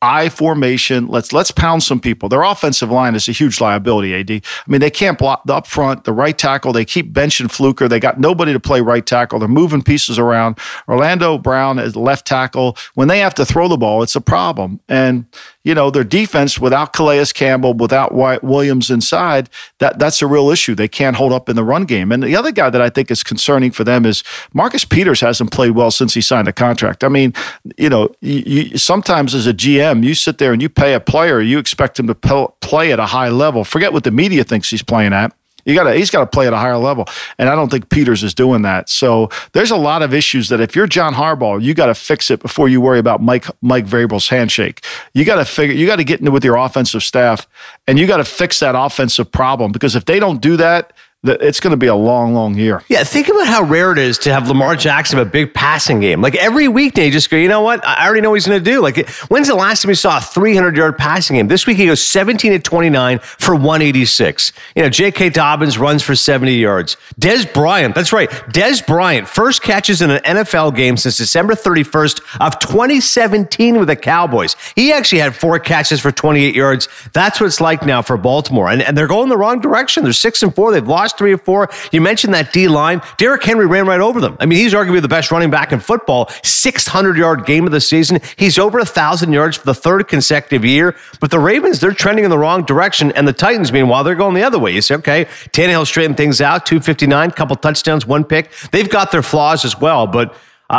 I 0.04 0.30
formation. 0.30 1.08
Let's 1.08 1.34
let's 1.34 1.50
pound 1.50 1.82
some 1.82 2.00
people. 2.00 2.30
Their 2.30 2.44
offensive 2.44 2.92
line 2.92 3.16
is 3.16 3.28
a 3.28 3.32
huge 3.32 3.60
liability, 3.60 4.14
AD. 4.14 4.32
I 4.32 4.42
mean, 4.68 4.82
they 4.82 4.92
can't 4.92 5.18
block 5.18 5.44
the 5.46 5.56
up 5.56 5.66
front, 5.66 6.04
the 6.04 6.14
right 6.14 6.38
tackle. 6.38 6.74
They 6.74 6.86
keep 6.86 7.12
benching 7.12 7.50
Fluker. 7.50 7.88
They 7.88 8.00
got 8.00 8.20
nobody 8.20 8.54
to 8.54 8.60
play 8.60 8.82
right 8.82 9.06
tackle. 9.06 9.40
They're 9.40 9.48
moving 9.48 9.82
pieces 9.82 10.20
around. 10.20 10.60
Orlando 10.88 11.40
Brown 11.40 11.80
is 11.80 11.96
left 11.96 12.28
tackle. 12.28 12.78
When 12.94 13.08
they 13.08 13.20
have 13.20 13.34
to 13.36 13.46
throw 13.46 13.68
the 13.68 13.78
ball, 13.78 14.04
it's 14.04 14.16
a 14.16 14.22
problem. 14.22 14.80
And 14.88 15.26
you 15.66 15.74
know, 15.74 15.90
their 15.90 16.04
defense 16.04 16.60
without 16.60 16.94
Calais 16.94 17.26
Campbell, 17.34 17.74
without 17.74 18.14
Wyatt 18.14 18.44
Williams 18.44 18.92
inside, 18.92 19.50
that 19.80 19.98
that's 19.98 20.22
a 20.22 20.28
real 20.28 20.52
issue. 20.52 20.76
They 20.76 20.88
can't 20.88 21.16
hold 21.16 21.34
up 21.34 21.50
in 21.50 21.56
the 21.56 21.64
run 21.64 21.86
game. 21.86 22.12
And 22.12 22.22
the 22.22 22.36
other 22.36 22.52
guy 22.52 22.70
that 22.70 22.82
I 22.82 22.90
think 22.92 23.10
is 23.10 23.24
concerning 23.24 23.72
for 23.72 23.84
them 23.84 24.06
is 24.06 24.24
Marcus 24.54 24.86
Peters 24.86 25.22
hasn't 25.22 25.52
played 25.52 25.72
well 25.72 25.90
since 25.90 26.14
he 26.14 26.22
signed 26.22 26.48
a 26.48 26.54
contract. 26.54 27.04
I 27.04 27.10
mean, 27.10 27.34
you 27.78 27.90
know, 27.90 28.14
you, 28.22 28.44
you, 28.46 28.78
sometimes 28.78 29.34
as 29.34 29.48
a 29.48 29.54
GM, 29.54 30.04
you 30.04 30.14
sit 30.14 30.38
there 30.38 30.54
and 30.54 30.62
you 30.62 30.70
pay 30.70 30.94
a 30.94 31.00
player, 31.00 31.42
you 31.42 31.58
expect 31.58 32.00
him 32.00 32.06
to 32.08 32.16
play 32.62 32.92
at 32.94 33.00
a 33.00 33.08
high 33.08 33.30
level. 33.30 33.64
Forget 33.64 33.92
what 33.92 34.04
the 34.04 34.12
media 34.12 34.44
thinks 34.44 34.70
he's 34.70 34.84
playing 34.84 35.14
at. 35.14 35.36
You 35.66 35.76
got 35.76 35.84
to 35.86 35.96
he's 35.96 36.12
got 36.12 36.20
to 36.20 36.28
play 36.28 36.48
at 36.48 36.54
a 36.54 36.58
higher 36.58 36.78
level, 36.78 37.06
and 37.38 37.50
I 37.50 37.56
don't 37.56 37.70
think 37.70 37.90
Peters 37.90 38.24
is 38.24 38.34
doing 38.34 38.62
that. 38.62 38.88
So 38.88 39.30
there's 39.54 39.72
a 39.72 39.76
lot 39.76 40.02
of 40.02 40.14
issues 40.14 40.50
that 40.50 40.62
if 40.62 40.76
you're 40.76 40.88
John 40.88 41.14
Harbaugh, 41.14 41.62
you 41.62 41.74
got 41.74 41.88
to 41.88 41.96
fix 41.96 42.30
it 42.30 42.40
before 42.40 42.70
you 42.70 42.80
worry 42.80 43.00
about 43.00 43.22
Mike 43.22 43.46
Mike 43.62 43.86
Vrabel's 43.86 44.30
handshake. 44.30 44.86
You 45.14 45.26
got 45.26 45.36
to 45.36 45.46
figure 45.46 45.76
you 45.76 45.88
got 45.88 45.98
to 45.98 46.04
get 46.04 46.20
into 46.20 46.32
with 46.32 46.46
your 46.46 46.56
offensive 46.56 47.04
staff, 47.04 47.48
and 47.88 47.98
you 47.98 48.08
got 48.08 48.18
to 48.18 48.26
fix 48.26 48.60
that 48.60 48.76
offensive 48.76 49.32
problem 49.32 49.72
because 49.72 49.96
if 49.96 50.06
they 50.06 50.20
don't 50.20 50.40
do 50.40 50.56
that, 50.58 50.94
it's 51.28 51.60
going 51.60 51.72
to 51.72 51.78
be 51.78 51.88
a 51.88 51.96
long, 51.96 52.34
long 52.34 52.56
year. 52.56 52.84
Yeah, 52.88 53.04
think 53.04 53.28
about 53.28 53.48
how 53.48 53.64
rare 53.64 53.92
it 53.92 53.98
is 53.98 54.18
to 54.20 54.34
have 54.34 54.48
Lamar 54.48 54.76
Jackson 54.76 55.18
have 55.18 55.28
a 55.28 55.30
big 55.30 55.54
passing 55.54 56.00
game. 56.00 56.22
Like 56.22 56.36
every 56.36 56.68
weekday, 56.68 57.10
just 57.10 57.30
go, 57.30 57.38
you 57.38 57.48
know 57.48 57.62
what? 57.62 57.86
I 57.86 58.06
already 58.06 58.22
know 58.22 58.30
what 58.30 58.36
he's 58.36 58.48
going 58.48 58.64
to 58.64 58.72
do. 58.72 58.82
Like, 58.82 59.10
when's 59.30 59.48
the 59.48 59.56
last 59.56 59.82
time 59.82 59.90
we 59.90 59.96
saw 59.96 60.18
a 60.18 60.22
300 60.22 60.76
yard 60.76 60.98
passing 60.98 61.38
game? 61.38 61.48
This 61.48 61.66
week 61.66 61.78
he 61.78 61.86
goes 61.86 62.04
17 62.04 62.52
to 62.52 62.60
29 62.60 63.20
for 63.20 63.56
186. 63.56 64.54
You 64.76 64.84
know, 64.84 64.90
J.K. 64.90 65.30
Dobbins 65.30 65.78
runs 65.78 66.04
for 66.04 66.16
70 66.16 66.54
yards. 66.54 66.98
Dez 67.20 67.52
Bryant, 67.52 67.96
that's 67.96 68.14
right. 68.14 68.30
Dez 68.30 68.86
Bryant, 68.86 69.28
first 69.28 69.62
catches 69.62 70.02
in 70.02 70.12
an 70.12 70.22
NFL 70.24 70.76
game 70.76 70.98
since 70.98 71.18
December 71.18 71.54
31st 71.54 72.22
of 72.40 72.60
2017 72.60 73.80
with 73.80 73.88
the 73.88 73.96
Cowboys. 73.96 74.56
He 74.76 74.92
actually 74.92 75.20
had 75.20 75.36
four 75.36 75.60
catches 75.60 76.00
for 76.00 76.12
28 76.12 76.56
yards. 76.56 76.88
That's 77.14 77.40
what 77.40 77.48
it's 77.48 77.62
like 77.62 77.86
now 77.86 78.02
for 78.02 78.18
Baltimore. 78.18 78.70
And, 78.70 78.82
and 78.82 78.98
they're 78.98 79.08
going 79.08 79.30
the 79.30 79.38
wrong 79.38 79.60
direction. 79.60 80.04
They're 80.04 80.14
six 80.14 80.44
and 80.44 80.54
four. 80.54 80.72
They've 80.72 80.88
lost 80.88 81.15
three 81.18 81.34
or 81.34 81.38
four. 81.38 81.70
You 81.92 82.02
mentioned 82.02 82.34
that 82.34 82.54
D 82.54 82.68
line. 82.68 83.02
Derrick 83.18 83.44
Henry 83.44 83.66
ran 83.66 83.88
right 83.88 84.00
over 84.00 84.22
them. 84.22 84.38
I 84.40 84.46
mean, 84.46 84.60
he's 84.60 84.74
arguably 84.74 85.02
the 85.02 85.08
best 85.08 85.32
running 85.32 85.50
back 85.50 85.72
in 85.72 85.80
football. 85.80 86.30
600 86.44 87.18
yard 87.18 87.46
game 87.46 87.66
of 87.66 87.72
the 87.72 87.82
season. 87.82 88.20
He's 88.38 88.58
over 88.58 88.80
a 88.80 88.86
thousand 88.86 89.34
yards 89.34 89.58
for 89.58 89.66
the 89.66 89.74
third 89.74 90.08
consecutive 90.08 90.66
year. 90.66 90.96
But 91.20 91.32
the 91.32 91.40
Ravens, 91.40 91.80
they're 91.80 91.92
trending 91.92 92.26
in 92.26 92.32
the 92.32 92.38
wrong 92.38 92.64
direction. 92.64 93.12
And 93.14 93.28
the 93.28 93.34
Titans, 93.34 93.72
meanwhile, 93.72 94.04
they're 94.04 94.16
going 94.16 94.36
the 94.36 94.44
other 94.44 94.60
way. 94.60 94.72
You 94.72 94.82
say, 94.82 94.96
okay, 94.96 95.26
Tannehill 95.52 95.86
straightened 95.86 96.18
things 96.18 96.42
out, 96.42 96.66
259, 96.66 97.32
couple 97.32 97.56
touchdowns, 97.56 98.06
one 98.06 98.24
pick. 98.24 98.52
They've 98.72 98.90
got 98.90 99.12
their 99.12 99.24
flaws 99.24 99.66
as 99.66 99.80
well. 99.80 100.08
But 100.08 100.36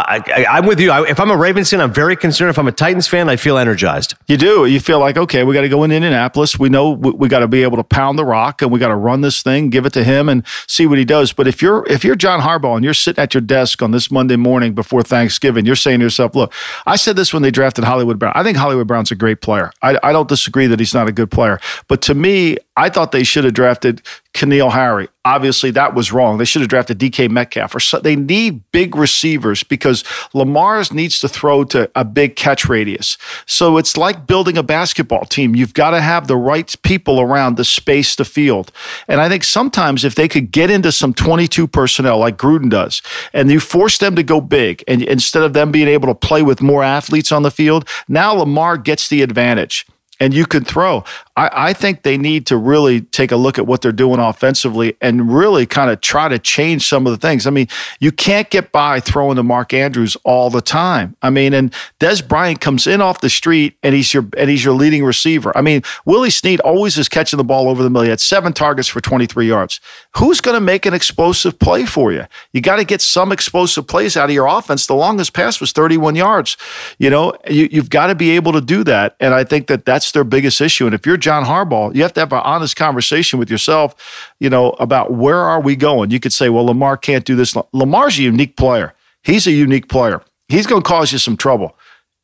I, 0.06 0.58
am 0.58 0.66
with 0.66 0.80
you. 0.80 0.90
I, 0.90 1.06
if 1.08 1.20
I'm 1.20 1.30
a 1.30 1.36
Ravens 1.36 1.70
fan, 1.70 1.80
I'm 1.80 1.92
very 1.92 2.16
concerned. 2.16 2.50
If 2.50 2.58
I'm 2.58 2.68
a 2.68 2.72
Titans 2.72 3.08
fan, 3.08 3.28
I 3.28 3.36
feel 3.36 3.56
energized. 3.56 4.14
You 4.26 4.36
do. 4.36 4.66
You 4.66 4.80
feel 4.80 4.98
like, 4.98 5.16
okay, 5.16 5.44
we 5.44 5.54
got 5.54 5.62
to 5.62 5.68
go 5.68 5.84
in 5.84 5.92
Indianapolis. 5.92 6.58
We 6.58 6.68
know 6.68 6.90
we, 6.90 7.12
we 7.12 7.28
got 7.28 7.40
to 7.40 7.48
be 7.48 7.62
able 7.62 7.76
to 7.76 7.84
pound 7.84 8.18
the 8.18 8.24
rock 8.24 8.62
and 8.62 8.70
we 8.70 8.78
got 8.78 8.88
to 8.88 8.96
run 8.96 9.20
this 9.20 9.42
thing, 9.42 9.70
give 9.70 9.86
it 9.86 9.92
to 9.94 10.04
him 10.04 10.28
and 10.28 10.44
see 10.66 10.86
what 10.86 10.98
he 10.98 11.04
does. 11.04 11.32
But 11.32 11.46
if 11.46 11.62
you're 11.62 11.86
if 11.88 12.04
you're 12.04 12.16
John 12.16 12.40
Harbaugh 12.40 12.76
and 12.76 12.84
you're 12.84 12.94
sitting 12.94 13.22
at 13.22 13.34
your 13.34 13.40
desk 13.40 13.82
on 13.82 13.90
this 13.90 14.10
Monday 14.10 14.36
morning 14.36 14.74
before 14.74 15.02
Thanksgiving, 15.02 15.66
you're 15.66 15.76
saying 15.76 16.00
to 16.00 16.04
yourself, 16.04 16.34
look, 16.34 16.52
I 16.84 16.96
said 16.96 17.16
this 17.16 17.32
when 17.32 17.42
they 17.42 17.50
drafted 17.50 17.84
Hollywood 17.84 18.18
Brown. 18.18 18.32
I 18.34 18.42
think 18.42 18.56
Hollywood 18.58 18.86
Brown's 18.86 19.10
a 19.10 19.16
great 19.16 19.40
player. 19.40 19.72
I, 19.82 19.98
I 20.02 20.12
don't 20.12 20.28
disagree 20.28 20.66
that 20.66 20.78
he's 20.78 20.94
not 20.94 21.08
a 21.08 21.12
good 21.12 21.30
player. 21.30 21.60
But 21.88 22.02
to 22.02 22.14
me, 22.14 22.58
I 22.76 22.90
thought 22.90 23.12
they 23.12 23.24
should 23.24 23.44
have 23.44 23.54
drafted 23.54 24.02
N'Keal 24.34 24.72
Harry. 24.72 25.08
Obviously, 25.24 25.70
that 25.70 25.94
was 25.94 26.12
wrong. 26.12 26.36
They 26.36 26.44
should 26.44 26.60
have 26.60 26.68
drafted 26.68 26.98
DK 26.98 27.30
Metcalf. 27.30 27.74
Or 27.74 27.80
so, 27.80 27.98
they 27.98 28.16
need 28.16 28.70
big 28.70 28.94
receivers 28.94 29.62
because 29.62 30.04
Lamar's 30.34 30.92
needs 30.92 31.18
to 31.20 31.28
throw 31.28 31.64
to 31.64 31.90
a 31.94 32.04
big 32.04 32.36
catch 32.36 32.68
radius. 32.68 33.16
So 33.46 33.78
it's 33.78 33.96
like 33.96 34.26
building 34.26 34.58
a 34.58 34.62
basketball 34.62 35.24
team. 35.24 35.56
You've 35.56 35.72
got 35.72 35.90
to 35.90 36.02
have 36.02 36.26
the 36.26 36.36
right 36.36 36.74
people 36.82 37.18
around 37.18 37.56
to 37.56 37.64
space 37.64 38.14
the 38.14 38.26
field. 38.26 38.70
And 39.08 39.20
I 39.20 39.28
think 39.30 39.42
sometimes 39.42 40.04
if 40.04 40.14
they 40.14 40.28
could 40.28 40.52
get 40.52 40.70
into 40.70 40.92
some 40.92 41.14
22 41.14 41.66
personnel 41.66 42.18
like 42.18 42.36
Gruden 42.36 42.68
does, 42.68 43.00
and 43.32 43.50
you 43.50 43.58
force 43.58 43.96
them 43.96 44.14
to 44.16 44.22
go 44.22 44.40
big, 44.40 44.84
and 44.86 45.02
instead 45.02 45.42
of 45.42 45.54
them 45.54 45.72
being 45.72 45.88
able 45.88 46.08
to 46.08 46.14
play 46.14 46.42
with 46.42 46.60
more 46.60 46.84
athletes 46.84 47.32
on 47.32 47.42
the 47.42 47.50
field, 47.50 47.88
now 48.06 48.34
Lamar 48.34 48.76
gets 48.76 49.08
the 49.08 49.22
advantage 49.22 49.86
and 50.20 50.34
you 50.34 50.46
can 50.46 50.64
throw. 50.64 51.04
I, 51.36 51.68
I, 51.68 51.72
think 51.74 52.02
they 52.02 52.16
need 52.16 52.46
to 52.46 52.56
really 52.56 53.02
take 53.02 53.30
a 53.30 53.36
look 53.36 53.58
at 53.58 53.66
what 53.66 53.82
they're 53.82 53.92
doing 53.92 54.18
offensively 54.18 54.96
and 55.02 55.32
really 55.32 55.66
kind 55.66 55.90
of 55.90 56.00
try 56.00 56.28
to 56.28 56.38
change 56.38 56.86
some 56.86 57.06
of 57.06 57.12
the 57.12 57.18
things. 57.18 57.46
I 57.46 57.50
mean, 57.50 57.68
you 58.00 58.10
can't 58.10 58.48
get 58.48 58.72
by 58.72 59.00
throwing 59.00 59.36
to 59.36 59.42
Mark 59.42 59.74
Andrews 59.74 60.16
all 60.24 60.48
the 60.48 60.62
time. 60.62 61.14
I 61.20 61.28
mean, 61.28 61.52
and 61.52 61.72
Dez 62.00 62.26
Bryant 62.26 62.60
comes 62.60 62.86
in 62.86 63.02
off 63.02 63.20
the 63.20 63.28
street 63.28 63.76
and 63.82 63.94
he's 63.94 64.14
your 64.14 64.26
and 64.38 64.48
he's 64.48 64.64
your 64.64 64.74
leading 64.74 65.04
receiver. 65.04 65.56
I 65.56 65.60
mean, 65.60 65.82
Willie 66.06 66.30
Snead 66.30 66.60
always 66.60 66.96
is 66.96 67.08
catching 67.08 67.36
the 67.36 67.44
ball 67.44 67.68
over 67.68 67.82
the 67.82 67.90
middle. 67.90 68.04
He 68.04 68.10
had 68.10 68.20
seven 68.20 68.52
targets 68.52 68.88
for 68.88 69.00
23 69.00 69.46
yards. 69.46 69.80
Who's 70.16 70.40
going 70.40 70.54
to 70.54 70.60
make 70.60 70.86
an 70.86 70.94
explosive 70.94 71.58
play 71.58 71.84
for 71.84 72.12
you? 72.12 72.24
You 72.52 72.62
got 72.62 72.76
to 72.76 72.84
get 72.84 73.02
some 73.02 73.30
explosive 73.30 73.86
plays 73.86 74.16
out 74.16 74.30
of 74.30 74.34
your 74.34 74.46
offense. 74.46 74.86
The 74.86 74.94
longest 74.94 75.34
pass 75.34 75.60
was 75.60 75.72
31 75.72 76.16
yards. 76.16 76.56
You 76.98 77.10
know, 77.10 77.34
you, 77.48 77.68
you've 77.70 77.90
got 77.90 78.06
to 78.06 78.14
be 78.14 78.30
able 78.30 78.52
to 78.52 78.62
do 78.62 78.84
that. 78.84 79.16
And 79.20 79.34
I 79.34 79.44
think 79.44 79.66
that 79.66 79.84
that's 79.84 80.12
their 80.12 80.24
biggest 80.24 80.60
issue. 80.60 80.86
And 80.86 80.94
if 80.94 81.04
you're 81.04 81.16
John 81.26 81.44
Harbaugh, 81.44 81.92
you 81.92 82.02
have 82.02 82.12
to 82.12 82.20
have 82.20 82.32
an 82.32 82.40
honest 82.44 82.76
conversation 82.76 83.40
with 83.40 83.50
yourself, 83.50 84.32
you 84.38 84.48
know, 84.48 84.70
about 84.74 85.12
where 85.12 85.40
are 85.40 85.60
we 85.60 85.74
going? 85.74 86.12
You 86.12 86.20
could 86.20 86.32
say, 86.32 86.48
well, 86.48 86.66
Lamar 86.66 86.96
can't 86.96 87.24
do 87.24 87.34
this. 87.34 87.56
Lamar's 87.72 88.16
a 88.16 88.22
unique 88.22 88.56
player. 88.56 88.94
He's 89.24 89.44
a 89.48 89.50
unique 89.50 89.88
player. 89.88 90.22
He's 90.46 90.68
going 90.68 90.84
to 90.84 90.88
cause 90.88 91.10
you 91.10 91.18
some 91.18 91.36
trouble. 91.36 91.76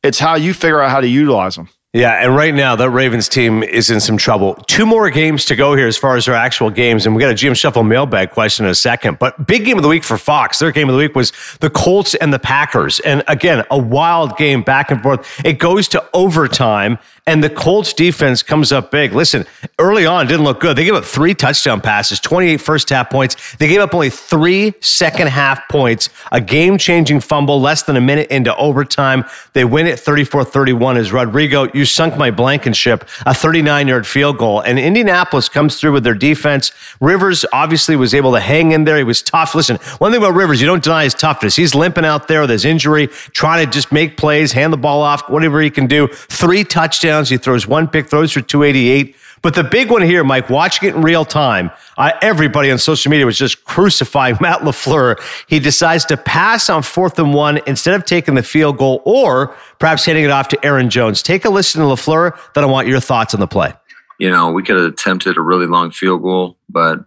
It's 0.03 0.19
how 0.19 0.35
you 0.35 0.53
figure 0.53 0.79
out 0.79 0.89
how 0.89 1.01
to 1.01 1.07
utilize 1.07 1.57
him. 1.57 1.67
Yeah, 1.95 2.23
and 2.23 2.35
right 2.35 2.55
now 2.55 2.75
that 2.75 2.89
Ravens 2.89 3.29
team 3.29 3.61
is 3.61 3.91
in 3.91 3.99
some 3.99 4.17
trouble. 4.17 4.55
Two 4.65 4.83
more 4.83 5.11
games 5.11 5.45
to 5.45 5.55
go 5.55 5.75
here 5.75 5.85
as 5.85 5.95
far 5.95 6.15
as 6.15 6.25
their 6.25 6.33
actual 6.33 6.71
games, 6.71 7.05
and 7.05 7.15
we 7.15 7.19
got 7.19 7.29
a 7.29 7.35
GM 7.35 7.55
Shuffle 7.55 7.83
mailbag 7.83 8.31
question 8.31 8.65
in 8.65 8.71
a 8.71 8.75
second. 8.75 9.19
But 9.19 9.45
big 9.45 9.63
game 9.63 9.77
of 9.77 9.83
the 9.83 9.89
week 9.89 10.03
for 10.03 10.17
Fox. 10.17 10.57
Their 10.57 10.71
game 10.71 10.89
of 10.89 10.93
the 10.93 10.97
week 10.97 11.15
was 11.15 11.31
the 11.59 11.69
Colts 11.69 12.15
and 12.15 12.33
the 12.33 12.39
Packers, 12.39 12.99
and 13.01 13.23
again 13.27 13.63
a 13.69 13.77
wild 13.77 14.37
game 14.37 14.63
back 14.63 14.89
and 14.89 15.03
forth. 15.03 15.45
It 15.45 15.59
goes 15.59 15.87
to 15.89 16.03
overtime, 16.15 16.97
and 17.25 17.41
the 17.41 17.49
Colts 17.49 17.93
defense 17.93 18.43
comes 18.43 18.73
up 18.73 18.91
big. 18.91 19.13
Listen, 19.13 19.45
early 19.79 20.05
on, 20.05 20.27
didn't 20.27 20.43
look 20.43 20.59
good. 20.59 20.75
They 20.75 20.83
gave 20.83 20.93
up 20.93 21.05
three 21.05 21.33
touchdown 21.33 21.79
passes, 21.79 22.19
28 22.19 22.57
first 22.57 22.89
half 22.89 23.09
points. 23.09 23.55
They 23.55 23.69
gave 23.69 23.79
up 23.79 23.93
only 23.93 24.09
three 24.09 24.73
second 24.81 25.27
half 25.27 25.69
points, 25.69 26.09
a 26.33 26.41
game 26.41 26.77
changing 26.77 27.21
fumble 27.21 27.61
less 27.61 27.83
than 27.83 27.95
a 27.95 28.01
minute 28.01 28.29
into 28.29 28.53
overtime. 28.57 29.23
They 29.53 29.63
win 29.63 29.87
it 29.87 29.99
34 29.99 30.43
31 30.43 30.97
as 30.97 31.13
Rodrigo, 31.13 31.71
you 31.73 31.85
sunk 31.85 32.17
my 32.17 32.29
Blankenship, 32.29 33.07
a 33.25 33.33
39 33.33 33.87
yard 33.87 34.05
field 34.05 34.37
goal. 34.37 34.59
And 34.59 34.77
Indianapolis 34.77 35.47
comes 35.47 35.79
through 35.79 35.93
with 35.93 36.03
their 36.03 36.15
defense. 36.15 36.73
Rivers 36.99 37.45
obviously 37.53 37.95
was 37.95 38.13
able 38.13 38.33
to 38.33 38.41
hang 38.41 38.73
in 38.73 38.83
there. 38.83 38.97
He 38.97 39.03
was 39.03 39.21
tough. 39.21 39.55
Listen, 39.55 39.77
one 39.99 40.11
thing 40.11 40.21
about 40.21 40.33
Rivers, 40.33 40.59
you 40.59 40.67
don't 40.67 40.83
deny 40.83 41.05
his 41.05 41.13
toughness. 41.13 41.55
He's 41.55 41.73
limping 41.73 42.03
out 42.03 42.27
there 42.27 42.41
with 42.41 42.49
his 42.49 42.65
injury, 42.65 43.07
trying 43.07 43.65
to 43.65 43.71
just 43.71 43.93
make 43.93 44.17
plays, 44.17 44.51
hand 44.51 44.73
the 44.73 44.77
ball 44.77 45.01
off, 45.01 45.29
whatever 45.29 45.61
he 45.61 45.69
can 45.69 45.87
do. 45.87 46.07
Three 46.07 46.65
touchdowns 46.65 47.12
touchdowns. 47.13 47.29
He 47.29 47.37
throws 47.37 47.67
one 47.67 47.87
pick, 47.87 48.09
throws 48.09 48.31
for 48.31 48.41
288. 48.41 49.15
But 49.41 49.55
the 49.55 49.63
big 49.63 49.91
one 49.91 50.01
here, 50.01 50.23
Mike, 50.23 50.49
watching 50.49 50.87
it 50.87 50.95
in 50.95 51.01
real 51.01 51.25
time, 51.25 51.69
uh, 51.97 52.11
everybody 52.21 52.71
on 52.71 52.77
social 52.77 53.09
media 53.09 53.25
was 53.25 53.37
just 53.37 53.65
crucifying 53.65 54.37
Matt 54.41 54.61
LaFleur. 54.61 55.19
He 55.47 55.59
decides 55.59 56.05
to 56.05 56.17
pass 56.17 56.69
on 56.69 56.81
fourth 56.81 57.19
and 57.19 57.33
one 57.33 57.59
instead 57.67 57.93
of 57.93 58.05
taking 58.05 58.35
the 58.35 58.43
field 58.43 58.77
goal 58.77 59.01
or 59.05 59.55
perhaps 59.79 60.05
handing 60.05 60.23
it 60.23 60.31
off 60.31 60.47
to 60.49 60.65
Aaron 60.65 60.89
Jones. 60.89 61.21
Take 61.21 61.45
a 61.45 61.49
listen 61.49 61.81
to 61.81 61.87
LaFleur. 61.87 62.37
Then 62.53 62.63
I 62.63 62.67
want 62.67 62.87
your 62.87 62.99
thoughts 63.01 63.33
on 63.33 63.41
the 63.41 63.47
play. 63.47 63.73
You 64.19 64.31
know, 64.31 64.51
we 64.51 64.63
could 64.63 64.77
have 64.77 64.85
attempted 64.85 65.37
a 65.37 65.41
really 65.41 65.65
long 65.65 65.91
field 65.91 66.21
goal, 66.21 66.57
but 66.69 66.99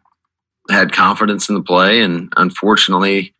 had 0.68 0.92
confidence 0.92 1.48
in 1.48 1.54
the 1.54 1.62
play. 1.62 2.02
And 2.02 2.32
unfortunately, 2.36 3.34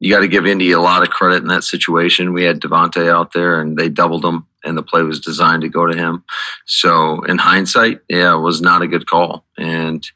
you 0.00 0.12
got 0.12 0.20
to 0.20 0.28
give 0.28 0.46
Indy 0.46 0.72
a 0.72 0.80
lot 0.80 1.02
of 1.02 1.10
credit 1.10 1.42
in 1.42 1.48
that 1.48 1.64
situation. 1.64 2.32
We 2.32 2.44
had 2.44 2.60
Davante 2.60 3.10
out 3.10 3.32
there, 3.32 3.60
and 3.60 3.76
they 3.76 3.88
doubled 3.88 4.24
him, 4.24 4.46
and 4.64 4.76
the 4.76 4.82
play 4.82 5.02
was 5.02 5.20
designed 5.20 5.62
to 5.62 5.68
go 5.68 5.86
to 5.86 5.96
him. 5.96 6.24
So, 6.66 7.22
in 7.22 7.38
hindsight, 7.38 8.00
yeah, 8.08 8.34
it 8.34 8.40
was 8.40 8.60
not 8.60 8.82
a 8.82 8.88
good 8.88 9.06
call. 9.06 9.44
And 9.56 10.06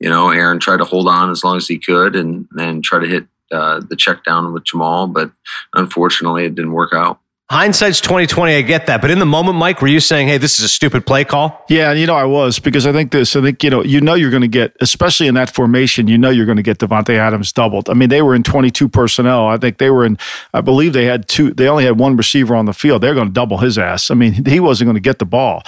you 0.00 0.08
know, 0.08 0.30
Aaron 0.30 0.58
tried 0.58 0.78
to 0.78 0.84
hold 0.84 1.06
on 1.06 1.30
as 1.30 1.44
long 1.44 1.56
as 1.56 1.68
he 1.68 1.78
could, 1.78 2.16
and 2.16 2.46
then 2.52 2.82
try 2.82 2.98
to 2.98 3.06
hit 3.06 3.26
uh, 3.52 3.80
the 3.88 3.96
check 3.96 4.24
down 4.24 4.52
with 4.52 4.64
Jamal, 4.64 5.06
but 5.06 5.30
unfortunately, 5.74 6.44
it 6.44 6.54
didn't 6.54 6.72
work 6.72 6.92
out. 6.92 7.20
Hindsight's 7.52 8.00
2020, 8.00 8.54
I 8.54 8.62
get 8.62 8.86
that. 8.86 9.02
But 9.02 9.10
in 9.10 9.18
the 9.18 9.26
moment, 9.26 9.58
Mike, 9.58 9.82
were 9.82 9.88
you 9.88 10.00
saying, 10.00 10.26
hey, 10.26 10.38
this 10.38 10.58
is 10.58 10.64
a 10.64 10.68
stupid 10.70 11.04
play 11.04 11.22
call? 11.22 11.66
Yeah, 11.68 11.92
you 11.92 12.06
know, 12.06 12.14
I 12.14 12.24
was 12.24 12.58
because 12.58 12.86
I 12.86 12.92
think 12.92 13.12
this, 13.12 13.36
I 13.36 13.42
think, 13.42 13.62
you 13.62 13.68
know, 13.68 13.84
you 13.84 14.00
know 14.00 14.14
you're 14.14 14.30
going 14.30 14.40
to 14.40 14.48
get, 14.48 14.74
especially 14.80 15.26
in 15.26 15.34
that 15.34 15.54
formation, 15.54 16.08
you 16.08 16.16
know 16.16 16.30
you're 16.30 16.46
going 16.46 16.56
to 16.56 16.62
get 16.62 16.78
Davante 16.78 17.14
Adams 17.14 17.52
doubled. 17.52 17.90
I 17.90 17.92
mean, 17.92 18.08
they 18.08 18.22
were 18.22 18.34
in 18.34 18.42
22 18.42 18.88
personnel. 18.88 19.48
I 19.48 19.58
think 19.58 19.76
they 19.76 19.90
were 19.90 20.06
in, 20.06 20.16
I 20.54 20.62
believe 20.62 20.94
they 20.94 21.04
had 21.04 21.28
two, 21.28 21.52
they 21.52 21.68
only 21.68 21.84
had 21.84 21.98
one 21.98 22.16
receiver 22.16 22.56
on 22.56 22.64
the 22.64 22.72
field. 22.72 23.02
They're 23.02 23.12
going 23.12 23.28
to 23.28 23.34
double 23.34 23.58
his 23.58 23.76
ass. 23.76 24.10
I 24.10 24.14
mean, 24.14 24.46
he 24.46 24.58
wasn't 24.58 24.86
going 24.86 24.94
to 24.94 25.00
get 25.00 25.18
the 25.18 25.26
ball 25.26 25.62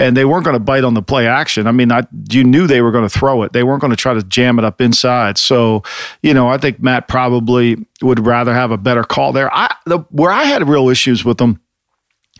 and 0.00 0.16
they 0.16 0.24
weren't 0.24 0.44
going 0.44 0.54
to 0.54 0.60
bite 0.60 0.82
on 0.82 0.94
the 0.94 1.02
play 1.02 1.28
action. 1.28 1.66
I 1.66 1.72
mean, 1.72 1.92
I, 1.92 2.02
you 2.30 2.42
knew 2.42 2.66
they 2.66 2.80
were 2.80 2.90
going 2.90 3.08
to 3.08 3.18
throw 3.18 3.42
it. 3.42 3.52
They 3.52 3.62
weren't 3.62 3.82
going 3.82 3.92
to 3.92 3.96
try 3.96 4.14
to 4.14 4.22
jam 4.22 4.58
it 4.58 4.64
up 4.64 4.80
inside. 4.80 5.36
So, 5.36 5.82
you 6.22 6.32
know, 6.32 6.48
I 6.48 6.56
think 6.56 6.82
Matt 6.82 7.06
probably 7.06 7.76
would 8.00 8.26
rather 8.26 8.54
have 8.54 8.70
a 8.70 8.78
better 8.78 9.04
call 9.04 9.32
there. 9.32 9.54
I 9.54 9.72
the, 9.84 9.98
where 10.10 10.32
I 10.32 10.44
had 10.44 10.66
real 10.68 10.88
issues 10.88 11.24
with 11.24 11.36
them. 11.36 11.60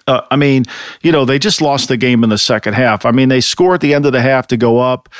Uh, 0.06 0.22
I 0.30 0.36
mean, 0.36 0.64
you 1.02 1.12
know, 1.12 1.26
they 1.26 1.38
just 1.38 1.61
lost 1.61 1.88
the 1.88 1.98
game 1.98 2.24
in 2.24 2.30
the 2.30 2.38
second 2.38 2.72
half. 2.72 3.04
I 3.04 3.11
mean, 3.11 3.28
they 3.28 3.42
score 3.42 3.74
at 3.74 3.82
the 3.82 3.92
end 3.92 4.06
of 4.06 4.12
the 4.12 4.22
half 4.22 4.46
to 4.48 4.56
go 4.56 4.78
up. 4.78 5.11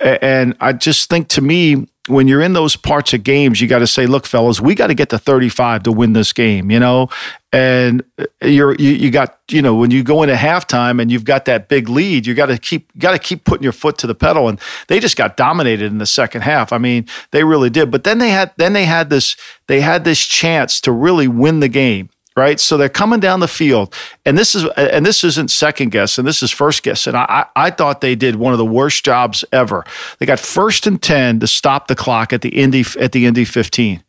And 0.00 0.56
I 0.60 0.72
just 0.72 1.10
think 1.10 1.28
to 1.28 1.42
me, 1.42 1.88
when 2.08 2.26
you're 2.26 2.40
in 2.40 2.52
those 2.52 2.74
parts 2.74 3.12
of 3.12 3.22
games, 3.22 3.60
you 3.60 3.68
got 3.68 3.78
to 3.78 3.86
say, 3.86 4.06
look, 4.06 4.26
fellas, 4.26 4.60
we 4.60 4.74
got 4.74 4.88
to 4.88 4.94
get 4.94 5.08
to 5.10 5.18
35 5.18 5.84
to 5.84 5.92
win 5.92 6.14
this 6.14 6.32
game, 6.32 6.70
you 6.70 6.80
know? 6.80 7.08
And 7.52 8.02
uh, 8.18 8.24
you're, 8.42 8.74
you, 8.74 8.90
you 8.90 9.10
got, 9.10 9.38
you 9.48 9.62
know, 9.62 9.76
when 9.76 9.92
you 9.92 10.02
go 10.02 10.22
into 10.22 10.34
halftime 10.34 11.00
and 11.00 11.12
you've 11.12 11.24
got 11.24 11.44
that 11.44 11.68
big 11.68 11.88
lead, 11.88 12.26
you 12.26 12.34
got 12.34 12.46
to 12.46 12.58
keep, 12.58 12.90
got 12.98 13.12
to 13.12 13.18
keep 13.20 13.44
putting 13.44 13.62
your 13.62 13.72
foot 13.72 13.98
to 13.98 14.08
the 14.08 14.16
pedal. 14.16 14.48
And 14.48 14.60
they 14.88 14.98
just 14.98 15.16
got 15.16 15.36
dominated 15.36 15.92
in 15.92 15.98
the 15.98 16.06
second 16.06 16.40
half. 16.40 16.72
I 16.72 16.78
mean, 16.78 17.06
they 17.30 17.44
really 17.44 17.70
did. 17.70 17.90
But 17.90 18.02
then 18.02 18.18
they 18.18 18.30
had, 18.30 18.52
then 18.56 18.72
they 18.72 18.84
had 18.84 19.08
this, 19.08 19.36
they 19.68 19.80
had 19.80 20.04
this 20.04 20.24
chance 20.24 20.80
to 20.80 20.92
really 20.92 21.28
win 21.28 21.60
the 21.60 21.68
game 21.68 22.10
right? 22.36 22.58
So 22.58 22.76
they're 22.76 22.88
coming 22.88 23.20
down 23.20 23.40
the 23.40 23.48
field, 23.48 23.94
and 24.24 24.36
this 24.36 24.54
is 24.54 24.64
and 24.76 25.04
this 25.04 25.24
isn't 25.24 25.50
second 25.50 25.90
guess, 25.90 26.18
and 26.18 26.26
this 26.26 26.42
is 26.42 26.50
first 26.50 26.82
guess. 26.82 27.06
And 27.06 27.16
I 27.16 27.46
I 27.56 27.70
thought 27.70 28.00
they 28.00 28.14
did 28.14 28.36
one 28.36 28.52
of 28.52 28.58
the 28.58 28.64
worst 28.64 29.04
jobs 29.04 29.44
ever. 29.52 29.84
They 30.18 30.26
got 30.26 30.40
first 30.40 30.86
and 30.86 31.00
ten 31.00 31.40
to 31.40 31.46
stop 31.46 31.88
the 31.88 31.96
clock 31.96 32.32
at 32.32 32.42
the 32.42 32.50
Indy 32.50 32.84
at 32.98 33.12
the 33.12 33.26
Indy 33.26 33.44
fifteen. 33.44 34.02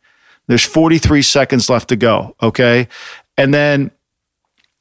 There's 0.46 0.64
43 0.64 1.22
seconds 1.22 1.70
left 1.70 1.88
to 1.88 1.96
go. 1.96 2.36
Okay, 2.42 2.88
and 3.38 3.54
then 3.54 3.90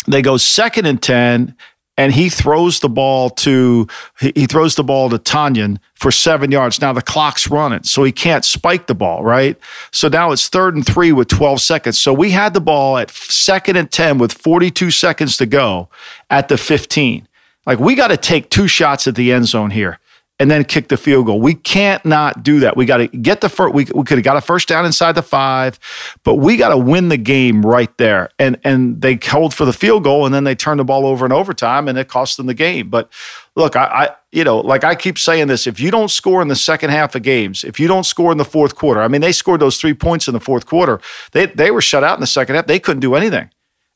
they 0.07 0.21
go 0.21 0.37
second 0.37 0.85
and 0.85 1.01
ten, 1.01 1.55
and 1.97 2.13
he 2.13 2.29
throws 2.29 2.79
the 2.79 2.89
ball 2.89 3.29
to 3.29 3.87
he 4.19 4.45
throws 4.47 4.75
the 4.75 4.83
ball 4.83 5.09
to 5.09 5.17
Tonyan 5.17 5.77
for 5.95 6.11
seven 6.11 6.51
yards. 6.51 6.81
Now 6.81 6.93
the 6.93 7.01
clock's 7.01 7.49
running, 7.49 7.83
so 7.83 8.03
he 8.03 8.11
can't 8.11 8.43
spike 8.43 8.87
the 8.87 8.95
ball, 8.95 9.23
right? 9.23 9.57
So 9.91 10.07
now 10.07 10.31
it's 10.31 10.47
third 10.47 10.75
and 10.75 10.85
three 10.85 11.11
with 11.11 11.27
12 11.27 11.61
seconds. 11.61 11.99
So 11.99 12.13
we 12.13 12.31
had 12.31 12.53
the 12.53 12.61
ball 12.61 12.97
at 12.97 13.11
second 13.11 13.77
and 13.77 13.91
10 13.91 14.17
with 14.17 14.33
42 14.33 14.91
seconds 14.91 15.37
to 15.37 15.45
go 15.45 15.89
at 16.29 16.47
the 16.47 16.57
15. 16.57 17.27
Like 17.65 17.79
we 17.79 17.95
got 17.95 18.09
to 18.09 18.17
take 18.17 18.49
two 18.49 18.67
shots 18.67 19.07
at 19.07 19.15
the 19.15 19.31
end 19.31 19.47
zone 19.47 19.71
here 19.71 19.99
and 20.43 20.51
then 20.51 20.65
kick 20.65 20.89
the 20.89 20.97
field 20.97 21.27
goal. 21.27 21.39
We 21.39 21.53
can't 21.53 22.03
not 22.03 22.43
do 22.43 22.59
that. 22.59 22.75
We 22.75 22.85
got 22.85 22.97
to 22.97 23.07
get 23.07 23.39
the 23.39 23.47
first. 23.47 23.73
We, 23.73 23.85
we 23.95 24.03
could 24.03 24.17
have 24.17 24.25
got 24.25 24.35
a 24.35 24.41
first 24.41 24.67
down 24.67 24.85
inside 24.85 25.13
the 25.13 25.21
five, 25.21 25.79
but 26.25 26.35
we 26.35 26.57
got 26.57 26.69
to 26.69 26.77
win 26.77 27.07
the 27.07 27.15
game 27.15 27.65
right 27.65 27.97
there. 27.97 28.29
And 28.37 28.59
and 28.65 29.01
they 29.01 29.17
held 29.21 29.53
for 29.53 29.63
the 29.63 29.71
field 29.71 30.03
goal, 30.03 30.25
and 30.25 30.35
then 30.35 30.43
they 30.43 30.53
turned 30.53 30.81
the 30.81 30.83
ball 30.83 31.05
over 31.05 31.25
in 31.25 31.31
overtime, 31.31 31.87
and 31.87 31.97
it 31.97 32.09
cost 32.09 32.35
them 32.35 32.47
the 32.47 32.53
game. 32.53 32.89
But 32.89 33.09
look, 33.55 33.77
I, 33.77 33.85
I 33.85 34.09
you 34.33 34.43
know, 34.43 34.59
like 34.59 34.83
I 34.83 34.95
keep 34.95 35.17
saying 35.17 35.47
this: 35.47 35.65
if 35.65 35.79
you 35.79 35.91
don't 35.91 36.11
score 36.11 36.41
in 36.41 36.49
the 36.49 36.57
second 36.57 36.89
half 36.89 37.15
of 37.15 37.21
games, 37.21 37.63
if 37.63 37.79
you 37.79 37.87
don't 37.87 38.03
score 38.03 38.33
in 38.33 38.37
the 38.37 38.43
fourth 38.43 38.75
quarter, 38.75 39.01
I 39.01 39.07
mean, 39.07 39.21
they 39.21 39.31
scored 39.31 39.61
those 39.61 39.77
three 39.77 39.93
points 39.93 40.27
in 40.27 40.33
the 40.33 40.41
fourth 40.41 40.65
quarter. 40.65 40.99
They 41.31 41.45
they 41.45 41.71
were 41.71 41.81
shut 41.81 42.03
out 42.03 42.15
in 42.15 42.19
the 42.19 42.27
second 42.27 42.55
half. 42.55 42.67
They 42.67 42.79
couldn't 42.79 42.99
do 42.99 43.15
anything. 43.15 43.49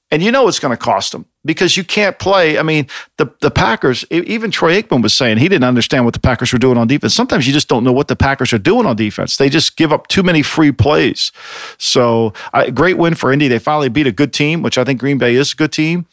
And 0.10 0.24
you 0.24 0.32
know 0.32 0.48
it's 0.48 0.60
going 0.60 0.76
to 0.76 0.82
cost 0.82 1.12
them 1.12 1.26
because 1.44 1.76
you 1.76 1.84
can't 1.84 2.18
play. 2.18 2.58
I 2.58 2.64
mean, 2.64 2.88
the 3.18 3.34
the 3.42 3.52
Packers, 3.52 4.06
even 4.10 4.52
Troy 4.52 4.82
Aikman 4.82 5.02
was 5.02 5.14
saying 5.14 5.38
he 5.38 5.50
didn't 5.50 5.66
understand 5.66 6.06
what 6.06 6.14
the 6.14 6.20
Packers 6.20 6.54
were 6.54 6.60
doing 6.60 6.78
on 6.78 6.88
defense. 6.88 7.14
Sometimes 7.14 7.46
you 7.46 7.54
just 7.54 7.68
don't 7.68 7.84
know 7.84 7.92
what 7.92 8.08
the 8.08 8.16
Packers 8.16 8.54
are 8.54 8.58
doing 8.58 8.86
on 8.86 8.96
defense. 8.96 9.36
They 9.36 9.50
just 9.50 9.76
give 9.76 9.92
up 9.92 10.08
too 10.08 10.24
many 10.24 10.44
free 10.44 10.72
plays. 10.72 11.32
So, 11.78 12.34
uh, 12.54 12.70
great 12.70 12.98
win 12.98 13.16
for 13.16 13.32
Indy. 13.32 13.48
They 13.48 13.60
finally 13.60 13.90
beat 13.90 14.08
a 14.08 14.12
good 14.12 14.32
team, 14.32 14.62
which 14.62 14.78
I 14.78 14.84
think 14.84 15.00
Green 15.00 15.18
Bay 15.18 15.36
is 15.36 15.54
a 15.54 15.56
good 15.56 15.72
team. 15.72 16.06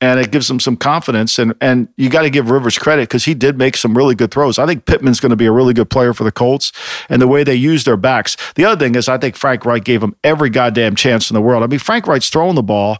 And 0.00 0.20
it 0.20 0.30
gives 0.30 0.46
them 0.46 0.60
some 0.60 0.76
confidence. 0.76 1.40
And 1.40 1.54
and 1.60 1.88
you 1.96 2.08
got 2.08 2.22
to 2.22 2.30
give 2.30 2.50
Rivers 2.50 2.78
credit 2.78 3.08
because 3.08 3.24
he 3.24 3.34
did 3.34 3.58
make 3.58 3.76
some 3.76 3.96
really 3.96 4.14
good 4.14 4.30
throws. 4.30 4.58
I 4.58 4.66
think 4.66 4.84
Pittman's 4.84 5.20
going 5.20 5.30
to 5.30 5.36
be 5.36 5.46
a 5.46 5.52
really 5.52 5.74
good 5.74 5.90
player 5.90 6.12
for 6.12 6.22
the 6.22 6.30
Colts 6.30 6.70
and 7.08 7.20
the 7.20 7.26
way 7.26 7.44
they 7.44 7.56
use 7.56 7.84
their 7.84 7.96
backs. 7.96 8.36
The 8.54 8.64
other 8.64 8.78
thing 8.78 8.94
is, 8.94 9.08
I 9.08 9.18
think 9.18 9.36
Frank 9.36 9.64
Reich 9.64 9.84
gave 9.84 10.00
them 10.02 10.14
every 10.22 10.50
goddamn 10.50 10.94
chance 10.94 11.30
in 11.30 11.34
the 11.34 11.42
world. 11.42 11.64
I 11.64 11.66
mean, 11.66 11.80
Frank 11.80 12.06
Reich's 12.06 12.30
throwing 12.30 12.54
the 12.54 12.62
ball 12.62 12.98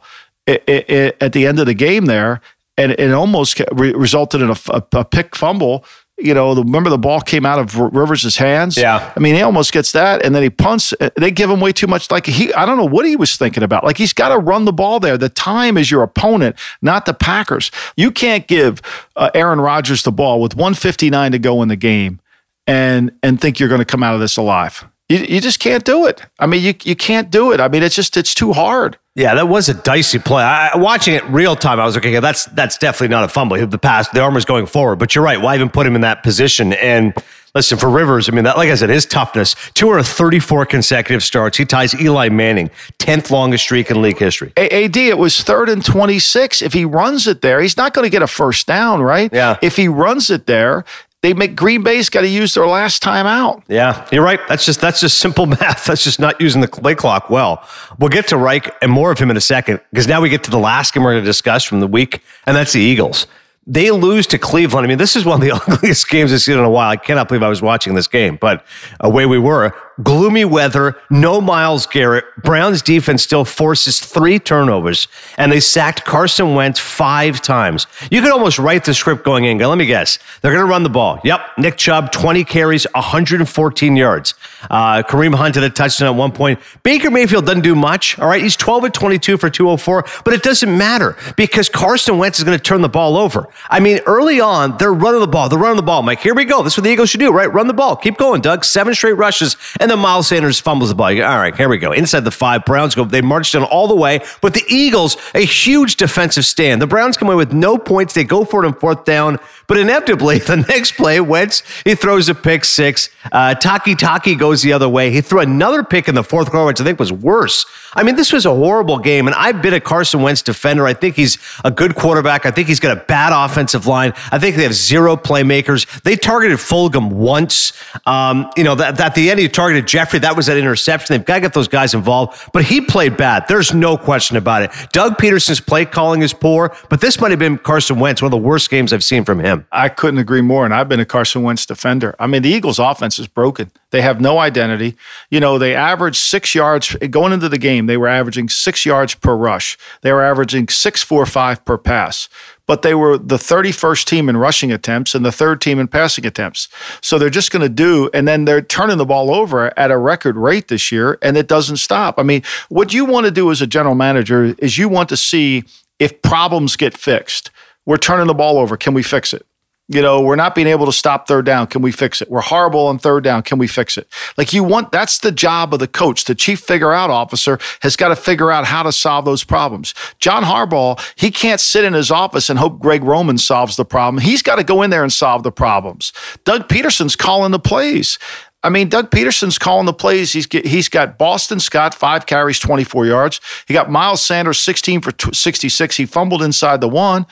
it, 0.48 0.90
it, 0.90 1.16
at 1.20 1.32
the 1.32 1.46
end 1.46 1.58
of 1.58 1.66
the 1.66 1.74
game 1.74 2.06
there, 2.06 2.40
and 2.76 2.92
it 2.92 3.12
almost 3.12 3.60
re- 3.72 3.92
resulted 3.92 4.40
in 4.40 4.50
a, 4.50 4.56
a, 4.70 4.82
a 4.92 5.04
pick 5.04 5.36
fumble. 5.36 5.84
You 6.16 6.34
know, 6.34 6.54
the, 6.54 6.64
remember 6.64 6.90
the 6.90 6.98
ball 6.98 7.20
came 7.20 7.46
out 7.46 7.60
of 7.60 7.76
Rivers' 7.76 8.36
hands. 8.36 8.76
Yeah, 8.76 9.12
I 9.14 9.20
mean, 9.20 9.36
he 9.36 9.42
almost 9.42 9.72
gets 9.72 9.92
that, 9.92 10.24
and 10.24 10.34
then 10.34 10.42
he 10.42 10.50
punts. 10.50 10.92
Uh, 10.98 11.10
they 11.16 11.30
give 11.30 11.48
him 11.48 11.60
way 11.60 11.72
too 11.72 11.86
much. 11.86 12.10
Like 12.10 12.26
he, 12.26 12.52
I 12.54 12.66
don't 12.66 12.76
know 12.76 12.86
what 12.86 13.06
he 13.06 13.14
was 13.14 13.36
thinking 13.36 13.62
about. 13.62 13.84
Like 13.84 13.98
he's 13.98 14.12
got 14.12 14.30
to 14.30 14.38
run 14.38 14.64
the 14.64 14.72
ball 14.72 14.98
there. 14.98 15.16
The 15.16 15.28
time 15.28 15.76
is 15.76 15.90
your 15.90 16.02
opponent, 16.02 16.56
not 16.82 17.06
the 17.06 17.14
Packers. 17.14 17.70
You 17.96 18.10
can't 18.10 18.48
give 18.48 18.80
uh, 19.14 19.30
Aaron 19.34 19.60
Rodgers 19.60 20.02
the 20.02 20.12
ball 20.12 20.40
with 20.40 20.56
159 20.56 21.32
to 21.32 21.38
go 21.38 21.62
in 21.62 21.68
the 21.68 21.76
game, 21.76 22.20
and 22.66 23.12
and 23.22 23.40
think 23.40 23.60
you're 23.60 23.68
going 23.68 23.80
to 23.80 23.84
come 23.84 24.02
out 24.02 24.14
of 24.14 24.20
this 24.20 24.36
alive. 24.36 24.88
You, 25.08 25.18
you 25.18 25.40
just 25.40 25.58
can't 25.58 25.84
do 25.84 26.06
it. 26.06 26.22
I 26.38 26.46
mean, 26.46 26.62
you 26.62 26.74
you 26.84 26.94
can't 26.94 27.30
do 27.30 27.52
it. 27.52 27.60
I 27.60 27.68
mean, 27.68 27.82
it's 27.82 27.94
just 27.94 28.16
it's 28.16 28.34
too 28.34 28.52
hard. 28.52 28.98
Yeah, 29.14 29.34
that 29.34 29.48
was 29.48 29.68
a 29.68 29.74
dicey 29.74 30.18
play. 30.18 30.44
I, 30.44 30.76
watching 30.76 31.14
it 31.14 31.24
real 31.24 31.56
time, 31.56 31.80
I 31.80 31.84
was 31.84 31.96
like, 31.96 32.06
okay, 32.06 32.20
that's 32.20 32.44
that's 32.46 32.78
definitely 32.78 33.08
not 33.08 33.24
a 33.24 33.28
fumble. 33.28 33.66
The 33.66 33.78
pass, 33.78 34.08
the 34.10 34.20
arm 34.20 34.34
was 34.34 34.44
going 34.44 34.66
forward. 34.66 34.96
But 35.00 35.14
you're 35.14 35.24
right. 35.24 35.40
Why 35.40 35.54
even 35.54 35.70
put 35.70 35.86
him 35.86 35.94
in 35.94 36.02
that 36.02 36.22
position? 36.22 36.74
And 36.74 37.14
listen, 37.54 37.78
for 37.78 37.88
Rivers, 37.88 38.28
I 38.28 38.32
mean, 38.32 38.44
that 38.44 38.56
like 38.58 38.68
I 38.68 38.74
said, 38.74 38.90
his 38.90 39.06
toughness. 39.06 39.56
Two 39.74 39.88
or 39.88 40.02
34 40.02 40.66
consecutive 40.66 41.24
starts. 41.24 41.56
He 41.56 41.64
ties 41.64 42.00
Eli 42.00 42.28
Manning, 42.28 42.70
10th 42.98 43.30
longest 43.30 43.64
streak 43.64 43.90
in 43.90 44.00
league 44.02 44.18
history. 44.18 44.52
AD, 44.56 44.96
it 44.96 45.18
was 45.18 45.42
third 45.42 45.68
and 45.68 45.84
26. 45.84 46.62
If 46.62 46.74
he 46.74 46.84
runs 46.84 47.26
it 47.26 47.40
there, 47.40 47.60
he's 47.60 47.76
not 47.76 47.94
going 47.94 48.04
to 48.04 48.10
get 48.10 48.22
a 48.22 48.28
first 48.28 48.66
down, 48.66 49.02
right? 49.02 49.32
Yeah. 49.32 49.56
If 49.62 49.76
he 49.76 49.88
runs 49.88 50.30
it 50.30 50.46
there, 50.46 50.84
they 51.22 51.34
make 51.34 51.56
Green 51.56 51.82
Bay's 51.82 52.08
got 52.08 52.20
to 52.20 52.28
use 52.28 52.54
their 52.54 52.66
last 52.66 53.02
time 53.02 53.26
out. 53.26 53.62
Yeah, 53.68 54.06
you're 54.12 54.22
right. 54.22 54.40
That's 54.48 54.64
just 54.64 54.80
that's 54.80 55.00
just 55.00 55.18
simple 55.18 55.46
math. 55.60 55.86
That's 55.86 56.04
just 56.04 56.20
not 56.20 56.40
using 56.40 56.60
the 56.60 56.68
play 56.68 56.94
clock 56.94 57.28
well. 57.30 57.66
We'll 57.98 58.10
get 58.10 58.28
to 58.28 58.36
Reich 58.36 58.72
and 58.82 58.90
more 58.90 59.10
of 59.10 59.18
him 59.18 59.30
in 59.30 59.36
a 59.36 59.40
second 59.40 59.80
because 59.90 60.06
now 60.06 60.20
we 60.20 60.28
get 60.28 60.44
to 60.44 60.50
the 60.50 60.58
last 60.58 60.94
game 60.94 61.02
we're 61.02 61.12
going 61.12 61.24
to 61.24 61.28
discuss 61.28 61.64
from 61.64 61.80
the 61.80 61.88
week, 61.88 62.22
and 62.46 62.56
that's 62.56 62.72
the 62.72 62.80
Eagles. 62.80 63.26
They 63.66 63.90
lose 63.90 64.26
to 64.28 64.38
Cleveland. 64.38 64.86
I 64.86 64.88
mean, 64.88 64.96
this 64.96 65.14
is 65.14 65.24
one 65.24 65.42
of 65.42 65.46
the 65.46 65.52
ugliest 65.72 66.08
games 66.08 66.32
I've 66.32 66.40
seen 66.40 66.58
in 66.58 66.64
a 66.64 66.70
while. 66.70 66.90
I 66.90 66.96
cannot 66.96 67.28
believe 67.28 67.42
I 67.42 67.48
was 67.48 67.60
watching 67.60 67.94
this 67.94 68.08
game, 68.08 68.38
but 68.40 68.64
away 69.00 69.26
we 69.26 69.38
were 69.38 69.74
gloomy 70.02 70.44
weather, 70.44 70.96
no 71.10 71.40
Myles 71.40 71.86
Garrett. 71.86 72.24
Browns 72.42 72.82
defense 72.82 73.22
still 73.22 73.44
forces 73.44 74.00
three 74.00 74.38
turnovers, 74.38 75.08
and 75.36 75.50
they 75.50 75.60
sacked 75.60 76.04
Carson 76.04 76.54
Wentz 76.54 76.78
five 76.78 77.40
times. 77.40 77.86
You 78.10 78.22
could 78.22 78.32
almost 78.32 78.58
write 78.58 78.84
the 78.84 78.94
script 78.94 79.24
going 79.24 79.44
in. 79.44 79.58
Let 79.58 79.78
me 79.78 79.86
guess. 79.86 80.18
They're 80.40 80.52
going 80.52 80.64
to 80.64 80.70
run 80.70 80.82
the 80.82 80.88
ball. 80.88 81.20
Yep. 81.24 81.40
Nick 81.58 81.76
Chubb, 81.76 82.12
20 82.12 82.44
carries, 82.44 82.86
114 82.94 83.96
yards. 83.96 84.34
Uh, 84.70 85.02
Kareem 85.02 85.34
Hunt 85.34 85.54
had 85.54 85.64
a 85.64 85.70
touchdown 85.70 86.08
at 86.08 86.18
one 86.18 86.32
point. 86.32 86.60
Baker 86.82 87.10
Mayfield 87.10 87.46
doesn't 87.46 87.62
do 87.62 87.74
much. 87.74 88.18
All 88.18 88.28
right. 88.28 88.42
He's 88.42 88.56
12 88.56 88.86
at 88.86 88.94
22 88.94 89.36
for 89.36 89.50
204, 89.50 90.04
but 90.24 90.34
it 90.34 90.42
doesn't 90.42 90.76
matter 90.76 91.16
because 91.36 91.68
Carson 91.68 92.18
Wentz 92.18 92.38
is 92.38 92.44
going 92.44 92.56
to 92.56 92.62
turn 92.62 92.80
the 92.80 92.88
ball 92.88 93.16
over. 93.16 93.46
I 93.68 93.80
mean, 93.80 94.00
early 94.06 94.40
on, 94.40 94.76
they're 94.78 94.94
running 94.94 95.20
the 95.20 95.26
ball. 95.26 95.48
They're 95.48 95.58
running 95.58 95.76
the 95.76 95.82
ball. 95.82 96.08
I'm 96.08 96.16
here 96.16 96.34
we 96.34 96.44
go. 96.44 96.62
This 96.62 96.74
is 96.74 96.78
what 96.78 96.84
the 96.84 96.90
Eagles 96.90 97.10
should 97.10 97.20
do, 97.20 97.32
right? 97.32 97.52
Run 97.52 97.66
the 97.66 97.74
ball. 97.74 97.96
Keep 97.96 98.16
going, 98.16 98.40
Doug. 98.40 98.64
Seven 98.64 98.94
straight 98.94 99.12
rushes. 99.12 99.56
And 99.80 99.87
and 99.88 99.96
then 99.96 100.02
Miles 100.02 100.28
Sanders 100.28 100.60
fumbles 100.60 100.90
the 100.90 100.94
ball. 100.94 101.14
Go, 101.14 101.26
all 101.26 101.38
right, 101.38 101.56
here 101.56 101.66
we 101.66 101.78
go. 101.78 101.92
Inside 101.92 102.20
the 102.20 102.30
five, 102.30 102.66
Browns 102.66 102.94
go. 102.94 103.06
They 103.06 103.22
marched 103.22 103.54
in 103.54 103.62
all 103.62 103.88
the 103.88 103.96
way, 103.96 104.20
but 104.42 104.52
the 104.52 104.62
Eagles, 104.68 105.16
a 105.34 105.40
huge 105.40 105.96
defensive 105.96 106.44
stand. 106.44 106.82
The 106.82 106.86
Browns 106.86 107.16
come 107.16 107.28
away 107.28 107.36
with 107.36 107.54
no 107.54 107.78
points. 107.78 108.12
They 108.12 108.24
go 108.24 108.44
for 108.44 108.62
it 108.62 108.66
on 108.66 108.74
fourth 108.74 109.06
down. 109.06 109.38
But 109.68 109.76
inevitably, 109.76 110.38
the 110.38 110.56
next 110.56 110.92
play, 110.96 111.20
Wentz, 111.20 111.62
he 111.84 111.94
throws 111.94 112.28
a 112.28 112.34
pick 112.34 112.64
six. 112.64 113.10
Uh, 113.30 113.54
Takitaki 113.54 114.36
goes 114.36 114.62
the 114.62 114.72
other 114.72 114.88
way. 114.88 115.12
He 115.12 115.20
threw 115.20 115.40
another 115.40 115.84
pick 115.84 116.08
in 116.08 116.14
the 116.14 116.24
fourth 116.24 116.50
quarter, 116.50 116.66
which 116.66 116.80
I 116.80 116.84
think 116.84 116.98
was 116.98 117.12
worse. 117.12 117.66
I 117.94 118.02
mean, 118.02 118.16
this 118.16 118.32
was 118.32 118.46
a 118.46 118.54
horrible 118.54 118.98
game, 118.98 119.26
and 119.26 119.36
I've 119.36 119.62
been 119.62 119.74
a 119.74 119.80
Carson 119.80 120.22
Wentz 120.22 120.42
defender. 120.42 120.86
I 120.86 120.94
think 120.94 121.14
he's 121.14 121.38
a 121.64 121.70
good 121.70 121.94
quarterback. 121.94 122.46
I 122.46 122.50
think 122.50 122.68
he's 122.68 122.80
got 122.80 122.96
a 122.96 123.00
bad 123.00 123.32
offensive 123.32 123.86
line. 123.86 124.12
I 124.32 124.38
think 124.38 124.56
they 124.56 124.62
have 124.62 124.74
zero 124.74 125.16
playmakers. 125.16 126.02
They 126.02 126.16
targeted 126.16 126.58
Fulgham 126.58 127.12
once. 127.12 127.72
Um, 128.06 128.50
you 128.56 128.64
know, 128.64 128.74
that, 128.74 128.98
at 129.00 129.14
the 129.14 129.30
end, 129.30 129.38
he 129.38 129.48
targeted 129.48 129.86
Jeffery. 129.86 130.20
That 130.20 130.34
was 130.34 130.46
that 130.46 130.56
interception. 130.56 131.14
They've 131.14 131.24
got 131.24 131.36
to 131.36 131.40
get 131.42 131.52
those 131.52 131.68
guys 131.68 131.92
involved, 131.92 132.50
but 132.52 132.64
he 132.64 132.80
played 132.80 133.16
bad. 133.16 133.46
There's 133.48 133.74
no 133.74 133.98
question 133.98 134.36
about 134.38 134.62
it. 134.62 134.70
Doug 134.92 135.18
Pederson's 135.18 135.60
play 135.60 135.84
calling 135.84 136.22
is 136.22 136.32
poor, 136.32 136.74
but 136.88 137.00
this 137.00 137.20
might 137.20 137.30
have 137.30 137.38
been 137.38 137.58
Carson 137.58 137.98
Wentz, 137.98 138.22
one 138.22 138.28
of 138.28 138.30
the 138.30 138.38
worst 138.38 138.70
games 138.70 138.92
I've 138.92 139.04
seen 139.04 139.24
from 139.24 139.40
him. 139.40 139.57
I 139.72 139.88
couldn't 139.88 140.18
agree 140.18 140.40
more. 140.40 140.64
And 140.64 140.74
I've 140.74 140.88
been 140.88 141.00
a 141.00 141.04
Carson 141.04 141.42
Wentz 141.42 141.66
defender. 141.66 142.14
I 142.18 142.26
mean, 142.26 142.42
the 142.42 142.48
Eagles' 142.48 142.78
offense 142.78 143.18
is 143.18 143.26
broken. 143.26 143.70
They 143.90 144.02
have 144.02 144.20
no 144.20 144.38
identity. 144.38 144.96
You 145.30 145.40
know, 145.40 145.58
they 145.58 145.74
averaged 145.74 146.16
six 146.16 146.54
yards 146.54 146.94
going 147.10 147.32
into 147.32 147.48
the 147.48 147.58
game. 147.58 147.86
They 147.86 147.96
were 147.96 148.08
averaging 148.08 148.48
six 148.48 148.84
yards 148.84 149.14
per 149.14 149.34
rush. 149.34 149.78
They 150.02 150.12
were 150.12 150.22
averaging 150.22 150.68
six, 150.68 151.02
four, 151.02 151.24
five 151.26 151.64
per 151.64 151.78
pass. 151.78 152.28
But 152.66 152.82
they 152.82 152.94
were 152.94 153.16
the 153.16 153.36
31st 153.36 154.04
team 154.04 154.28
in 154.28 154.36
rushing 154.36 154.70
attempts 154.70 155.14
and 155.14 155.24
the 155.24 155.32
third 155.32 155.62
team 155.62 155.78
in 155.78 155.88
passing 155.88 156.26
attempts. 156.26 156.68
So 157.00 157.18
they're 157.18 157.30
just 157.30 157.50
going 157.50 157.62
to 157.62 157.70
do, 157.70 158.10
and 158.12 158.28
then 158.28 158.44
they're 158.44 158.60
turning 158.60 158.98
the 158.98 159.06
ball 159.06 159.34
over 159.34 159.72
at 159.78 159.90
a 159.90 159.96
record 159.96 160.36
rate 160.36 160.68
this 160.68 160.92
year, 160.92 161.18
and 161.22 161.38
it 161.38 161.48
doesn't 161.48 161.78
stop. 161.78 162.18
I 162.18 162.24
mean, 162.24 162.42
what 162.68 162.92
you 162.92 163.06
want 163.06 163.24
to 163.24 163.32
do 163.32 163.50
as 163.50 163.62
a 163.62 163.66
general 163.66 163.94
manager 163.94 164.54
is 164.58 164.76
you 164.76 164.88
want 164.90 165.08
to 165.08 165.16
see 165.16 165.64
if 165.98 166.20
problems 166.20 166.76
get 166.76 166.96
fixed. 166.96 167.50
We're 167.86 167.96
turning 167.96 168.26
the 168.26 168.34
ball 168.34 168.58
over. 168.58 168.76
Can 168.76 168.92
we 168.92 169.02
fix 169.02 169.32
it? 169.32 169.46
You 169.90 170.02
know, 170.02 170.20
we're 170.20 170.36
not 170.36 170.54
being 170.54 170.66
able 170.66 170.84
to 170.84 170.92
stop 170.92 171.26
third 171.26 171.46
down. 171.46 171.66
Can 171.66 171.80
we 171.80 171.92
fix 171.92 172.20
it? 172.20 172.30
We're 172.30 172.42
horrible 172.42 172.88
on 172.88 172.98
third 172.98 173.24
down. 173.24 173.42
Can 173.42 173.56
we 173.56 173.66
fix 173.66 173.96
it? 173.96 174.06
Like 174.36 174.52
you 174.52 174.62
want, 174.62 174.92
that's 174.92 175.18
the 175.18 175.32
job 175.32 175.72
of 175.72 175.80
the 175.80 175.88
coach. 175.88 176.24
The 176.24 176.34
chief 176.34 176.60
figure 176.60 176.92
out 176.92 177.08
officer 177.08 177.58
has 177.80 177.96
got 177.96 178.08
to 178.08 178.16
figure 178.16 178.52
out 178.52 178.66
how 178.66 178.82
to 178.82 178.92
solve 178.92 179.24
those 179.24 179.44
problems. 179.44 179.94
John 180.20 180.44
Harbaugh, 180.44 181.00
he 181.16 181.30
can't 181.30 181.58
sit 181.58 181.84
in 181.84 181.94
his 181.94 182.10
office 182.10 182.50
and 182.50 182.58
hope 182.58 182.78
Greg 182.80 183.02
Roman 183.02 183.38
solves 183.38 183.76
the 183.76 183.84
problem. 183.86 184.22
He's 184.22 184.42
got 184.42 184.56
to 184.56 184.64
go 184.64 184.82
in 184.82 184.90
there 184.90 185.02
and 185.02 185.12
solve 185.12 185.42
the 185.42 185.52
problems. 185.52 186.12
Doug 186.44 186.68
Pederson's 186.68 187.16
calling 187.16 187.52
the 187.52 187.58
plays. 187.58 188.18
I 188.62 188.70
mean, 188.70 188.88
Doug 188.88 189.10
Pederson's 189.10 189.56
calling 189.56 189.86
the 189.86 189.92
plays. 189.92 190.32
He's 190.32 190.46
he's 190.50 190.88
got 190.88 191.16
Boston 191.16 191.60
Scott 191.60 191.94
five 191.94 192.26
carries, 192.26 192.58
twenty 192.58 192.84
four 192.84 193.06
yards. 193.06 193.40
He 193.66 193.72
got 193.72 193.88
Miles 193.88 194.20
Sanders 194.20 194.58
sixteen 194.58 195.00
for 195.00 195.12
sixty 195.32 195.68
six. 195.68 195.96
He 195.96 196.06
fumbled 196.06 196.42
inside 196.42 196.80
the 196.80 196.88
one. 196.88 197.24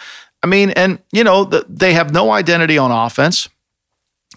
I 0.47 0.49
mean, 0.49 0.70
and 0.70 1.01
you 1.11 1.24
know, 1.24 1.42
the, 1.42 1.66
they 1.68 1.92
have 1.94 2.12
no 2.12 2.30
identity 2.30 2.78
on 2.78 2.92
offense. 2.92 3.49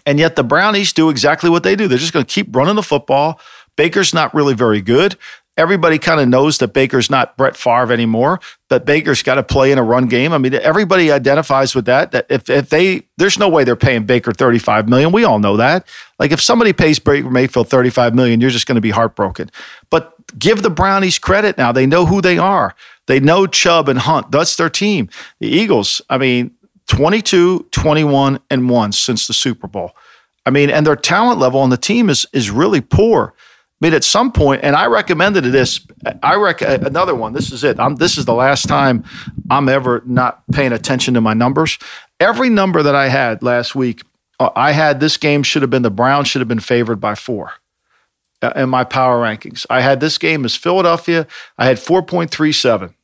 And 0.04 0.18
yet 0.18 0.34
the 0.34 0.42
Brownies 0.42 0.92
do 0.92 1.08
exactly 1.08 1.48
what 1.48 1.62
they 1.62 1.76
do. 1.76 1.86
They're 1.86 1.98
just 1.98 2.12
going 2.12 2.24
to 2.24 2.32
keep 2.32 2.54
running 2.54 2.74
the 2.74 2.82
football. 2.82 3.38
Baker's 3.76 4.12
not 4.12 4.34
really 4.34 4.54
very 4.54 4.80
good. 4.80 5.16
Everybody 5.56 5.98
kind 5.98 6.20
of 6.20 6.26
knows 6.26 6.58
that 6.58 6.72
Baker's 6.72 7.10
not 7.10 7.36
Brett 7.36 7.56
Favre 7.56 7.92
anymore, 7.92 8.40
but 8.68 8.84
Baker's 8.84 9.22
got 9.22 9.36
to 9.36 9.42
play 9.44 9.70
in 9.70 9.78
a 9.78 9.84
run 9.84 10.06
game. 10.06 10.32
I 10.32 10.38
mean, 10.38 10.54
everybody 10.54 11.12
identifies 11.12 11.74
with 11.74 11.84
that. 11.84 12.10
That 12.10 12.26
if, 12.28 12.50
if 12.50 12.70
they, 12.70 13.02
there's 13.18 13.38
no 13.38 13.48
way 13.48 13.62
they're 13.62 13.76
paying 13.76 14.04
Baker 14.04 14.32
35 14.32 14.88
million. 14.88 15.12
We 15.12 15.22
all 15.22 15.38
know 15.38 15.58
that. 15.58 15.86
Like 16.18 16.32
if 16.32 16.40
somebody 16.40 16.72
pays 16.72 16.98
Baker 16.98 17.30
Mayfield 17.30 17.68
35 17.68 18.16
million, 18.16 18.40
you're 18.40 18.50
just 18.50 18.66
going 18.66 18.76
to 18.76 18.80
be 18.80 18.90
heartbroken. 18.90 19.50
But 19.90 20.14
give 20.38 20.62
the 20.62 20.70
Brownies 20.70 21.20
credit 21.20 21.56
now. 21.56 21.70
They 21.70 21.86
know 21.86 22.06
who 22.06 22.20
they 22.20 22.38
are. 22.38 22.74
They 23.10 23.18
know 23.18 23.48
Chubb 23.48 23.88
and 23.88 23.98
Hunt. 23.98 24.30
That's 24.30 24.54
their 24.54 24.70
team. 24.70 25.08
The 25.40 25.48
Eagles, 25.48 26.00
I 26.08 26.16
mean, 26.16 26.52
22, 26.86 27.66
21, 27.72 28.38
and 28.48 28.70
1 28.70 28.92
since 28.92 29.26
the 29.26 29.34
Super 29.34 29.66
Bowl. 29.66 29.96
I 30.46 30.50
mean, 30.50 30.70
and 30.70 30.86
their 30.86 30.94
talent 30.94 31.40
level 31.40 31.58
on 31.58 31.70
the 31.70 31.76
team 31.76 32.08
is 32.08 32.24
is 32.32 32.52
really 32.52 32.80
poor. 32.80 33.34
I 33.36 33.84
mean, 33.84 33.94
at 33.94 34.04
some 34.04 34.30
point, 34.30 34.60
and 34.62 34.76
I 34.76 34.86
recommended 34.86 35.42
this. 35.42 35.84
I 36.22 36.36
rec 36.36 36.62
another 36.62 37.16
one. 37.16 37.32
This 37.32 37.50
is 37.50 37.64
it. 37.64 37.80
I'm, 37.80 37.96
this 37.96 38.16
is 38.16 38.26
the 38.26 38.32
last 38.34 38.68
time 38.68 39.02
I'm 39.50 39.68
ever 39.68 40.04
not 40.06 40.44
paying 40.52 40.70
attention 40.70 41.14
to 41.14 41.20
my 41.20 41.34
numbers. 41.34 41.78
Every 42.20 42.48
number 42.48 42.80
that 42.80 42.94
I 42.94 43.08
had 43.08 43.42
last 43.42 43.74
week, 43.74 44.02
uh, 44.38 44.50
I 44.54 44.70
had 44.70 45.00
this 45.00 45.16
game 45.16 45.42
should 45.42 45.62
have 45.62 45.70
been 45.70 45.82
the 45.82 45.90
Browns 45.90 46.28
should 46.28 46.42
have 46.42 46.48
been 46.48 46.60
favored 46.60 47.00
by 47.00 47.16
four 47.16 47.54
uh, 48.40 48.52
in 48.54 48.68
my 48.68 48.84
power 48.84 49.20
rankings. 49.20 49.66
I 49.68 49.80
had 49.80 49.98
this 49.98 50.16
game 50.16 50.44
as 50.44 50.54
Philadelphia. 50.54 51.26
I 51.58 51.66
had 51.66 51.78
4.37 51.78 52.94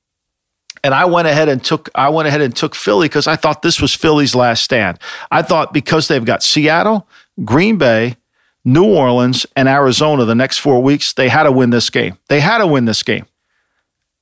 and 0.86 0.94
I 0.94 1.04
went 1.04 1.26
ahead 1.26 1.48
and 1.48 1.62
took 1.62 1.90
I 1.96 2.10
went 2.10 2.28
ahead 2.28 2.40
and 2.40 2.54
took 2.54 2.76
Philly 2.76 3.08
because 3.08 3.26
I 3.26 3.34
thought 3.34 3.62
this 3.62 3.80
was 3.80 3.92
Philly's 3.92 4.36
last 4.36 4.62
stand. 4.62 5.00
I 5.32 5.42
thought 5.42 5.72
because 5.72 6.06
they've 6.06 6.24
got 6.24 6.44
Seattle, 6.44 7.08
Green 7.44 7.76
Bay, 7.76 8.16
New 8.64 8.84
Orleans, 8.84 9.46
and 9.56 9.68
Arizona 9.68 10.24
the 10.24 10.36
next 10.36 10.58
four 10.58 10.80
weeks, 10.80 11.12
they 11.12 11.28
had 11.28 11.42
to 11.42 11.50
win 11.50 11.70
this 11.70 11.90
game. 11.90 12.18
They 12.28 12.38
had 12.38 12.58
to 12.58 12.68
win 12.68 12.84
this 12.84 13.02
game. 13.02 13.26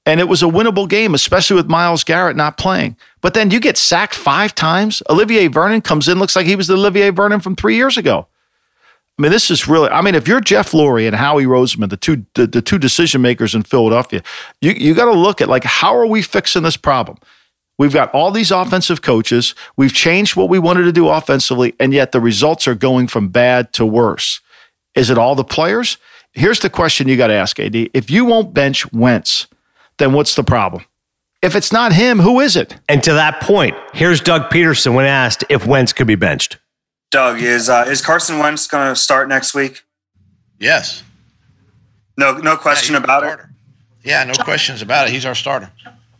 And 0.06 0.20
it 0.20 0.24
was 0.24 0.42
a 0.42 0.46
winnable 0.46 0.88
game, 0.88 1.12
especially 1.12 1.56
with 1.56 1.68
Myles 1.68 2.02
Garrett 2.02 2.36
not 2.36 2.56
playing. 2.56 2.96
But 3.20 3.34
then 3.34 3.50
you 3.50 3.60
get 3.60 3.76
sacked 3.76 4.14
five 4.14 4.54
times. 4.54 5.02
Olivier 5.10 5.48
Vernon 5.48 5.82
comes 5.82 6.08
in, 6.08 6.18
looks 6.18 6.34
like 6.34 6.46
he 6.46 6.56
was 6.56 6.68
the 6.68 6.74
Olivier 6.74 7.10
Vernon 7.10 7.40
from 7.40 7.56
three 7.56 7.76
years 7.76 7.98
ago. 7.98 8.26
I 9.18 9.22
mean, 9.22 9.30
this 9.30 9.50
is 9.50 9.68
really. 9.68 9.88
I 9.90 10.02
mean, 10.02 10.14
if 10.14 10.26
you're 10.26 10.40
Jeff 10.40 10.72
Lurie 10.72 11.06
and 11.06 11.14
Howie 11.14 11.44
Roseman, 11.44 11.88
the 11.88 11.96
two 11.96 12.26
the, 12.34 12.46
the 12.46 12.62
two 12.62 12.78
decision 12.78 13.22
makers 13.22 13.54
in 13.54 13.62
Philadelphia, 13.62 14.22
you 14.60 14.72
you 14.72 14.94
got 14.94 15.04
to 15.04 15.12
look 15.12 15.40
at 15.40 15.48
like 15.48 15.64
how 15.64 15.96
are 15.96 16.06
we 16.06 16.20
fixing 16.20 16.64
this 16.64 16.76
problem? 16.76 17.18
We've 17.78 17.92
got 17.92 18.12
all 18.12 18.30
these 18.30 18.50
offensive 18.50 19.02
coaches. 19.02 19.54
We've 19.76 19.92
changed 19.92 20.36
what 20.36 20.48
we 20.48 20.58
wanted 20.58 20.84
to 20.84 20.92
do 20.92 21.08
offensively, 21.08 21.74
and 21.80 21.92
yet 21.92 22.12
the 22.12 22.20
results 22.20 22.68
are 22.68 22.74
going 22.74 23.08
from 23.08 23.28
bad 23.28 23.72
to 23.74 23.86
worse. 23.86 24.40
Is 24.94 25.10
it 25.10 25.18
all 25.18 25.34
the 25.34 25.44
players? 25.44 25.98
Here's 26.32 26.60
the 26.60 26.70
question 26.70 27.08
you 27.08 27.16
got 27.16 27.28
to 27.28 27.34
ask, 27.34 27.58
AD. 27.58 27.74
If 27.74 28.10
you 28.10 28.24
won't 28.24 28.54
bench 28.54 28.90
Wentz, 28.92 29.46
then 29.98 30.12
what's 30.12 30.34
the 30.34 30.44
problem? 30.44 30.84
If 31.42 31.54
it's 31.54 31.72
not 31.72 31.92
him, 31.92 32.20
who 32.20 32.40
is 32.40 32.56
it? 32.56 32.76
And 32.88 33.02
to 33.02 33.12
that 33.14 33.40
point, 33.40 33.76
here's 33.92 34.20
Doug 34.20 34.50
Pederson 34.50 34.94
when 34.94 35.04
asked 35.04 35.44
if 35.48 35.66
Wentz 35.66 35.92
could 35.92 36.06
be 36.06 36.14
benched. 36.14 36.58
Doug, 37.14 37.40
is 37.40 37.68
uh, 37.68 37.84
is 37.86 38.02
Carson 38.02 38.40
Wentz 38.40 38.66
going 38.66 38.92
to 38.92 38.96
start 38.96 39.28
next 39.28 39.54
week? 39.54 39.84
Yes. 40.58 41.04
No, 42.18 42.36
no 42.38 42.56
question 42.56 42.94
yeah, 42.94 43.04
about 43.04 43.22
it. 43.22 43.46
Yeah, 44.02 44.24
no 44.24 44.34
questions 44.34 44.82
about 44.82 45.06
it. 45.06 45.12
He's 45.12 45.24
our 45.24 45.36
starter. 45.36 45.70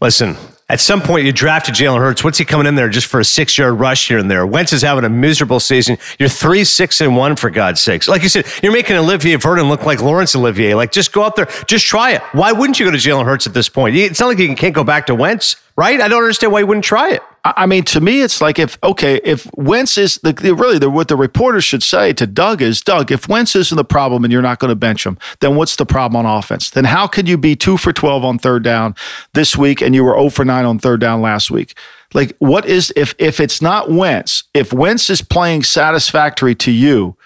Listen, 0.01 0.36
at 0.68 0.80
some 0.80 1.01
point 1.01 1.26
you 1.26 1.32
drafted 1.32 1.74
Jalen 1.74 1.99
Hurts. 1.99 2.22
What's 2.22 2.38
he 2.38 2.45
coming 2.45 2.68
in 2.68 2.76
there 2.76 2.88
just 2.88 3.09
for 3.09 3.18
a 3.18 3.24
six 3.24 3.59
yard 3.59 3.80
rush 3.80 4.07
here 4.07 4.18
and 4.18 4.30
there? 4.30 4.47
Wentz 4.47 4.72
is 4.72 4.82
having 4.82 5.03
a 5.03 5.09
miserable 5.09 5.59
season. 5.59 5.99
You're 6.20 6.28
three, 6.28 6.62
six, 6.62 7.01
and 7.01 7.16
one 7.16 7.34
for 7.34 7.51
God's 7.51 7.82
sakes. 7.82 8.07
Like 8.07 8.22
you 8.22 8.28
said, 8.28 8.47
you're 8.62 8.72
making 8.72 8.95
Olivier 8.95 9.34
Vernon 9.34 9.68
look 9.68 9.84
like 9.84 10.01
Laurence 10.01 10.36
Olivier. 10.36 10.74
Like 10.74 10.92
just 10.92 11.12
go 11.12 11.24
out 11.24 11.34
there, 11.34 11.47
just 11.66 11.86
try 11.86 12.12
it. 12.12 12.22
Why 12.34 12.53
wouldn't 12.53 12.78
you 12.78 12.86
go 12.86 12.92
to 12.92 12.99
Jalen 12.99 13.24
Hurts 13.24 13.49
at 13.49 13.53
this 13.53 13.68
point? 13.68 13.97
It's 13.97 14.20
not 14.20 14.28
like 14.28 14.38
you 14.38 14.55
can't 14.55 14.76
go 14.76 14.84
back 14.84 15.07
to 15.07 15.14
Wentz, 15.16 15.57
right? 15.76 16.00
I 16.00 16.08
don't 16.08 16.22
understand 16.22 16.52
why 16.52 16.60
you 16.60 16.66
wouldn't 16.66 16.84
try 16.84 17.10
it. 17.10 17.22
I 17.44 17.66
mean, 17.66 17.84
to 17.84 18.00
me, 18.00 18.22
it's 18.22 18.40
like 18.40 18.58
if 18.58 18.78
okay, 18.82 19.20
if 19.22 19.46
Wentz 19.54 19.98
is 19.98 20.16
the, 20.22 20.32
really 20.58 20.78
the, 20.78 20.88
what 20.88 21.08
the 21.08 21.16
reporters 21.16 21.62
should 21.62 21.82
say 21.82 22.14
to 22.14 22.26
Doug 22.26 22.62
is 22.62 22.80
Doug, 22.80 23.12
if 23.12 23.28
Wentz 23.28 23.54
isn't 23.54 23.76
the 23.76 23.84
problem 23.84 24.24
and 24.24 24.32
you're 24.32 24.40
not 24.40 24.60
going 24.60 24.70
to 24.70 24.76
bench 24.76 25.04
him, 25.04 25.18
then 25.40 25.54
what's 25.54 25.76
the 25.76 25.84
problem 25.84 26.24
on 26.24 26.38
offense? 26.38 26.70
Then 26.70 26.84
how 26.84 27.06
could 27.06 27.28
you 27.28 27.36
be 27.36 27.54
two 27.54 27.76
for 27.76 27.92
twelve 27.92 28.24
on 28.24 28.38
third 28.38 28.62
down 28.62 28.94
this 29.34 29.56
week 29.56 29.82
and 29.82 29.94
you 29.94 30.04
were 30.04 30.12
zero 30.12 30.24
oh 30.24 30.30
for 30.30 30.44
nine 30.44 30.64
on 30.64 30.78
third 30.78 31.00
down 31.00 31.20
last 31.20 31.50
week? 31.50 31.76
Like, 32.14 32.34
what 32.38 32.64
is 32.64 32.92
if 32.96 33.14
if 33.18 33.40
it's 33.40 33.60
not 33.60 33.90
Wentz? 33.90 34.44
If 34.54 34.72
Wentz 34.72 35.10
is 35.10 35.20
playing 35.20 35.64
satisfactory 35.64 36.54
to 36.54 36.70
you, 36.70 37.16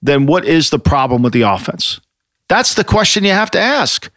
then 0.00 0.26
what 0.26 0.44
is 0.44 0.70
the 0.70 0.78
problem 0.78 1.22
with 1.22 1.32
the 1.32 1.42
offense? 1.42 2.00
That's 2.48 2.74
the 2.74 2.84
question 2.84 3.24
you 3.24 3.32
have 3.32 3.50
to 3.52 3.60
ask. 3.60 4.08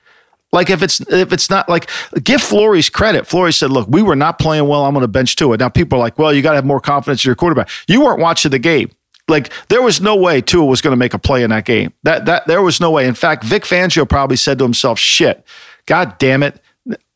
Like 0.52 0.70
if 0.70 0.82
it's 0.82 1.02
if 1.02 1.34
it's 1.34 1.50
not 1.50 1.68
like 1.68 1.90
give 2.24 2.42
Flores 2.42 2.90
credit. 2.90 3.28
Flores 3.28 3.58
said, 3.58 3.70
"Look, 3.70 3.88
we 3.90 4.02
were 4.02 4.16
not 4.16 4.40
playing 4.40 4.68
well. 4.68 4.86
I'm 4.86 4.94
going 4.94 5.02
to 5.02 5.08
bench 5.08 5.36
Tua." 5.36 5.58
Now 5.58 5.70
people 5.70 5.98
are 5.98 6.02
like, 6.02 6.18
"Well, 6.18 6.34
you 6.34 6.42
got 6.42 6.52
to 6.52 6.56
have 6.56 6.66
more 6.66 6.80
confidence 6.80 7.26
in 7.26 7.30
your 7.30 7.36
quarterback." 7.36 7.70
You 7.88 8.02
weren't 8.02 8.20
watching 8.20 8.52
the 8.52 8.60
game. 8.60 8.92
Like 9.28 9.52
there 9.68 9.82
was 9.82 10.00
no 10.00 10.16
way 10.16 10.40
Tua 10.40 10.66
was 10.66 10.82
going 10.82 10.94
to 10.94 10.98
make 10.98 11.14
a 11.14 11.20
play 11.20 11.44
in 11.44 11.50
that 11.50 11.66
game. 11.66 11.94
That 12.04 12.26
that 12.26 12.48
there 12.48 12.62
was 12.62 12.80
no 12.80 12.92
way. 12.92 13.08
In 13.08 13.14
fact, 13.14 13.44
Vic 13.44 13.64
Fangio 13.64 14.08
probably 14.08 14.38
said 14.38 14.58
to 14.60 14.64
himself, 14.64 15.00
"Shit, 15.00 15.46
God 15.86 16.18
damn 16.18 16.44
it, 16.44 16.62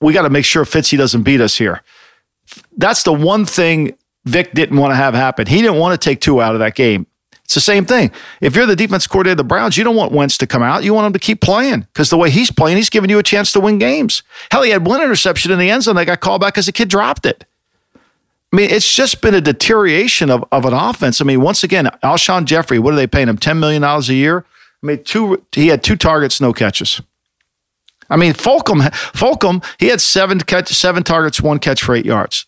we 0.02 0.12
got 0.12 0.24
to 0.24 0.30
make 0.30 0.46
sure 0.46 0.66
Fitzy 0.66 0.98
doesn't 0.98 1.24
beat 1.24 1.40
us 1.40 1.58
here." 1.58 1.82
That's 2.76 3.04
the 3.04 3.14
one 3.14 3.46
thing 3.46 3.96
Vic 4.26 4.54
didn't 4.54 4.78
want 4.78 4.92
to 4.92 4.96
have 4.96 5.14
happen. 5.14 5.48
He 5.48 5.62
didn't 5.62 5.78
want 5.78 6.00
to 6.00 6.10
take 6.10 6.20
Tua 6.20 6.44
out 6.44 6.54
of 6.54 6.60
that 6.60 6.76
game. 6.76 7.08
It's 7.52 7.56
the 7.56 7.60
same 7.60 7.84
thing. 7.84 8.12
If 8.40 8.56
you're 8.56 8.66
the 8.66 8.78
defense 8.78 9.06
coordinator 9.08 9.34
of 9.34 9.38
the 9.40 9.44
Browns, 9.44 9.78
you 9.78 9.84
don't 9.84 9.98
want 9.98 10.14
Wentz 10.14 10.38
to 10.38 10.48
come 10.48 10.64
out. 10.64 10.86
You 10.86 10.94
want 10.94 11.08
him 11.08 11.12
to 11.12 11.20
keep 11.20 11.42
playing 11.42 11.82
because 11.82 12.10
the 12.10 12.16
way 12.16 12.30
he's 12.30 12.50
playing, 12.50 12.78
he's 12.78 12.90
giving 12.90 13.10
you 13.10 13.20
a 13.20 13.24
chance 13.24 13.52
to 13.52 13.60
win 13.60 13.78
games. 13.78 14.24
Hell, 14.50 14.64
he 14.64 14.70
had 14.70 14.88
one 14.88 15.02
interception 15.02 15.52
in 15.52 15.60
the 15.60 15.70
end 15.70 15.84
zone 15.84 15.98
that 15.98 16.06
got 16.06 16.22
called 16.22 16.40
back 16.40 16.54
because 16.54 16.68
the 16.68 16.72
kid 16.72 16.88
dropped 16.88 17.26
it. 17.26 17.44
I 17.94 18.56
mean, 18.56 18.70
it's 18.70 18.96
just 18.96 19.22
been 19.22 19.34
a 19.34 19.42
deterioration 19.42 20.30
of, 20.30 20.46
of 20.50 20.64
an 20.64 20.72
offense. 20.72 21.20
I 21.20 21.26
mean, 21.26 21.42
once 21.42 21.62
again, 21.62 21.90
Alshon 22.02 22.46
Jeffery, 22.46 22.80
what 22.80 22.94
are 22.94 22.96
they 22.96 23.06
paying 23.06 23.28
him? 23.28 23.38
$10 23.38 23.60
million 23.60 23.84
a 23.84 24.00
year? 24.14 24.46
I 24.82 24.86
mean, 24.86 25.04
two 25.04 25.46
he 25.52 25.68
had 25.68 25.84
two 25.84 25.98
targets, 25.98 26.40
no 26.40 26.54
catches. 26.54 27.02
I 28.10 28.16
mean, 28.16 28.32
Fulgham, 28.32 28.80
Fulgham, 29.12 29.62
he 29.78 29.88
had 29.88 30.00
seven 30.00 30.40
catch, 30.40 30.70
seven 30.70 31.04
targets, 31.04 31.42
one 31.42 31.60
catch 31.60 31.84
for 31.84 31.96
eight 31.96 32.06
yards. 32.06 32.46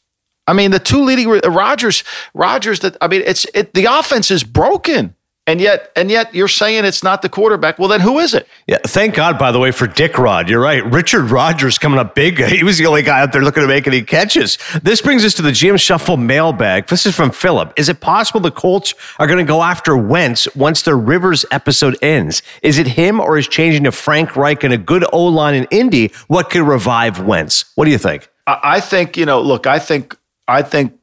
I 0.47 0.53
mean, 0.53 0.71
the 0.71 0.79
two 0.79 1.03
leading 1.03 1.29
Rogers, 1.29 2.03
Rodgers. 2.33 2.79
That 2.81 2.97
I 3.01 3.07
mean, 3.07 3.23
it's 3.25 3.45
it. 3.53 3.73
The 3.73 3.85
offense 3.85 4.31
is 4.31 4.43
broken. 4.43 5.15
And 5.45 5.59
yet, 5.59 5.91
and 5.97 6.09
yet, 6.09 6.33
you're 6.33 6.47
saying 6.47 6.85
it's 6.85 7.03
not 7.03 7.21
the 7.21 7.27
quarterback. 7.27 7.77
Well, 7.77 7.89
then 7.89 7.99
who 7.99 8.19
is 8.19 8.33
it? 8.33 8.47
Yeah, 8.65 8.77
thank 8.85 9.13
God, 9.13 9.37
by 9.37 9.51
the 9.51 9.59
way, 9.59 9.71
for 9.71 9.87
Dick 9.87 10.17
Rod. 10.17 10.47
You're 10.47 10.61
right. 10.61 10.85
Richard 10.85 11.31
Rodgers 11.31 11.77
coming 11.77 11.99
up 11.99 12.15
big. 12.15 12.39
He 12.53 12.63
was 12.63 12.77
the 12.77 12.85
only 12.85 13.01
guy 13.01 13.19
out 13.19 13.33
there 13.33 13.41
looking 13.41 13.61
to 13.61 13.67
make 13.67 13.85
any 13.85 14.03
catches. 14.03 14.57
This 14.83 15.01
brings 15.01 15.25
us 15.25 15.33
to 15.33 15.41
the 15.41 15.49
GM 15.49 15.77
Shuffle 15.77 16.15
mailbag. 16.15 16.87
This 16.87 17.05
is 17.05 17.13
from 17.13 17.31
Philip. 17.31 17.73
Is 17.75 17.89
it 17.89 17.99
possible 17.99 18.39
the 18.39 18.51
Colts 18.51 18.93
are 19.19 19.27
going 19.27 19.39
to 19.39 19.43
go 19.43 19.61
after 19.61 19.97
Wentz 19.97 20.47
once 20.55 20.83
the 20.83 20.95
Rivers 20.95 21.45
episode 21.51 21.97
ends? 22.01 22.41
Is 22.61 22.77
it 22.77 22.87
him 22.87 23.19
or 23.19 23.37
is 23.37 23.47
changing 23.47 23.83
to 23.83 23.91
Frank 23.91 24.37
Reich 24.37 24.63
and 24.63 24.73
a 24.73 24.77
good 24.77 25.03
O 25.11 25.25
line 25.25 25.55
in 25.55 25.67
Indy 25.71 26.13
what 26.27 26.49
could 26.51 26.61
revive 26.61 27.19
Wentz? 27.21 27.65
What 27.75 27.83
do 27.83 27.91
you 27.91 27.97
think? 27.97 28.29
I 28.47 28.79
think 28.79 29.17
you 29.17 29.25
know. 29.25 29.41
Look, 29.41 29.67
I 29.67 29.79
think 29.79 30.17
I 30.47 30.61
think 30.61 30.99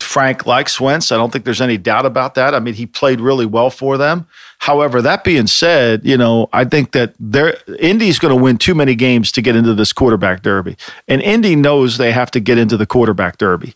Frank 0.00 0.46
likes 0.46 0.80
Wentz. 0.80 1.12
I 1.12 1.16
don't 1.16 1.32
think 1.32 1.44
there's 1.44 1.60
any 1.60 1.76
doubt 1.76 2.06
about 2.06 2.34
that. 2.34 2.54
I 2.54 2.60
mean, 2.60 2.74
he 2.74 2.86
played 2.86 3.20
really 3.20 3.46
well 3.46 3.70
for 3.70 3.98
them. 3.98 4.26
However, 4.58 5.02
that 5.02 5.22
being 5.22 5.46
said, 5.46 6.04
you 6.04 6.16
know, 6.16 6.48
I 6.52 6.64
think 6.64 6.92
that 6.92 7.14
they're, 7.20 7.58
Indy's 7.78 8.18
going 8.18 8.36
to 8.36 8.42
win 8.42 8.56
too 8.56 8.74
many 8.74 8.94
games 8.94 9.30
to 9.32 9.42
get 9.42 9.54
into 9.54 9.74
this 9.74 9.92
quarterback 9.92 10.42
derby. 10.42 10.76
And 11.06 11.20
Indy 11.20 11.54
knows 11.54 11.98
they 11.98 12.12
have 12.12 12.30
to 12.32 12.40
get 12.40 12.58
into 12.58 12.76
the 12.76 12.86
quarterback 12.86 13.38
derby. 13.38 13.74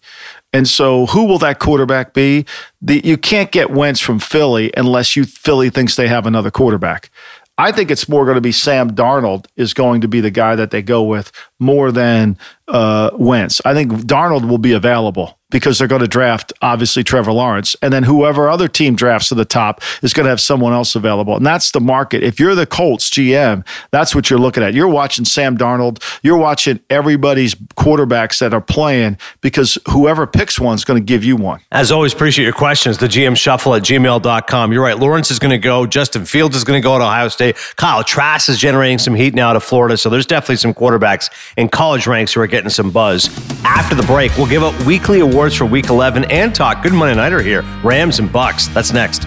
And 0.52 0.66
so, 0.66 1.06
who 1.06 1.26
will 1.26 1.38
that 1.38 1.60
quarterback 1.60 2.12
be? 2.12 2.44
The, 2.82 3.00
you 3.04 3.16
can't 3.16 3.52
get 3.52 3.70
Wentz 3.70 4.00
from 4.00 4.18
Philly 4.18 4.72
unless 4.76 5.14
you 5.14 5.24
Philly 5.24 5.70
thinks 5.70 5.94
they 5.94 6.08
have 6.08 6.26
another 6.26 6.50
quarterback. 6.50 7.10
I 7.56 7.72
think 7.72 7.90
it's 7.90 8.08
more 8.08 8.24
going 8.24 8.36
to 8.36 8.40
be 8.40 8.52
Sam 8.52 8.90
Darnold 8.92 9.46
is 9.54 9.74
going 9.74 10.00
to 10.00 10.08
be 10.08 10.20
the 10.20 10.30
guy 10.30 10.56
that 10.56 10.70
they 10.70 10.80
go 10.80 11.02
with 11.02 11.30
more 11.60 11.92
than 11.92 12.36
uh, 12.68 13.10
Wentz. 13.14 13.60
I 13.64 13.74
think 13.74 13.92
Darnold 13.92 14.48
will 14.48 14.58
be 14.58 14.72
available 14.72 15.36
because 15.50 15.78
they're 15.78 15.88
going 15.88 16.00
to 16.00 16.08
draft 16.08 16.52
obviously 16.62 17.02
Trevor 17.02 17.32
Lawrence, 17.32 17.74
and 17.82 17.92
then 17.92 18.04
whoever 18.04 18.48
other 18.48 18.68
team 18.68 18.94
drafts 18.94 19.28
to 19.30 19.34
the 19.34 19.44
top 19.44 19.80
is 20.00 20.12
going 20.12 20.24
to 20.24 20.30
have 20.30 20.40
someone 20.40 20.72
else 20.72 20.94
available, 20.94 21.36
and 21.36 21.44
that's 21.44 21.72
the 21.72 21.80
market. 21.80 22.22
If 22.22 22.38
you're 22.38 22.54
the 22.54 22.66
Colts 22.66 23.10
GM, 23.10 23.66
that's 23.90 24.14
what 24.14 24.30
you're 24.30 24.38
looking 24.38 24.62
at. 24.62 24.74
You're 24.74 24.88
watching 24.88 25.24
Sam 25.24 25.58
Darnold, 25.58 26.02
you're 26.22 26.36
watching 26.36 26.80
everybody's 26.88 27.54
quarterbacks 27.54 28.38
that 28.38 28.54
are 28.54 28.60
playing 28.60 29.18
because 29.40 29.76
whoever 29.90 30.26
picks 30.26 30.60
one 30.60 30.76
is 30.76 30.84
going 30.84 31.00
to 31.00 31.04
give 31.04 31.24
you 31.24 31.36
one. 31.36 31.60
As 31.72 31.90
always, 31.90 32.12
appreciate 32.12 32.44
your 32.44 32.54
questions. 32.54 32.98
The 32.98 33.08
GM 33.08 33.36
Shuffle 33.36 33.74
at 33.74 33.82
gmail.com. 33.82 34.72
You're 34.72 34.82
right. 34.82 34.98
Lawrence 34.98 35.30
is 35.30 35.38
going 35.38 35.50
to 35.50 35.58
go. 35.58 35.86
Justin 35.86 36.24
Fields 36.24 36.54
is 36.54 36.64
going 36.64 36.80
to 36.80 36.84
go 36.84 36.96
to 36.96 37.04
Ohio 37.04 37.28
State. 37.28 37.56
Kyle 37.76 38.04
Trask 38.04 38.48
is 38.48 38.58
generating 38.58 38.98
some 38.98 39.14
heat 39.14 39.34
now 39.34 39.52
to 39.52 39.60
Florida, 39.60 39.96
so 39.96 40.08
there's 40.08 40.26
definitely 40.26 40.56
some 40.56 40.74
quarterbacks 40.74 41.28
in 41.56 41.68
college 41.68 42.06
ranks 42.06 42.32
who 42.32 42.40
are 42.40 42.46
getting 42.46 42.70
some 42.70 42.90
buzz. 42.90 43.28
After 43.64 43.94
the 43.94 44.02
break, 44.04 44.36
we'll 44.36 44.48
give 44.48 44.62
up 44.62 44.78
weekly 44.84 45.20
awards 45.20 45.54
for 45.56 45.64
week 45.64 45.88
11 45.88 46.24
and 46.24 46.54
talk 46.54 46.82
Good 46.82 46.92
Monday 46.92 47.14
Nighter 47.16 47.42
here. 47.42 47.62
Rams 47.82 48.18
and 48.18 48.32
Bucks. 48.32 48.68
That's 48.68 48.92
next. 48.92 49.26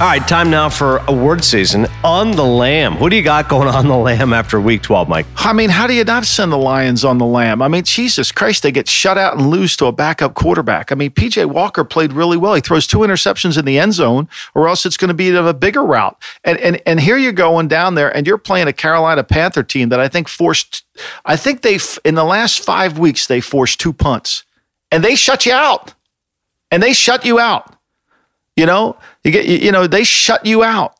All 0.00 0.08
right, 0.08 0.26
time 0.26 0.50
now 0.50 0.68
for 0.68 0.96
award 1.06 1.44
season 1.44 1.86
on 2.02 2.32
the 2.32 2.44
Lamb. 2.44 2.98
What 2.98 3.10
do 3.10 3.16
you 3.16 3.22
got 3.22 3.48
going 3.48 3.68
on 3.68 3.86
the 3.86 3.96
Lamb 3.96 4.32
after 4.32 4.60
week 4.60 4.82
12, 4.82 5.08
Mike? 5.08 5.26
I 5.36 5.52
mean, 5.52 5.70
how 5.70 5.86
do 5.86 5.94
you 5.94 6.02
not 6.02 6.24
send 6.24 6.50
the 6.50 6.58
Lions 6.58 7.04
on 7.04 7.18
the 7.18 7.26
Lamb? 7.26 7.62
I 7.62 7.68
mean, 7.68 7.84
Jesus 7.84 8.32
Christ, 8.32 8.64
they 8.64 8.72
get 8.72 8.88
shut 8.88 9.16
out 9.16 9.36
and 9.36 9.48
lose 9.48 9.76
to 9.76 9.86
a 9.86 9.92
backup 9.92 10.34
quarterback. 10.34 10.90
I 10.90 10.96
mean, 10.96 11.12
PJ 11.12 11.46
Walker 11.46 11.84
played 11.84 12.12
really 12.12 12.36
well. 12.36 12.54
He 12.54 12.60
throws 12.60 12.88
two 12.88 12.98
interceptions 12.98 13.56
in 13.56 13.64
the 13.64 13.78
end 13.78 13.92
zone, 13.92 14.28
or 14.56 14.66
else 14.66 14.84
it's 14.84 14.96
going 14.96 15.08
to 15.08 15.14
be 15.14 15.30
a 15.30 15.54
bigger 15.54 15.84
route. 15.84 16.20
And 16.42 16.58
and 16.58 16.82
and 16.84 16.98
here 16.98 17.16
you're 17.16 17.30
going 17.30 17.68
down 17.68 17.94
there, 17.94 18.14
and 18.16 18.26
you're 18.26 18.38
playing 18.38 18.66
a 18.66 18.72
Carolina 18.72 19.22
Panther 19.22 19.62
team 19.62 19.90
that 19.90 20.00
I 20.00 20.08
think 20.08 20.26
forced. 20.26 20.84
I 21.24 21.36
think 21.36 21.62
they 21.62 21.78
in 22.04 22.16
the 22.16 22.24
last 22.24 22.64
five 22.64 22.98
weeks 22.98 23.28
they 23.28 23.40
forced 23.40 23.78
two 23.78 23.92
punts, 23.92 24.42
and 24.90 25.04
they 25.04 25.14
shut 25.14 25.46
you 25.46 25.52
out, 25.52 25.94
and 26.72 26.82
they 26.82 26.92
shut 26.92 27.24
you 27.24 27.38
out. 27.38 27.76
You 28.56 28.66
know, 28.66 28.96
you 29.24 29.30
get 29.30 29.46
you 29.46 29.72
know 29.72 29.86
they 29.86 30.04
shut 30.04 30.44
you 30.44 30.62
out. 30.62 30.94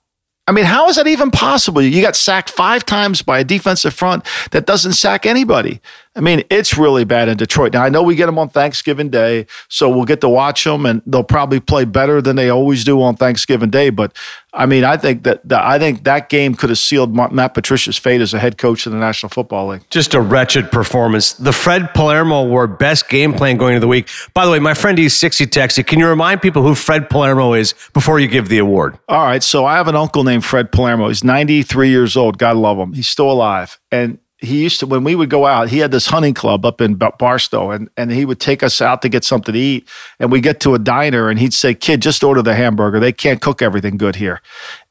I 0.48 0.53
mean, 0.53 0.64
how 0.64 0.88
is 0.88 0.96
that 0.96 1.07
even 1.07 1.30
possible? 1.30 1.80
You 1.80 2.03
got 2.03 2.16
sacked 2.16 2.50
five 2.50 2.84
times 2.84 3.22
by 3.22 3.38
a 3.38 3.44
defensive 3.44 3.94
front 3.94 4.26
that 4.50 4.66
doesn't 4.66 4.94
sack 4.94 5.24
anybody. 5.24 5.80
I 6.14 6.20
mean, 6.20 6.42
it's 6.50 6.76
really 6.76 7.04
bad 7.04 7.28
in 7.28 7.38
Detroit. 7.38 7.72
Now, 7.72 7.82
I 7.82 7.88
know 7.88 8.02
we 8.02 8.14
get 8.14 8.26
them 8.26 8.38
on 8.38 8.50
Thanksgiving 8.50 9.08
Day, 9.08 9.46
so 9.68 9.88
we'll 9.88 10.04
get 10.04 10.20
to 10.20 10.28
watch 10.28 10.64
them, 10.64 10.84
and 10.84 11.00
they'll 11.06 11.24
probably 11.24 11.58
play 11.58 11.86
better 11.86 12.20
than 12.20 12.36
they 12.36 12.50
always 12.50 12.84
do 12.84 13.00
on 13.00 13.16
Thanksgiving 13.16 13.70
Day. 13.70 13.88
But 13.88 14.14
I 14.52 14.66
mean, 14.66 14.84
I 14.84 14.98
think 14.98 15.22
that 15.22 15.48
the, 15.48 15.58
I 15.64 15.78
think 15.78 16.04
that 16.04 16.28
game 16.28 16.54
could 16.54 16.68
have 16.68 16.78
sealed 16.78 17.14
Matt 17.14 17.54
Patricia's 17.54 17.96
fate 17.96 18.20
as 18.20 18.34
a 18.34 18.38
head 18.38 18.58
coach 18.58 18.86
in 18.86 18.92
the 18.92 18.98
National 18.98 19.30
Football 19.30 19.68
League. 19.68 19.84
Just 19.88 20.12
a 20.12 20.20
wretched 20.20 20.70
performance. 20.70 21.32
The 21.32 21.52
Fred 21.52 21.94
Palermo 21.94 22.44
Award, 22.44 22.76
best 22.76 23.08
game 23.08 23.32
plan 23.32 23.56
going 23.56 23.74
into 23.74 23.80
the 23.80 23.88
week. 23.88 24.10
By 24.34 24.44
the 24.44 24.50
way, 24.50 24.58
my 24.58 24.74
friend 24.74 24.98
E60 24.98 25.46
texted. 25.46 25.86
Can 25.86 25.98
you 25.98 26.06
remind 26.06 26.42
people 26.42 26.62
who 26.62 26.74
Fred 26.74 27.08
Palermo 27.08 27.54
is 27.54 27.74
before 27.94 28.20
you 28.20 28.28
give 28.28 28.50
the 28.50 28.58
award? 28.58 28.98
All 29.08 29.24
right. 29.24 29.42
So 29.42 29.64
I 29.64 29.76
have 29.76 29.88
an 29.88 29.96
uncle 29.96 30.24
named 30.24 30.44
Fred 30.44 30.72
Palermo. 30.72 31.08
He's 31.08 31.24
93 31.24 31.88
years 31.88 32.18
old. 32.18 32.36
God 32.36 32.58
love 32.58 32.76
him. 32.76 32.92
He's 32.92 33.08
still 33.08 33.30
alive, 33.32 33.80
and 33.90 34.18
he 34.43 34.62
used 34.62 34.80
to 34.80 34.86
when 34.86 35.05
we 35.05 35.14
would 35.14 35.30
go 35.30 35.47
out 35.47 35.68
he 35.68 35.78
had 35.78 35.90
this 35.90 36.07
hunting 36.07 36.34
club 36.34 36.66
up 36.66 36.80
in 36.80 36.95
barstow 36.95 37.70
and, 37.70 37.88
and 37.97 38.11
he 38.11 38.24
would 38.24 38.40
take 38.40 38.62
us 38.62 38.80
out 38.80 39.01
to 39.03 39.09
get 39.09 39.24
something 39.24 39.55
to 39.55 39.59
eat 39.59 39.88
and 40.18 40.30
we 40.32 40.40
get 40.40 40.61
to 40.61 40.74
a 40.74 40.78
diner 40.78 41.28
and 41.28 41.38
he'd 41.38 41.55
say 41.55 41.74
kid 41.74 42.03
just 42.03 42.22
order 42.24 42.43
the 42.43 42.55
hamburger. 42.55 43.01
They 43.01 43.12
can't 43.12 43.40
cook 43.40 43.62
everything 43.62 43.97
good 43.97 44.16
here. 44.16 44.40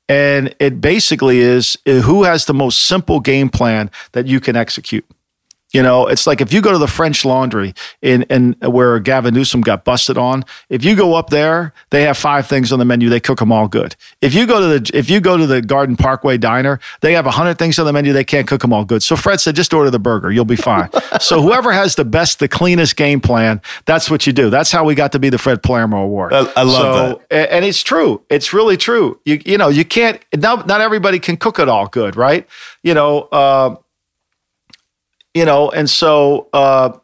And 0.09 0.55
it 0.59 0.81
basically 0.81 1.39
is 1.39 1.77
who 1.85 2.23
has 2.23 2.45
the 2.45 2.53
most 2.53 2.81
simple 2.81 3.19
game 3.19 3.49
plan 3.49 3.91
that 4.11 4.27
you 4.27 4.39
can 4.39 4.55
execute 4.55 5.05
you 5.71 5.81
know, 5.81 6.07
it's 6.07 6.27
like 6.27 6.41
if 6.41 6.51
you 6.53 6.61
go 6.61 6.71
to 6.71 6.77
the 6.77 6.87
French 6.87 7.23
Laundry 7.23 7.73
in, 8.01 8.23
in 8.23 8.55
where 8.61 8.99
Gavin 8.99 9.33
Newsom 9.33 9.61
got 9.61 9.85
busted 9.85 10.17
on. 10.17 10.43
If 10.69 10.83
you 10.83 10.95
go 10.95 11.15
up 11.15 11.29
there, 11.29 11.73
they 11.89 12.03
have 12.03 12.17
five 12.17 12.47
things 12.47 12.71
on 12.71 12.79
the 12.79 12.85
menu. 12.85 13.09
They 13.09 13.19
cook 13.19 13.39
them 13.39 13.51
all 13.51 13.67
good. 13.67 13.95
If 14.21 14.33
you 14.33 14.45
go 14.45 14.59
to 14.59 14.79
the 14.79 14.97
if 14.97 15.09
you 15.09 15.19
go 15.19 15.37
to 15.37 15.47
the 15.47 15.61
Garden 15.61 15.95
Parkway 15.95 16.37
Diner, 16.37 16.79
they 17.01 17.13
have 17.13 17.25
a 17.25 17.31
hundred 17.31 17.57
things 17.57 17.79
on 17.79 17.85
the 17.85 17.93
menu. 17.93 18.13
They 18.13 18.23
can't 18.23 18.47
cook 18.47 18.61
them 18.61 18.73
all 18.73 18.85
good. 18.85 19.03
So 19.03 19.15
Fred 19.15 19.39
said, 19.39 19.55
just 19.55 19.73
order 19.73 19.89
the 19.89 19.99
burger. 19.99 20.31
You'll 20.31 20.45
be 20.45 20.55
fine. 20.55 20.89
so 21.19 21.41
whoever 21.41 21.71
has 21.71 21.95
the 21.95 22.05
best, 22.05 22.39
the 22.39 22.47
cleanest 22.47 22.95
game 22.95 23.21
plan, 23.21 23.61
that's 23.85 24.09
what 24.09 24.27
you 24.27 24.33
do. 24.33 24.49
That's 24.49 24.71
how 24.71 24.83
we 24.83 24.95
got 24.95 25.11
to 25.13 25.19
be 25.19 25.29
the 25.29 25.37
Fred 25.37 25.63
Palermo 25.63 26.03
Award. 26.03 26.33
I, 26.33 26.39
I 26.55 26.63
love 26.63 27.11
so, 27.11 27.21
that, 27.29 27.51
and 27.51 27.65
it's 27.65 27.81
true. 27.81 28.21
It's 28.29 28.53
really 28.53 28.77
true. 28.77 29.19
You 29.25 29.41
you 29.45 29.57
know 29.57 29.69
you 29.69 29.85
can't. 29.85 30.23
Not 30.35 30.67
not 30.67 30.81
everybody 30.81 31.19
can 31.19 31.37
cook 31.37 31.59
it 31.59 31.69
all 31.69 31.87
good, 31.87 32.15
right? 32.15 32.47
You 32.83 32.93
know. 32.93 33.21
Uh, 33.23 33.75
you 35.33 35.45
know, 35.45 35.69
and 35.71 35.89
so 35.89 36.49
uh, 36.53 36.97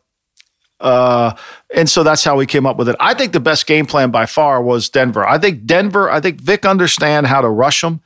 uh, 0.80 1.34
and 1.74 1.90
so 1.90 2.04
that's 2.04 2.24
how 2.24 2.36
we 2.36 2.46
came 2.46 2.66
up 2.66 2.78
with 2.78 2.90
it. 2.90 2.96
I 3.00 3.14
think 3.14 3.34
the 3.34 3.40
best 3.40 3.66
game 3.66 3.86
plan 3.86 4.12
by 4.12 4.26
far 4.26 4.62
was 4.62 4.90
Denver. 4.90 5.28
I 5.28 5.38
think 5.38 5.66
Denver. 5.66 6.10
I 6.10 6.20
think 6.20 6.40
Vic 6.40 6.66
understand 6.66 7.28
how 7.28 7.42
to 7.42 7.50
rush 7.50 7.82
them. 7.82 8.02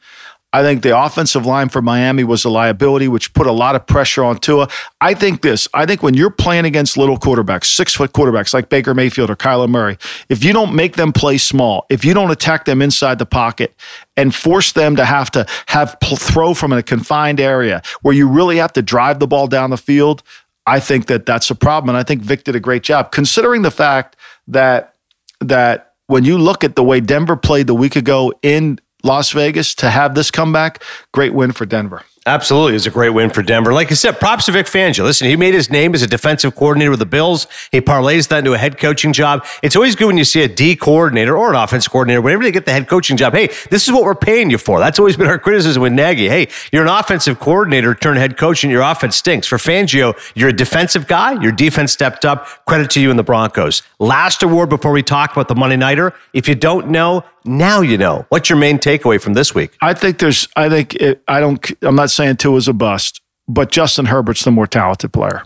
I 0.53 0.63
think 0.63 0.81
the 0.83 0.97
offensive 0.97 1.45
line 1.45 1.69
for 1.69 1.81
Miami 1.81 2.25
was 2.25 2.43
a 2.43 2.49
liability, 2.49 3.07
which 3.07 3.33
put 3.33 3.47
a 3.47 3.53
lot 3.53 3.75
of 3.75 3.87
pressure 3.87 4.23
on 4.23 4.37
Tua. 4.37 4.67
I 4.99 5.13
think 5.13 5.41
this. 5.41 5.67
I 5.73 5.85
think 5.85 6.03
when 6.03 6.13
you're 6.13 6.29
playing 6.29 6.65
against 6.65 6.97
little 6.97 7.17
quarterbacks, 7.17 7.65
six 7.65 7.95
foot 7.95 8.11
quarterbacks 8.11 8.53
like 8.53 8.67
Baker 8.67 8.93
Mayfield 8.93 9.29
or 9.29 9.37
Kyler 9.37 9.69
Murray, 9.69 9.97
if 10.27 10.43
you 10.43 10.51
don't 10.51 10.75
make 10.75 10.97
them 10.97 11.13
play 11.13 11.37
small, 11.37 11.85
if 11.89 12.03
you 12.03 12.13
don't 12.13 12.31
attack 12.31 12.65
them 12.65 12.81
inside 12.81 13.17
the 13.17 13.25
pocket 13.25 13.73
and 14.17 14.35
force 14.35 14.73
them 14.73 14.97
to 14.97 15.05
have 15.05 15.31
to 15.31 15.45
have 15.67 15.95
throw 16.01 16.53
from 16.53 16.73
a 16.73 16.83
confined 16.83 17.39
area 17.39 17.81
where 18.01 18.13
you 18.13 18.27
really 18.27 18.57
have 18.57 18.73
to 18.73 18.81
drive 18.81 19.19
the 19.19 19.27
ball 19.27 19.47
down 19.47 19.69
the 19.69 19.77
field, 19.77 20.21
I 20.65 20.81
think 20.81 21.05
that 21.05 21.25
that's 21.25 21.49
a 21.49 21.55
problem. 21.55 21.89
And 21.89 21.97
I 21.97 22.03
think 22.03 22.21
Vic 22.23 22.43
did 22.43 22.57
a 22.57 22.59
great 22.59 22.83
job, 22.83 23.11
considering 23.11 23.61
the 23.61 23.71
fact 23.71 24.17
that 24.47 24.95
that 25.39 25.93
when 26.07 26.25
you 26.25 26.37
look 26.37 26.65
at 26.65 26.75
the 26.75 26.83
way 26.83 26.99
Denver 26.99 27.37
played 27.37 27.67
the 27.67 27.73
week 27.73 27.95
ago 27.95 28.33
in 28.41 28.79
Las 29.03 29.31
Vegas 29.31 29.73
to 29.75 29.89
have 29.89 30.15
this 30.15 30.31
comeback, 30.31 30.83
great 31.11 31.33
win 31.33 31.51
for 31.51 31.65
Denver. 31.65 32.03
Absolutely. 32.27 32.73
It 32.73 32.75
was 32.75 32.85
a 32.85 32.91
great 32.91 33.09
win 33.09 33.31
for 33.31 33.41
Denver. 33.41 33.73
Like 33.73 33.91
I 33.91 33.95
said, 33.95 34.19
props 34.19 34.45
to 34.45 34.51
Vic 34.51 34.67
Fangio. 34.67 35.03
Listen, 35.03 35.27
he 35.27 35.35
made 35.35 35.55
his 35.55 35.71
name 35.71 35.95
as 35.95 36.03
a 36.03 36.07
defensive 36.07 36.53
coordinator 36.53 36.91
with 36.91 36.99
the 36.99 37.05
Bills. 37.07 37.47
He 37.71 37.81
parlays 37.81 38.27
that 38.27 38.39
into 38.39 38.53
a 38.53 38.59
head 38.59 38.77
coaching 38.77 39.11
job. 39.11 39.43
It's 39.63 39.75
always 39.75 39.95
good 39.95 40.05
when 40.05 40.19
you 40.19 40.23
see 40.23 40.43
a 40.43 40.47
D 40.47 40.75
coordinator 40.75 41.35
or 41.35 41.49
an 41.49 41.55
offense 41.55 41.87
coordinator, 41.87 42.21
whenever 42.21 42.43
they 42.43 42.51
get 42.51 42.65
the 42.65 42.73
head 42.73 42.87
coaching 42.87 43.17
job. 43.17 43.33
Hey, 43.33 43.47
this 43.71 43.87
is 43.87 43.91
what 43.91 44.03
we're 44.03 44.13
paying 44.13 44.51
you 44.51 44.59
for. 44.59 44.77
That's 44.77 44.99
always 44.99 45.17
been 45.17 45.25
our 45.25 45.39
criticism 45.39 45.81
with 45.81 45.93
Nagy. 45.93 46.29
Hey, 46.29 46.49
you're 46.71 46.83
an 46.83 46.89
offensive 46.89 47.39
coordinator, 47.39 47.95
turn 47.95 48.17
head 48.17 48.37
coach, 48.37 48.63
and 48.63 48.71
your 48.71 48.83
offense 48.83 49.15
stinks. 49.15 49.47
For 49.47 49.57
Fangio, 49.57 50.15
you're 50.35 50.49
a 50.49 50.53
defensive 50.53 51.07
guy. 51.07 51.41
Your 51.41 51.51
defense 51.51 51.91
stepped 51.91 52.23
up. 52.23 52.45
Credit 52.67 52.91
to 52.91 53.01
you 53.01 53.09
and 53.09 53.17
the 53.17 53.23
Broncos. 53.23 53.81
Last 53.97 54.43
award 54.43 54.69
before 54.69 54.91
we 54.91 55.01
talk 55.01 55.31
about 55.31 55.47
the 55.47 55.55
Monday 55.55 55.75
Nighter. 55.75 56.13
If 56.33 56.47
you 56.47 56.53
don't 56.53 56.89
know, 56.89 57.23
now 57.43 57.81
you 57.81 57.97
know. 57.97 58.27
What's 58.29 58.51
your 58.51 58.59
main 58.59 58.77
takeaway 58.77 59.19
from 59.19 59.33
this 59.33 59.55
week? 59.55 59.75
I 59.81 59.95
think 59.95 60.19
there's, 60.19 60.47
I 60.55 60.69
think, 60.69 60.93
it, 60.93 61.23
I 61.27 61.39
don't, 61.39 61.71
I'm 61.81 61.95
not 61.95 62.10
saying 62.13 62.37
Tua 62.37 62.57
is 62.57 62.67
a 62.67 62.73
bust, 62.73 63.21
but 63.47 63.71
Justin 63.71 64.05
Herbert's 64.05 64.43
the 64.43 64.51
more 64.51 64.67
talented 64.67 65.13
player. 65.13 65.43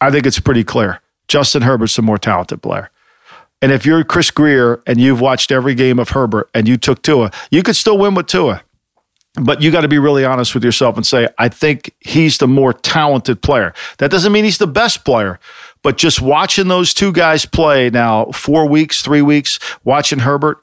I 0.00 0.10
think 0.10 0.26
it's 0.26 0.40
pretty 0.40 0.64
clear. 0.64 1.00
Justin 1.28 1.62
Herbert's 1.62 1.96
the 1.96 2.02
more 2.02 2.18
talented 2.18 2.62
player. 2.62 2.90
And 3.62 3.70
if 3.70 3.86
you're 3.86 4.02
Chris 4.02 4.30
Grier 4.30 4.82
and 4.86 5.00
you've 5.00 5.20
watched 5.20 5.52
every 5.52 5.74
game 5.74 6.00
of 6.00 6.10
Herbert 6.10 6.50
and 6.52 6.66
you 6.66 6.76
took 6.76 7.00
Tua, 7.02 7.30
you 7.50 7.62
could 7.62 7.76
still 7.76 7.96
win 7.96 8.14
with 8.14 8.26
Tua. 8.26 8.62
But 9.40 9.62
you 9.62 9.70
got 9.70 9.80
to 9.80 9.88
be 9.88 9.98
really 9.98 10.26
honest 10.26 10.52
with 10.52 10.64
yourself 10.64 10.96
and 10.96 11.06
say, 11.06 11.28
I 11.38 11.48
think 11.48 11.94
he's 12.00 12.36
the 12.36 12.48
more 12.48 12.74
talented 12.74 13.40
player. 13.40 13.72
That 13.98 14.10
doesn't 14.10 14.32
mean 14.32 14.44
he's 14.44 14.58
the 14.58 14.66
best 14.66 15.06
player, 15.06 15.38
but 15.82 15.96
just 15.96 16.20
watching 16.20 16.68
those 16.68 16.92
two 16.92 17.12
guys 17.12 17.46
play 17.46 17.88
now, 17.88 18.26
four 18.32 18.68
weeks, 18.68 19.00
three 19.00 19.22
weeks, 19.22 19.58
watching 19.84 20.18
Herbert, 20.18 20.62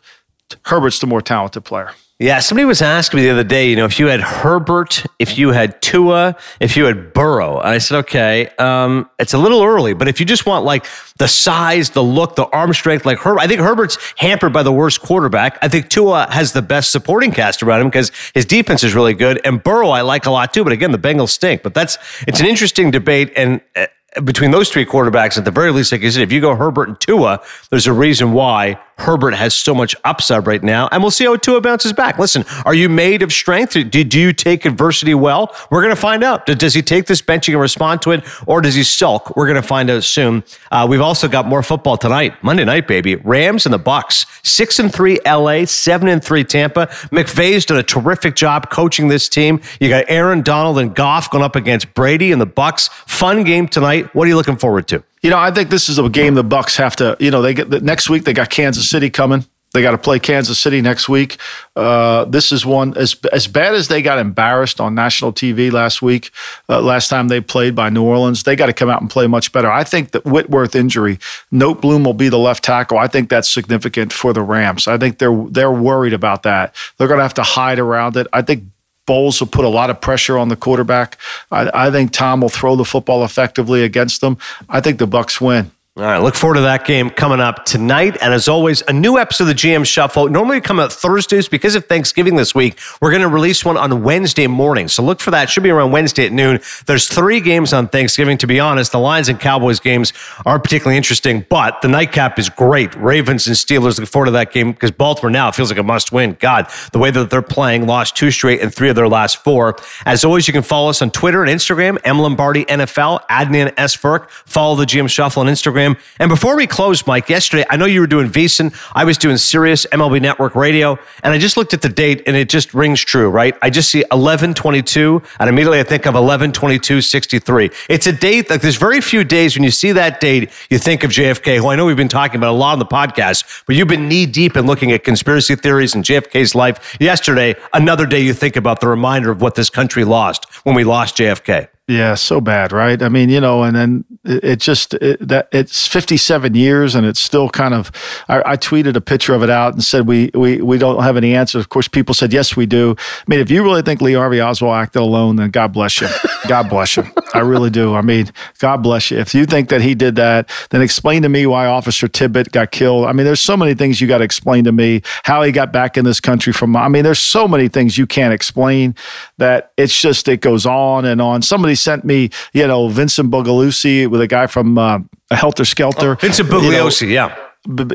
Herbert's 0.66 1.00
the 1.00 1.08
more 1.08 1.22
talented 1.22 1.64
player. 1.64 1.92
Yeah, 2.22 2.40
somebody 2.40 2.66
was 2.66 2.82
asking 2.82 3.22
me 3.22 3.28
the 3.28 3.32
other 3.32 3.46
day, 3.46 3.70
you 3.70 3.78
know, 3.78 3.86
if 3.86 3.98
you 3.98 4.08
had 4.08 4.20
Herbert, 4.20 5.06
if 5.20 5.38
you 5.38 5.52
had 5.52 5.82
Tua, 5.82 6.36
if 6.60 6.76
you 6.76 6.84
had 6.84 7.14
Burrow. 7.14 7.60
And 7.60 7.70
I 7.70 7.78
said, 7.78 8.00
okay, 8.00 8.50
um, 8.58 9.10
it's 9.20 9.34
a 9.34 9.38
little 9.38 9.64
early, 9.64 9.94
but 9.94 10.10
if 10.10 10.20
you 10.20 10.26
just 10.26 10.46
want 10.46 10.66
like 10.66 10.86
the 11.16 11.30
size, 11.30 11.92
the 11.92 12.04
look, 12.04 12.36
the 12.36 12.46
arm 12.48 12.74
strength, 12.74 13.06
like 13.06 13.20
Herbert, 13.20 13.40
I 13.40 13.48
think 13.48 13.62
Herbert's 13.62 13.98
hampered 14.18 14.52
by 14.52 14.64
the 14.64 14.72
worst 14.74 15.02
quarterback. 15.02 15.58
I 15.62 15.70
think 15.70 15.88
Tua 15.88 16.28
has 16.30 16.52
the 16.52 16.62
best 16.62 16.92
supporting 16.92 17.32
cast 17.32 17.64
around 17.64 17.80
him 17.80 17.88
because 17.88 18.12
his 18.34 18.44
defense 18.44 18.84
is 18.84 18.94
really 18.94 19.14
good. 19.14 19.40
And 19.46 19.64
Burrow, 19.64 19.92
I 19.92 20.02
like 20.02 20.26
a 20.26 20.32
lot 20.32 20.54
too, 20.54 20.66
but 20.66 20.74
again, 20.74 20.92
the 20.92 21.00
Bengals 21.00 21.30
stink. 21.30 21.64
But 21.64 21.74
that's, 21.74 21.98
it's 22.28 22.42
an 22.42 22.48
interesting 22.48 22.92
debate. 22.92 23.32
And, 23.38 23.62
uh, 23.78 23.88
between 24.24 24.52
those 24.52 24.70
three 24.70 24.86
quarterbacks, 24.86 25.38
at 25.38 25.46
the 25.46 25.52
very 25.52 25.72
least, 25.72 25.92
like 25.92 26.04
I 26.04 26.10
said, 26.10 26.24
if 26.24 26.32
you 26.32 26.42
go 26.42 26.56
Herbert 26.56 26.90
and 26.90 27.00
Tua, 27.00 27.42
there's 27.70 27.88
a 27.88 27.94
reason 27.94 28.34
why 28.34 28.80
Herbert 29.00 29.34
has 29.34 29.56
so 29.56 29.74
much 29.74 29.96
upside 30.04 30.46
right 30.46 30.62
now. 30.62 30.90
And 30.92 31.02
we'll 31.02 31.12
see 31.12 31.26
how 31.26 31.36
Tua 31.36 31.62
bounces 31.62 31.94
back. 31.94 32.20
Listen, 32.20 32.46
are 32.66 32.74
you 32.74 32.90
made 32.90 33.22
of 33.22 33.32
strength? 33.32 33.74
Do 33.90 34.20
you 34.20 34.34
take 34.34 34.66
adversity 34.66 35.14
well? 35.14 35.56
We're 35.72 35.82
going 35.82 35.96
to 35.96 36.00
find 36.00 36.24
out. 36.24 36.46
Does 36.46 36.74
he 36.74 36.82
take 36.82 37.06
this 37.06 37.22
benching 37.22 37.54
and 37.54 37.62
respond 37.62 38.02
to 38.04 38.12
it, 38.12 38.24
or 38.48 38.62
does 38.62 38.76
he 38.76 38.84
sulk? 38.84 39.36
We're 39.36 39.48
going 39.48 39.62
to 39.62 39.68
find 39.68 39.90
out 39.90 40.04
soon. 40.04 40.44
Uh, 40.72 40.86
we've 40.90 41.02
also 41.02 41.28
got 41.28 41.48
more 41.48 41.64
football 41.64 41.98
tonight, 41.98 42.44
Monday 42.44 42.66
night, 42.66 42.88
baby. 42.88 43.16
Rams 43.16 43.66
and 43.66 43.74
the 43.74 43.80
Bucks, 43.80 44.26
six 44.44 44.80
and 44.80 44.94
three 44.94 45.20
LA, 45.26 45.66
seven 45.66 46.08
and 46.08 46.24
three 46.24 46.44
Tampa. 46.44 46.88
McVay's 47.12 47.66
done 47.66 47.78
a 47.78 47.84
terrific 47.84 48.36
job 48.36 48.70
coaching 48.70 49.08
this 49.08 49.30
team. 49.30 49.62
You 49.80 49.90
got 49.90 50.06
Aaron 50.08 50.42
Donald 50.42 50.78
and 50.80 50.94
Goff 50.94 51.32
going 51.32 51.44
up 51.44 51.56
against 51.56 51.94
Brady 51.94 52.32
and 52.32 52.42
the 52.42 52.46
Bucks. 52.46 52.90
Fun 53.06 53.44
game 53.44 53.68
tonight. 53.68 54.14
What 54.14 54.26
are 54.26 54.28
you 54.30 54.36
looking 54.36 54.58
forward 54.58 54.88
to? 54.90 55.04
You 55.22 55.30
know, 55.30 55.38
I 55.38 55.52
think 55.52 55.70
this 55.70 55.90
is 55.90 56.00
a 56.00 56.10
game 56.10 56.36
the 56.36 56.44
Bucks 56.44 56.78
have 56.78 56.96
to. 56.98 57.18
You 57.20 57.32
know, 57.32 57.42
they 57.42 57.54
get 57.54 57.70
the, 57.70 57.82
next 57.82 58.10
week. 58.10 58.24
They 58.24 58.34
got 58.34 58.50
Kansas 58.50 58.90
City 58.90 59.10
coming. 59.10 59.46
They 59.74 59.84
got 59.84 59.92
to 59.92 60.00
play 60.00 60.18
Kansas 60.18 60.58
City 60.58 60.82
next 60.82 61.08
week. 61.08 61.38
Uh, 61.76 62.26
this 62.26 62.52
is 62.52 62.66
one 62.66 62.98
as 62.98 63.16
as 63.32 63.48
bad 63.48 63.76
as 63.76 63.88
they 63.88 64.02
got 64.02 64.18
embarrassed 64.18 64.82
on 64.82 64.96
national 64.96 65.32
TV 65.32 65.72
last 65.72 66.02
week. 66.02 66.32
Uh, 66.68 66.82
last 66.82 67.08
time 67.08 67.28
they 67.28 67.40
played 67.40 67.76
by 67.76 67.90
New 67.90 68.04
Orleans, 68.04 68.44
they 68.44 68.56
got 68.56 68.66
to 68.66 68.74
come 68.74 68.90
out 68.90 69.02
and 69.02 69.12
play 69.12 69.28
much 69.28 69.52
better. 69.52 69.70
I 69.70 69.84
think 69.84 70.12
that 70.12 70.26
Whitworth 70.26 70.76
injury, 70.76 71.20
Noteboom 71.54 72.04
will 72.04 72.16
be 72.16 72.30
the 72.30 72.40
left 72.40 72.64
tackle. 72.64 72.98
I 72.98 73.08
think 73.08 73.30
that's 73.30 73.48
significant 73.50 74.12
for 74.12 74.34
the 74.34 74.42
Rams. 74.42 74.88
I 74.88 74.98
think 74.98 75.20
they're 75.20 75.46
they're 75.50 75.72
worried 75.72 76.14
about 76.14 76.44
that. 76.44 76.74
They're 76.98 77.08
going 77.08 77.20
to 77.20 77.24
have 77.24 77.36
to 77.36 77.44
hide 77.44 77.78
around 77.78 78.18
it. 78.18 78.26
I 78.34 78.42
think 78.42 78.64
Bowles 79.10 79.40
will 79.40 79.48
put 79.48 79.66
a 79.66 79.70
lot 79.70 79.90
of 79.90 80.00
pressure 80.00 80.38
on 80.38 80.50
the 80.50 80.56
quarterback. 80.56 81.18
I, 81.50 81.88
I 81.88 81.90
think 81.90 82.12
Tom 82.12 82.42
will 82.42 82.50
throw 82.50 82.76
the 82.76 82.86
football 82.86 83.26
effectively 83.26 83.84
against 83.84 84.22
them. 84.22 84.38
I 84.70 84.82
think 84.82 85.00
the 85.00 85.08
Bucks 85.08 85.42
win. 85.42 85.72
All 86.00 86.06
right, 86.06 86.20
look 86.20 86.36
forward 86.36 86.56
to 86.56 86.62
that 86.62 86.86
game 86.86 87.10
coming 87.10 87.42
up 87.42 87.66
tonight. 87.66 88.16
And 88.22 88.34
as 88.34 88.48
always, 88.48 88.82
a 88.88 88.94
new 88.94 89.18
episode 89.18 89.44
of 89.44 89.48
the 89.50 89.54
GM 89.54 89.86
Shuffle. 89.86 90.30
Normally 90.30 90.62
come 90.62 90.80
out 90.80 90.94
Thursdays 90.94 91.50
because 91.50 91.76
of 91.76 91.88
Thanksgiving 91.88 92.38
this 92.38 92.56
week. 92.56 92.80
We're 93.02 93.10
going 93.10 93.22
to 93.22 93.28
release 93.28 93.66
one 93.66 93.76
on 93.76 94.02
Wednesday 94.02 94.48
morning. 94.48 94.88
So 94.88 95.04
look 95.04 95.20
for 95.20 95.32
that. 95.32 95.50
Should 95.50 95.64
be 95.64 95.72
around 95.72 95.92
Wednesday 95.92 96.26
at 96.26 96.32
noon. 96.32 96.62
There's 96.86 97.10
three 97.10 97.42
games 97.42 97.74
on 97.74 97.90
Thanksgiving. 97.90 98.38
To 98.38 98.48
be 98.48 98.62
honest, 98.62 98.94
the 98.94 99.00
Lions 99.00 99.28
and 99.28 99.42
Cowboys 99.42 99.82
games 99.82 100.14
aren't 100.46 100.64
particularly 100.64 100.96
interesting, 100.96 101.46
but 101.50 101.82
the 101.82 101.90
nightcap 101.90 102.40
is 102.40 102.48
great. 102.48 102.96
Ravens 102.96 103.48
and 103.48 103.58
Steelers. 103.58 104.00
Look 104.00 104.08
forward 104.08 104.28
to 104.28 104.32
that 104.32 104.54
game 104.54 104.72
because 104.72 104.92
Baltimore 104.92 105.30
now 105.30 105.52
feels 105.52 105.70
like 105.70 105.80
a 105.80 105.84
must 105.84 106.14
win. 106.14 106.38
God, 106.40 106.72
the 106.94 107.00
way 107.00 107.12
that 107.12 107.30
they're 107.30 107.42
playing, 107.42 107.88
lost 107.88 108.16
two 108.16 108.32
straight 108.32 108.62
and 108.62 108.74
three 108.74 108.88
of 108.88 108.96
their 108.96 109.10
last 109.10 109.44
four. 109.44 109.76
As 110.06 110.24
always, 110.24 110.48
you 110.48 110.54
can 110.54 110.64
follow 110.64 110.90
us 110.90 111.02
on 111.02 111.12
Twitter 111.12 111.44
and 111.44 111.52
Instagram, 111.52 111.98
M 112.06 112.20
Lombardi 112.20 112.64
NFL, 112.64 113.28
Adnan 113.28 113.74
S. 113.76 113.96
Follow 113.96 114.78
the 114.78 114.86
GM 114.86 115.10
Shuffle 115.10 115.42
on 115.42 115.48
Instagram. 115.48 115.89
And 116.20 116.30
before 116.30 116.56
we 116.56 116.68
close, 116.68 117.06
Mike, 117.06 117.30
yesterday, 117.30 117.66
I 117.70 117.78
know 117.78 117.86
you 117.86 118.02
were 118.02 118.08
doing 118.08 118.30
VSiN. 118.30 118.74
I 118.94 119.06
was 119.06 119.18
doing 119.18 119.38
Sirius 119.38 119.86
MLB 119.88 120.22
Network 120.22 120.56
Radio. 120.56 120.98
And 121.24 121.34
I 121.34 121.38
just 121.38 121.58
looked 121.58 121.74
at 121.74 121.82
the 121.82 121.90
date 121.90 122.24
and 122.28 122.36
it 122.36 122.50
just 122.50 122.74
rings 122.74 123.02
true, 123.02 123.30
right? 123.30 123.56
I 123.62 123.70
just 123.70 123.90
see 123.90 124.00
1122 124.00 125.22
and 125.40 125.50
immediately 125.50 125.80
I 125.80 125.84
think 125.84 126.06
of 126.06 126.14
1122 126.14 127.02
63. 127.02 127.70
It's 127.90 128.08
a 128.08 128.12
date, 128.12 128.50
like 128.50 128.62
there's 128.62 128.78
very 128.78 129.02
few 129.02 129.24
days 129.24 129.56
when 129.56 129.64
you 129.64 129.72
see 129.72 129.92
that 129.94 130.20
date, 130.20 130.52
you 130.70 130.78
think 130.78 131.04
of 131.04 131.12
JFK, 131.12 131.58
who 131.58 131.68
I 131.68 131.76
know 131.76 131.86
we've 131.86 131.98
been 131.98 132.08
talking 132.08 132.38
about 132.38 132.52
a 132.52 132.58
lot 132.58 132.74
on 132.74 132.80
the 132.80 132.86
podcast, 132.86 133.64
but 133.66 133.76
you've 133.76 133.88
been 133.88 134.08
knee 134.08 134.26
deep 134.26 134.56
in 134.56 134.66
looking 134.66 134.92
at 134.92 135.04
conspiracy 135.04 135.56
theories 135.56 135.96
and 135.96 136.04
JFK's 136.04 136.56
life. 136.56 136.98
Yesterday, 137.00 137.56
another 137.74 138.06
day 138.06 138.22
you 138.22 138.34
think 138.34 138.56
about 138.56 138.80
the 138.80 138.88
reminder 138.88 139.32
of 139.32 139.42
what 139.42 139.56
this 139.56 139.70
country 139.70 140.04
lost 140.04 140.46
when 140.64 140.76
we 140.76 140.84
lost 140.84 141.18
JFK. 141.18 141.68
Yeah, 141.88 142.14
so 142.14 142.40
bad, 142.40 142.72
right? 142.72 143.02
I 143.02 143.10
mean, 143.10 143.30
you 143.30 143.42
know, 143.42 143.64
and 143.64 143.76
then 143.76 144.06
it, 144.26 144.60
just 144.60 144.94
it, 144.96 145.26
that 145.26 145.48
it's 145.52 145.88
57 145.88 146.54
years 146.54 146.96
and 146.96 147.06
it's 147.06 147.20
still 147.20 147.50
kind 147.50 147.74
of. 147.74 147.92
I, 148.28 148.54
I, 148.54 148.58
tweeted 148.58 148.96
a 148.96 149.02
picture 149.02 149.34
of 149.34 149.44
it 149.44 149.50
out 149.50 149.74
and 149.74 149.84
said 149.84 150.08
we 150.08 150.30
we 150.34 150.62
we 150.62 150.78
don't 150.78 151.02
have 151.04 151.16
any 151.16 151.34
answers. 151.36 151.62
Of 151.62 151.70
course, 151.70 151.88
people 151.88 152.14
said 152.14 152.34
yes, 152.34 152.56
we 152.56 152.66
do. 152.66 152.96
I 153.00 153.24
mean, 153.28 153.40
if 153.40 153.50
you 153.50 153.64
really 153.64 153.82
think 153.82 154.02
Lee 154.02 154.14
Harvey 154.14 154.42
Oswald 154.42 154.76
acted 154.76 155.02
alone, 155.02 155.38
then 155.38 155.52
God 155.52 155.72
bless 155.72 156.02
you. 156.02 156.10
God 156.48 156.70
bless 156.70 156.98
you. 156.98 157.06
I 157.34 157.40
really 157.40 157.70
do. 157.70 157.96
I 157.96 158.02
mean, 158.02 158.32
God 158.60 158.78
bless 158.84 159.12
you. 159.12 159.18
If 159.20 159.34
you 159.34 159.46
think 159.46 159.70
that 159.70 159.82
he 159.82 159.96
did 159.96 160.16
that, 160.16 160.50
then 160.70 160.82
explain 160.82 161.22
to 161.22 161.30
me 161.30 161.46
why 161.46 161.68
Officer 161.68 162.08
Tippit 162.08 162.52
got 162.52 162.72
killed. 162.72 163.06
I 163.06 163.14
mean, 163.14 163.26
there's 163.26 163.40
so 163.40 163.56
many 163.56 163.74
things 163.74 164.02
you 164.02 164.08
got 164.08 164.18
to 164.18 164.24
explain 164.24 164.64
to 164.66 164.72
me. 164.72 165.02
How 165.24 165.44
he 165.44 165.52
got 165.52 165.72
back 165.72 165.98
in 165.98 166.06
this 166.06 166.20
country 166.20 166.52
from. 166.52 166.76
I 166.76 166.90
mean, 166.90 167.04
there's 167.04 167.20
so 167.20 167.48
many 167.48 167.68
things 167.68 167.98
you 167.98 168.08
can't 168.08 168.34
explain 168.34 168.96
that 169.38 169.72
it's 169.78 170.00
just 170.00 170.28
it 170.28 170.42
goes 170.42 170.66
on 170.66 171.06
and 171.06 171.22
on. 171.22 171.42
Somebody 171.42 171.76
sent 171.76 172.04
me, 172.04 172.32
you 172.52 172.68
know, 172.68 172.90
Vincent 172.90 173.32
Bugliosi 173.32 174.09
with 174.10 174.22
a 174.22 174.28
guy 174.28 174.48
from 174.48 174.78
uh, 174.78 175.00
Helter 175.32 175.66
Skelter. 175.66 176.12
Oh, 176.12 176.16
Vincent 176.16 176.50
Bugliosi, 176.50 177.02
you 177.02 177.08
know, 177.08 177.14
yeah 177.14 177.46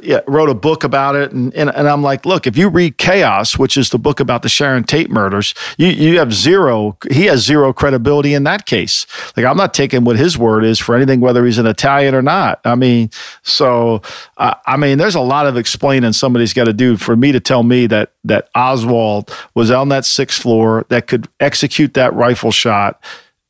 yeah, 0.02 0.20
wrote 0.26 0.50
a 0.50 0.54
book 0.54 0.84
about 0.84 1.16
it, 1.16 1.32
and, 1.32 1.52
and 1.54 1.70
and 1.70 1.88
I'm 1.88 2.02
like, 2.02 2.26
look, 2.26 2.46
if 2.46 2.56
you 2.56 2.68
read 2.68 2.98
Chaos, 2.98 3.58
which 3.58 3.78
is 3.78 3.88
the 3.90 3.98
book 3.98 4.20
about 4.20 4.42
the 4.42 4.48
Sharon 4.48 4.84
Tate 4.84 5.10
murders, 5.10 5.54
you 5.78 5.88
you 5.88 6.18
have 6.18 6.34
zero. 6.34 6.98
He 7.10 7.24
has 7.24 7.44
zero 7.44 7.72
credibility 7.72 8.34
in 8.34 8.44
that 8.44 8.66
case. 8.66 9.06
Like 9.36 9.46
I'm 9.46 9.56
not 9.56 9.72
taking 9.72 10.04
what 10.04 10.16
his 10.16 10.36
word 10.36 10.64
is 10.64 10.78
for 10.78 10.94
anything, 10.94 11.20
whether 11.20 11.44
he's 11.46 11.56
an 11.56 11.66
Italian 11.66 12.14
or 12.14 12.20
not. 12.20 12.60
I 12.64 12.74
mean, 12.74 13.10
so 13.42 14.02
uh, 14.36 14.54
I 14.66 14.76
mean, 14.76 14.98
there's 14.98 15.14
a 15.14 15.20
lot 15.20 15.46
of 15.46 15.56
explaining 15.56 16.12
somebody's 16.12 16.52
got 16.52 16.64
to 16.64 16.74
do 16.74 16.98
for 16.98 17.16
me 17.16 17.32
to 17.32 17.40
tell 17.40 17.62
me 17.62 17.86
that 17.86 18.12
that 18.24 18.50
Oswald 18.54 19.34
was 19.54 19.70
on 19.70 19.88
that 19.88 20.04
sixth 20.04 20.42
floor 20.42 20.84
that 20.90 21.06
could 21.06 21.26
execute 21.40 21.94
that 21.94 22.12
rifle 22.12 22.52
shot 22.52 23.02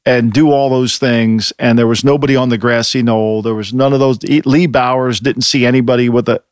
and 0.06 0.32
do 0.32 0.50
all 0.50 0.68
those 0.68 0.98
things. 0.98 1.52
And 1.58 1.78
there 1.78 1.86
was 1.86 2.04
nobody 2.04 2.36
on 2.36 2.48
the 2.48 2.58
grassy 2.58 3.02
knoll. 3.02 3.42
There 3.42 3.54
was 3.54 3.72
none 3.72 3.92
of 3.92 4.00
those. 4.00 4.22
Lee 4.22 4.66
Bowers 4.66 5.20
didn't 5.20 5.42
see 5.42 5.64
anybody 5.64 6.08
with 6.08 6.28
a, 6.28 6.42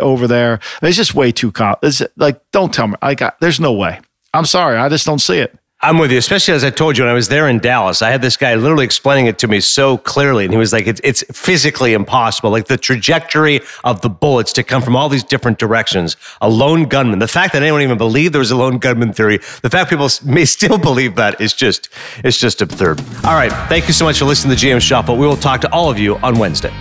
over 0.00 0.26
there. 0.26 0.60
It's 0.82 0.96
just 0.96 1.14
way 1.14 1.32
too 1.32 1.52
it's 1.82 2.02
like 2.16 2.40
don't 2.52 2.72
tell 2.72 2.88
me. 2.88 2.94
I 3.02 3.14
got 3.14 3.40
there's 3.40 3.60
no 3.60 3.72
way. 3.72 4.00
I'm 4.32 4.46
sorry, 4.46 4.76
I 4.76 4.88
just 4.88 5.06
don't 5.06 5.20
see 5.20 5.38
it. 5.38 5.56
I'm 5.84 5.98
with 5.98 6.10
you, 6.10 6.16
especially 6.16 6.54
as 6.54 6.64
I 6.64 6.70
told 6.70 6.96
you 6.96 7.04
when 7.04 7.10
I 7.10 7.14
was 7.14 7.28
there 7.28 7.46
in 7.46 7.58
Dallas. 7.58 8.00
I 8.00 8.10
had 8.10 8.22
this 8.22 8.38
guy 8.38 8.54
literally 8.54 8.86
explaining 8.86 9.26
it 9.26 9.36
to 9.40 9.48
me 9.48 9.60
so 9.60 9.98
clearly, 9.98 10.44
and 10.44 10.52
he 10.54 10.56
was 10.56 10.72
like, 10.72 10.86
"It's 10.86 11.00
it's 11.04 11.22
physically 11.30 11.92
impossible. 11.92 12.50
Like 12.50 12.68
the 12.68 12.78
trajectory 12.78 13.60
of 13.84 14.00
the 14.00 14.08
bullets 14.08 14.54
to 14.54 14.62
come 14.62 14.80
from 14.80 14.96
all 14.96 15.10
these 15.10 15.22
different 15.22 15.58
directions. 15.58 16.16
A 16.40 16.48
lone 16.48 16.84
gunman. 16.84 17.18
The 17.18 17.28
fact 17.28 17.52
that 17.52 17.62
anyone 17.62 17.82
even 17.82 17.98
believed 17.98 18.32
there 18.32 18.38
was 18.38 18.50
a 18.50 18.56
lone 18.56 18.78
gunman 18.78 19.12
theory. 19.12 19.40
The 19.60 19.68
fact 19.68 19.90
people 19.90 20.08
may 20.24 20.46
still 20.46 20.78
believe 20.78 21.16
that 21.16 21.38
is 21.38 21.52
just 21.52 21.90
it's 22.24 22.38
just 22.38 22.62
absurd. 22.62 23.00
All 23.22 23.34
right, 23.34 23.52
thank 23.68 23.86
you 23.86 23.92
so 23.92 24.06
much 24.06 24.20
for 24.20 24.24
listening 24.24 24.56
to 24.56 24.66
GM 24.66 24.80
Shuffle. 24.80 25.18
We 25.18 25.26
will 25.26 25.36
talk 25.36 25.60
to 25.60 25.70
all 25.70 25.90
of 25.90 25.98
you 25.98 26.16
on 26.16 26.38
Wednesday. 26.38 26.72